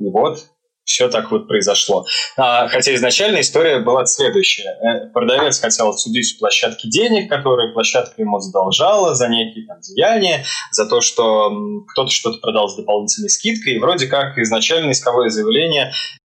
И 0.00 0.10
вот 0.10 0.46
все 0.84 1.08
так 1.08 1.30
вот 1.30 1.46
произошло. 1.46 2.06
А, 2.36 2.66
хотя 2.66 2.92
изначально 2.94 3.40
история 3.40 3.78
была 3.78 4.04
следующая. 4.06 4.70
Э, 4.80 5.10
продавец 5.12 5.60
хотел 5.60 5.90
отсудить 5.90 6.34
у 6.34 6.38
площадки 6.40 6.88
денег, 6.88 7.30
которые 7.30 7.72
площадка 7.72 8.20
ему 8.20 8.40
задолжала 8.40 9.14
за 9.14 9.28
некие 9.28 9.66
там 9.66 9.78
деяния, 9.80 10.44
за 10.72 10.86
то, 10.86 11.00
что 11.00 11.52
кто-то 11.92 12.10
что-то 12.10 12.38
продал 12.38 12.68
с 12.68 12.74
дополнительной 12.74 13.30
скидкой. 13.30 13.74
И 13.74 13.78
вроде 13.78 14.08
как 14.08 14.38
изначально 14.38 14.90
исковое 14.90 15.28
заявление 15.28 15.92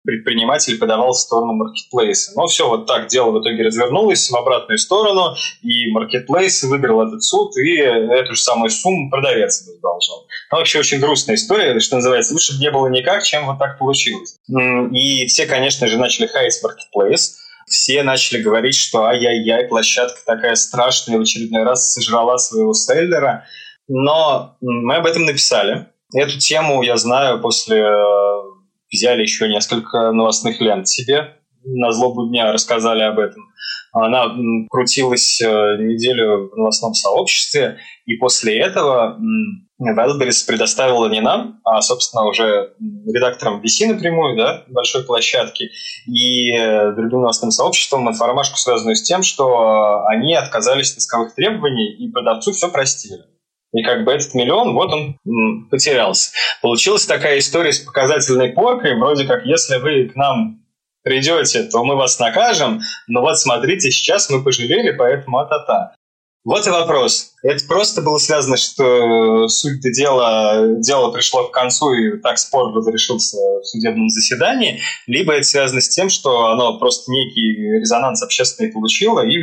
предприниматель 0.09 0.79
подавал 0.79 1.13
в 1.13 1.19
сторону 1.19 1.53
маркетплейса. 1.53 2.33
Но 2.35 2.47
все, 2.47 2.67
вот 2.67 2.87
так 2.87 3.09
дело 3.09 3.31
в 3.31 3.43
итоге 3.43 3.63
развернулось 3.63 4.31
в 4.31 4.35
обратную 4.35 4.79
сторону, 4.79 5.35
и 5.61 5.91
маркетплейс 5.91 6.63
выиграл 6.63 7.07
этот 7.07 7.23
суд, 7.23 7.55
и 7.59 7.77
эту 7.77 8.35
же 8.35 8.41
самую 8.41 8.71
сумму 8.71 9.11
продавец 9.11 9.61
задолжал. 9.61 10.27
Ну, 10.51 10.57
вообще 10.57 10.79
очень 10.79 10.99
грустная 10.99 11.35
история, 11.35 11.79
что 11.79 11.97
называется. 11.97 12.33
Лучше 12.33 12.55
бы 12.55 12.61
не 12.61 12.71
было 12.71 12.87
никак, 12.87 13.23
чем 13.23 13.45
вот 13.45 13.59
так 13.59 13.79
получилось. 13.79 14.39
И 14.49 15.27
все, 15.27 15.45
конечно 15.45 15.87
же, 15.87 15.99
начали 15.99 16.27
хаять 16.27 16.59
маркетплейс. 16.63 17.37
Все 17.67 18.03
начали 18.03 18.41
говорить, 18.41 18.77
что 18.77 19.05
ай-яй-яй, 19.05 19.69
площадка 19.69 20.21
такая 20.25 20.55
страшная, 20.55 21.19
в 21.19 21.21
очередной 21.21 21.65
раз 21.65 21.93
сожрала 21.93 22.39
своего 22.39 22.73
селлера. 22.73 23.45
Но 23.89 24.57
мы 24.63 24.97
об 24.97 25.05
этом 25.05 25.27
написали. 25.27 25.89
Эту 26.15 26.39
тему 26.39 26.83
я 26.83 26.97
знаю 26.97 27.43
после 27.43 27.85
взяли 28.91 29.23
еще 29.23 29.49
несколько 29.49 30.13
новостных 30.13 30.61
лент 30.61 30.89
себе, 30.89 31.37
на 31.65 31.93
злобу 31.93 32.29
дня 32.29 32.53
рассказали 32.53 33.03
об 33.03 33.19
этом. 33.19 33.43
Она 33.93 34.27
крутилась 34.71 35.41
э, 35.41 35.47
неделю 35.47 36.51
в 36.53 36.57
новостном 36.57 36.95
сообществе, 36.95 37.79
и 38.05 38.17
после 38.17 38.59
этого 38.59 39.19
Wildberries 39.81 40.47
предоставила 40.47 41.09
не 41.09 41.21
нам, 41.21 41.61
а, 41.65 41.81
собственно, 41.81 42.25
уже 42.27 42.75
редакторам 43.07 43.63
VC 43.63 43.87
напрямую, 43.87 44.37
да, 44.37 44.65
большой 44.69 45.05
площадки, 45.05 45.71
и 46.07 46.53
э, 46.55 46.93
другим 46.93 47.21
новостным 47.21 47.51
сообществам 47.51 48.09
информашку, 48.09 48.59
связанную 48.59 48.97
с 48.97 49.03
тем, 49.03 49.23
что 49.23 50.05
они 50.07 50.35
отказались 50.35 50.93
от 50.93 50.99
исковых 50.99 51.35
требований, 51.35 51.95
и 51.95 52.11
продавцу 52.11 52.53
все 52.53 52.69
простили. 52.71 53.25
И 53.73 53.83
как 53.83 54.05
бы 54.05 54.13
этот 54.13 54.35
миллион, 54.35 54.75
вот 54.75 54.93
он 54.93 55.69
потерялся. 55.71 56.31
Получилась 56.63 57.07
такая 57.07 57.39
история 57.39 57.73
с 57.73 57.81
показательной 57.81 58.51
поркой, 58.51 58.99
вроде 58.99 59.25
как, 59.27 59.45
если 59.45 59.77
вы 59.77 60.09
к 60.09 60.17
нам 60.17 60.63
придете, 61.03 61.65
то 61.65 61.85
мы 61.85 61.97
вас 61.97 62.19
накажем, 62.19 62.81
но 63.07 63.21
вот 63.21 63.39
смотрите, 63.39 63.91
сейчас 63.91 64.31
мы 64.31 64.43
пожалели, 64.43 64.93
поэтому 64.93 65.39
а-та-та. 65.39 65.95
Вот 66.49 66.67
и 66.67 66.71
вопрос. 66.71 67.35
Это 67.43 67.63
просто 67.67 68.01
было 68.01 68.17
связано, 68.17 68.57
что 68.57 69.45
э, 69.45 69.49
суть 69.49 69.83
дела, 69.83 70.77
дело 70.79 71.13
пришло 71.13 71.45
к 71.45 71.51
концу, 71.51 71.93
и 71.93 72.19
так 72.23 72.39
спор 72.39 72.75
разрешился 72.75 73.37
в 73.37 73.65
судебном 73.65 74.09
заседании, 74.09 74.81
либо 75.07 75.35
это 75.35 75.43
связано 75.43 75.83
с 75.83 75.91
тем, 75.91 76.09
что 76.09 76.47
оно 76.47 76.79
просто 76.79 77.13
некий 77.13 77.81
резонанс 77.81 78.23
общественный 78.23 78.73
получило, 78.73 79.29
и 79.29 79.37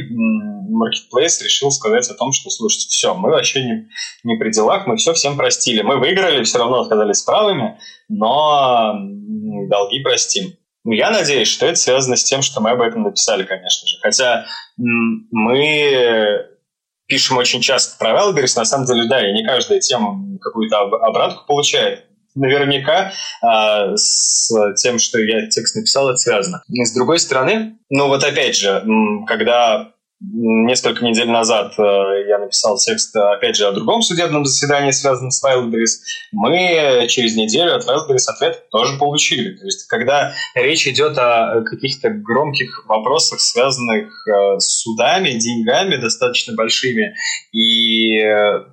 Marketplace 0.73 1.43
решил 1.43 1.69
сказать 1.69 2.09
о 2.09 2.15
том, 2.15 2.31
что, 2.31 2.49
слушайте, 2.49 2.87
все, 2.89 3.13
мы 3.13 3.29
вообще 3.29 3.63
не, 3.63 3.87
не 4.23 4.37
при 4.37 4.49
делах, 4.49 4.87
мы 4.87 4.97
все 4.97 5.13
всем 5.13 5.37
простили. 5.37 5.83
Мы 5.83 5.99
выиграли, 5.99 6.43
все 6.43 6.57
равно 6.57 6.79
отказались 6.81 7.21
правыми, 7.21 7.77
но 8.09 8.95
долги 9.69 9.99
простим. 9.99 10.55
Я 10.83 11.11
надеюсь, 11.11 11.49
что 11.49 11.67
это 11.67 11.75
связано 11.75 12.15
с 12.15 12.23
тем, 12.23 12.41
что 12.41 12.61
мы 12.61 12.71
об 12.71 12.81
этом 12.81 13.03
написали, 13.03 13.43
конечно 13.43 13.87
же. 13.87 13.97
Хотя 14.01 14.47
мы 14.77 16.54
пишем 17.07 17.37
очень 17.37 17.61
часто 17.61 17.97
про 17.97 18.11
Wildberries, 18.11 18.57
на 18.57 18.65
самом 18.65 18.85
деле, 18.85 19.07
да, 19.07 19.27
и 19.27 19.33
не 19.33 19.45
каждая 19.45 19.79
тема 19.79 20.19
какую-то 20.41 20.79
обратку 20.79 21.45
получает. 21.45 22.05
Наверняка 22.35 23.13
э, 23.41 23.95
с 23.95 24.51
тем, 24.75 24.99
что 24.99 25.19
я 25.19 25.47
текст 25.47 25.75
написал, 25.75 26.09
это 26.09 26.17
связано. 26.17 26.61
С 26.67 26.93
другой 26.93 27.19
стороны, 27.19 27.77
ну 27.89 28.07
вот 28.07 28.23
опять 28.25 28.57
же, 28.57 28.83
когда 29.25 29.94
Несколько 30.21 31.03
недель 31.03 31.29
назад 31.29 31.73
э, 31.77 31.81
я 32.29 32.37
написал 32.39 32.77
текст, 32.77 33.13
опять 33.17 33.57
же, 33.57 33.67
о 33.67 33.73
другом 33.73 34.01
судебном 34.01 34.45
заседании, 34.45 34.91
связанном 34.91 35.31
с 35.31 35.43
Wildberries. 35.43 35.99
Мы 36.31 37.05
через 37.09 37.35
неделю 37.35 37.75
от 37.75 37.85
Wildberries 37.85 38.27
ответ 38.27 38.69
тоже 38.69 38.97
получили. 38.97 39.57
То 39.57 39.65
есть, 39.65 39.87
когда 39.87 40.33
речь 40.55 40.87
идет 40.87 41.17
о 41.17 41.61
каких-то 41.63 42.11
громких 42.11 42.85
вопросах, 42.87 43.41
связанных 43.41 44.07
э, 44.27 44.59
с 44.59 44.83
судами, 44.83 45.31
деньгами 45.31 45.97
достаточно 45.97 46.55
большими, 46.55 47.13
и 47.51 48.17
э, 48.17 48.63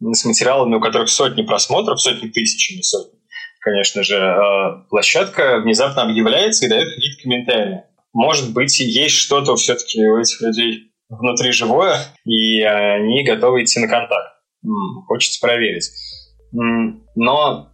с 0.00 0.24
материалами, 0.24 0.76
у 0.76 0.80
которых 0.80 1.10
сотни 1.10 1.42
просмотров, 1.42 2.00
сотни 2.00 2.28
тысяч, 2.28 2.74
не 2.74 2.82
сотни, 2.82 3.18
конечно 3.60 4.02
же, 4.02 4.84
площадка 4.88 5.60
внезапно 5.60 6.04
объявляется 6.04 6.64
и 6.64 6.68
дает 6.70 6.94
какие-то 6.94 7.22
комментарии 7.22 7.82
может 8.12 8.52
быть, 8.52 8.78
есть 8.80 9.16
что-то 9.16 9.56
все-таки 9.56 10.04
у 10.06 10.18
этих 10.18 10.40
людей 10.40 10.92
внутри 11.08 11.52
живое, 11.52 11.96
и 12.24 12.62
они 12.62 13.24
готовы 13.24 13.62
идти 13.62 13.80
на 13.80 13.88
контакт. 13.88 14.34
Хочется 15.06 15.40
проверить. 15.40 15.90
Но 16.52 17.72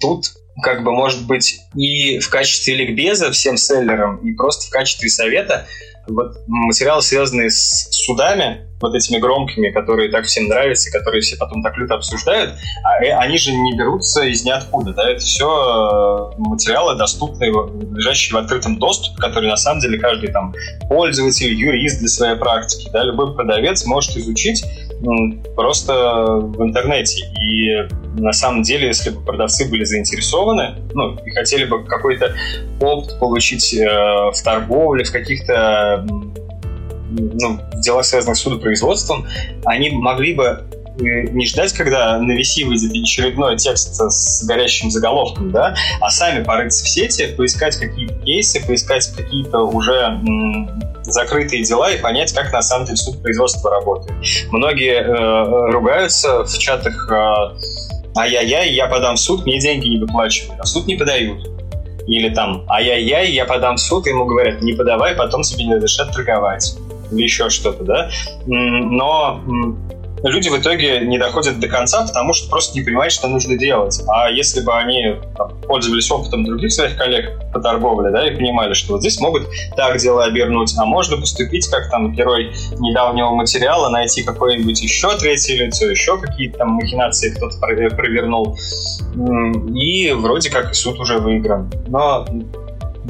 тут 0.00 0.26
как 0.62 0.84
бы, 0.84 0.92
может 0.92 1.26
быть, 1.26 1.60
и 1.74 2.18
в 2.18 2.28
качестве 2.30 2.74
ликбеза 2.74 3.30
всем 3.32 3.56
селлерам, 3.56 4.18
и 4.26 4.32
просто 4.34 4.66
в 4.66 4.70
качестве 4.70 5.08
совета 5.08 5.66
вот 6.08 6.36
материалы, 6.46 7.02
связанные 7.02 7.50
с 7.50 7.88
судами, 7.92 8.66
вот 8.80 8.94
этими 8.94 9.18
громкими, 9.18 9.70
которые 9.70 10.10
так 10.10 10.24
всем 10.24 10.48
нравятся, 10.48 10.90
которые 10.90 11.20
все 11.20 11.36
потом 11.36 11.62
так 11.62 11.76
люто 11.76 11.94
обсуждают, 11.94 12.54
а, 12.82 13.04
э, 13.04 13.12
они 13.12 13.38
же 13.38 13.52
не 13.52 13.76
берутся 13.76 14.22
из 14.24 14.44
ниоткуда, 14.44 14.92
да, 14.92 15.10
это 15.10 15.20
все 15.20 15.46
э, 15.46 16.38
материалы, 16.38 16.96
доступные, 16.96 17.50
лежащие 17.50 18.34
в 18.34 18.38
открытом 18.38 18.78
доступе, 18.78 19.20
которые 19.20 19.50
на 19.50 19.56
самом 19.56 19.80
деле 19.80 19.98
каждый 19.98 20.30
там 20.30 20.54
пользователь, 20.88 21.52
юрист 21.52 22.00
для 22.00 22.08
своей 22.08 22.36
практики, 22.36 22.88
да, 22.92 23.04
любой 23.04 23.34
продавец 23.34 23.84
может 23.84 24.16
изучить 24.16 24.64
просто 25.54 25.94
в 26.40 26.62
интернете. 26.62 27.24
И 27.40 27.88
на 28.20 28.32
самом 28.32 28.62
деле, 28.62 28.88
если 28.88 29.10
бы 29.10 29.24
продавцы 29.24 29.68
были 29.68 29.84
заинтересованы, 29.84 30.74
ну, 30.92 31.16
и 31.24 31.30
хотели 31.30 31.64
бы 31.64 31.84
какой-то 31.84 32.34
опыт 32.80 33.18
получить 33.18 33.74
э, 33.74 33.86
в 33.86 34.42
торговле, 34.42 35.04
в 35.04 35.12
каких-то 35.12 36.06
ну, 37.10 37.60
в 37.72 37.80
делах, 37.80 38.04
связанных 38.04 38.36
с 38.36 38.40
судопроизводством, 38.40 39.26
они 39.64 39.90
могли 39.90 40.34
бы 40.34 40.64
не 40.98 41.46
ждать, 41.46 41.72
когда 41.72 42.18
на 42.18 42.32
VC 42.32 42.64
выйдет 42.64 42.92
очередной 42.92 43.56
текст 43.56 43.94
с 43.94 44.44
горящим 44.44 44.90
заголовком, 44.90 45.50
да, 45.50 45.74
а 46.00 46.10
сами 46.10 46.42
порыться 46.42 46.84
в 46.84 46.88
сети, 46.88 47.34
поискать 47.36 47.76
какие-то 47.76 48.14
кейсы, 48.14 48.64
поискать 48.66 49.10
какие-то 49.16 49.60
уже 49.60 50.20
закрытые 51.02 51.64
дела 51.64 51.90
и 51.90 51.98
понять, 51.98 52.32
как 52.32 52.52
на 52.52 52.62
самом 52.62 52.86
деле 52.86 52.96
суд 52.96 53.22
производства 53.22 53.70
работает. 53.70 54.18
Многие 54.50 55.00
э, 55.00 55.70
ругаются 55.72 56.44
в 56.44 56.58
чатах 56.58 57.10
э, 57.10 58.16
«Ай-яй-яй, 58.16 58.72
я 58.72 58.86
подам 58.86 59.16
в 59.16 59.20
суд, 59.20 59.46
мне 59.46 59.58
деньги 59.58 59.88
не 59.88 59.98
выплачивают», 59.98 60.60
а 60.60 60.66
суд 60.66 60.86
не 60.86 60.96
подают. 60.96 61.48
Или 62.06 62.32
там 62.32 62.64
«Ай-яй-яй, 62.68 63.32
я 63.32 63.44
подам 63.44 63.76
в 63.76 63.80
суд», 63.80 64.06
и 64.06 64.10
ему 64.10 64.26
говорят 64.26 64.62
«Не 64.62 64.74
подавай, 64.74 65.14
потом 65.14 65.42
тебе 65.42 65.64
не 65.64 65.74
разрешат 65.74 66.12
торговать» 66.12 66.76
или 67.10 67.22
еще 67.22 67.50
что-то, 67.50 67.84
да. 67.84 68.10
Но 68.46 69.40
люди 70.22 70.50
в 70.50 70.60
итоге 70.60 71.00
не 71.00 71.18
доходят 71.18 71.60
до 71.60 71.68
конца, 71.68 72.06
потому 72.06 72.34
что 72.34 72.50
просто 72.50 72.78
не 72.78 72.84
понимают, 72.84 73.12
что 73.12 73.26
нужно 73.26 73.56
делать. 73.56 74.02
А 74.06 74.28
если 74.28 74.60
бы 74.60 74.76
они 74.76 75.14
там, 75.34 75.58
пользовались 75.62 76.10
опытом 76.10 76.44
других 76.44 76.72
своих 76.72 76.96
коллег 76.96 77.38
по 77.54 77.60
торговле, 77.60 78.10
да, 78.10 78.28
и 78.28 78.34
понимали, 78.34 78.74
что 78.74 78.92
вот 78.92 79.00
здесь 79.00 79.18
могут 79.20 79.46
так 79.76 79.96
дело 79.96 80.24
обернуть, 80.24 80.74
а 80.78 80.84
можно 80.84 81.16
поступить 81.16 81.66
как 81.68 81.90
там 81.90 82.12
герой 82.12 82.52
недавнего 82.78 83.30
материала, 83.30 83.88
найти 83.88 84.22
какое-нибудь 84.22 84.82
еще 84.82 85.16
третье 85.16 85.56
лицо, 85.64 85.86
еще 85.86 86.18
какие-то 86.18 86.58
там 86.58 86.72
махинации 86.72 87.34
кто-то 87.34 87.56
провернул, 87.58 88.58
и 89.74 90.12
вроде 90.12 90.50
как 90.50 90.74
суд 90.74 91.00
уже 91.00 91.18
выигран. 91.18 91.72
Но 91.86 92.26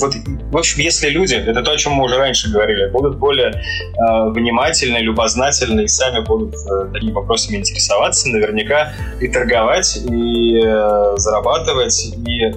вот, 0.00 0.14
в 0.52 0.56
общем, 0.56 0.80
если 0.80 1.08
люди, 1.08 1.34
это 1.34 1.62
то, 1.62 1.72
о 1.72 1.76
чем 1.76 1.92
мы 1.92 2.04
уже 2.04 2.16
раньше 2.16 2.50
говорили, 2.50 2.90
будут 2.90 3.18
более 3.18 3.50
э, 3.50 4.30
внимательны, 4.30 4.98
любознательны 4.98 5.82
и 5.82 5.88
сами 5.88 6.24
будут 6.24 6.54
э, 6.54 6.92
такими 6.92 7.12
вопросами 7.12 7.56
интересоваться, 7.56 8.28
наверняка 8.28 8.92
и 9.20 9.28
торговать, 9.28 9.96
и 10.10 10.60
э, 10.64 11.14
зарабатывать, 11.16 12.14
и 12.26 12.52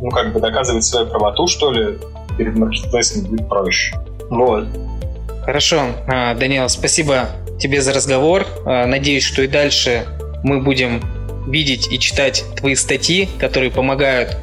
ну, 0.00 0.10
как 0.10 0.32
бы 0.32 0.40
доказывать 0.40 0.84
свою 0.84 1.06
правоту, 1.06 1.46
что 1.46 1.72
ли, 1.72 1.98
перед 2.36 2.56
маркетплейсом 2.56 3.24
будет 3.24 3.48
проще. 3.48 3.96
Вот. 4.30 4.66
Хорошо, 5.44 5.82
а, 6.06 6.34
Данил, 6.34 6.68
спасибо 6.68 7.28
тебе 7.58 7.80
за 7.80 7.92
разговор. 7.92 8.46
А, 8.64 8.86
надеюсь, 8.86 9.24
что 9.24 9.42
и 9.42 9.46
дальше 9.46 10.04
мы 10.42 10.60
будем 10.60 11.02
видеть 11.46 11.92
и 11.92 11.98
читать 11.98 12.44
твои 12.56 12.74
статьи, 12.74 13.28
которые 13.38 13.70
помогают 13.70 14.36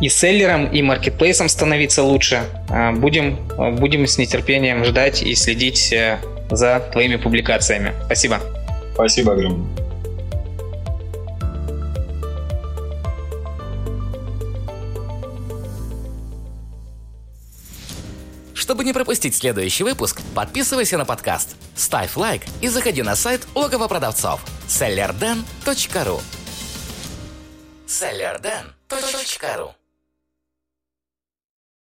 и 0.00 0.08
селлерам, 0.08 0.66
и 0.66 0.82
маркетплейсам 0.82 1.48
становиться 1.48 2.02
лучше. 2.02 2.42
А, 2.68 2.92
будем, 2.92 3.36
будем 3.76 4.06
с 4.06 4.18
нетерпением 4.18 4.84
ждать 4.84 5.22
и 5.22 5.34
следить 5.34 5.92
э, 5.92 6.18
за 6.50 6.80
твоими 6.92 7.16
публикациями. 7.16 7.92
Спасибо. 8.06 8.40
Спасибо 8.94 9.32
огромное. 9.32 9.66
Чтобы 18.54 18.84
не 18.84 18.92
пропустить 18.92 19.34
следующий 19.34 19.82
выпуск, 19.82 20.20
подписывайся 20.34 20.98
на 20.98 21.06
подкаст, 21.06 21.56
ставь 21.74 22.16
лайк 22.16 22.42
и 22.60 22.68
заходи 22.68 23.02
на 23.02 23.16
сайт 23.16 23.46
логово 23.54 23.88
продавцов 23.88 24.44
sellerden.ru 24.68 26.20
sellerden.ru 27.86 29.77